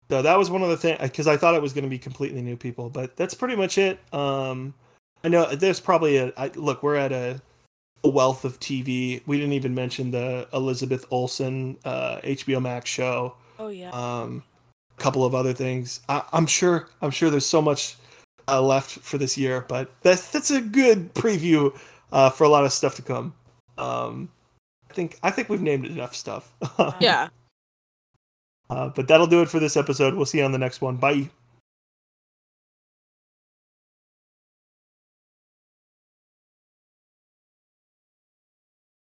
So 0.10 0.22
that 0.22 0.38
was 0.38 0.50
one 0.50 0.62
of 0.62 0.70
the 0.70 0.78
things 0.78 1.00
because 1.00 1.28
I 1.28 1.38
thought 1.38 1.56
it 1.56 1.62
was 1.62 1.72
going 1.72 1.86
to 1.86 1.90
be 1.90 2.00
completely 2.00 2.42
new 2.42 2.58
people, 2.58 2.90
but 2.90 3.16
that's 3.16 3.34
pretty 3.34 3.56
much 3.56 3.78
it. 3.78 4.00
Um, 4.14 4.74
I 5.24 5.30
know 5.30 5.56
there's 5.56 5.80
probably 5.80 6.18
a 6.18 6.34
I, 6.36 6.52
look. 6.56 6.84
We're 6.84 6.96
at 6.96 7.14
a, 7.14 7.42
a, 8.04 8.10
wealth 8.10 8.44
of 8.44 8.60
TV. 8.60 9.22
We 9.26 9.38
didn't 9.38 9.54
even 9.54 9.74
mention 9.74 10.12
the 10.12 10.50
Elizabeth 10.52 11.06
Olsen 11.12 11.78
uh, 11.86 12.18
HBO 12.24 12.62
Max 12.62 12.90
show. 12.90 13.36
Oh 13.58 13.70
yeah. 13.70 13.92
Um, 13.92 14.44
couple 15.02 15.26
of 15.26 15.34
other 15.34 15.54
things. 15.54 16.00
I, 16.08 16.24
am 16.32 16.46
sure. 16.46 16.88
I'm 17.02 17.12
sure 17.12 17.30
there's 17.30 17.46
so 17.46 17.62
much 17.62 17.96
uh, 18.48 18.62
left 18.62 18.92
for 18.92 19.18
this 19.18 19.38
year, 19.38 19.66
but 19.68 19.92
that's 20.02 20.32
that's 20.32 20.52
a 20.52 20.62
good 20.62 21.14
preview 21.16 21.78
uh, 22.12 22.30
for 22.30 22.44
a 22.44 22.50
lot 22.50 22.66
of 22.66 22.72
stuff 22.72 22.96
to 22.96 23.02
come. 23.02 23.34
Um, 23.78 24.30
I 24.90 24.94
think 24.94 25.18
I 25.24 25.32
think 25.32 25.50
we've 25.50 25.62
named 25.62 25.86
enough 25.86 26.16
stuff. 26.16 26.54
yeah. 27.00 27.30
Uh, 28.70 28.90
but 28.90 29.08
that'll 29.08 29.28
do 29.28 29.42
it 29.42 29.50
for 29.50 29.60
this 29.60 29.76
episode. 29.76 30.14
We'll 30.14 30.26
see 30.26 30.38
you 30.38 30.46
on 30.46 30.54
the 30.54 30.58
next 30.58 30.82
one. 30.82 30.96
Bye. 30.96 31.30